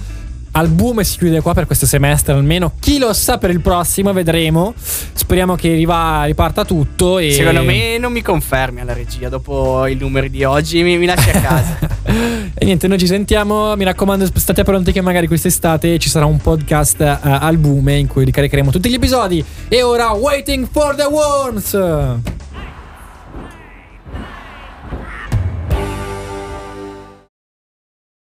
Album 0.56 1.02
si 1.02 1.18
chiude 1.18 1.42
qua 1.42 1.54
per 1.54 1.66
questo 1.66 1.86
semestre 1.86 2.32
almeno. 2.32 2.72
Chi 2.80 2.98
lo 2.98 3.12
sa 3.12 3.38
per 3.38 3.50
il 3.50 3.60
prossimo, 3.60 4.14
vedremo. 4.14 4.74
Speriamo 4.78 5.56
che 5.56 5.74
riva- 5.74 6.24
riparta 6.24 6.64
tutto. 6.64 7.20
E... 7.20 7.32
Secondo 7.32 7.64
me 7.64 7.98
non 7.98 8.14
mi 8.14 8.22
confermi 8.22 8.80
alla 8.80 8.94
regia 8.94 9.28
dopo 9.28 9.86
i 9.86 9.96
numeri 9.96 10.30
di 10.30 10.46
oggi, 10.46 10.82
mi, 10.82 10.98
mi 10.98 11.06
lasci 11.08 11.30
a 11.30 11.42
casa. 11.42 11.78
e 12.56 12.64
niente, 12.64 12.88
noi 12.88 12.98
ci 12.98 13.08
sentiamo. 13.08 13.76
Mi 13.76 13.84
raccomando, 13.84 14.26
state 14.34 14.64
pronti 14.64 14.94
che 14.94 15.02
magari 15.02 15.28
quest'estate 15.28 16.00
ci 16.00 16.08
sarà 16.08 16.26
un 16.26 16.38
podcast 16.38 17.02
eh, 17.02 17.20
albume 17.22 17.98
in 17.98 18.08
cui 18.08 18.24
ricaricheremo 18.24 18.72
tutti 18.72 18.90
gli 18.90 18.94
episodi. 18.94 19.44
E 19.68 19.82
ora, 19.82 20.12
Waiting 20.12 20.70
for 20.72 20.96
the 20.96 21.04
Worms! 21.04 22.45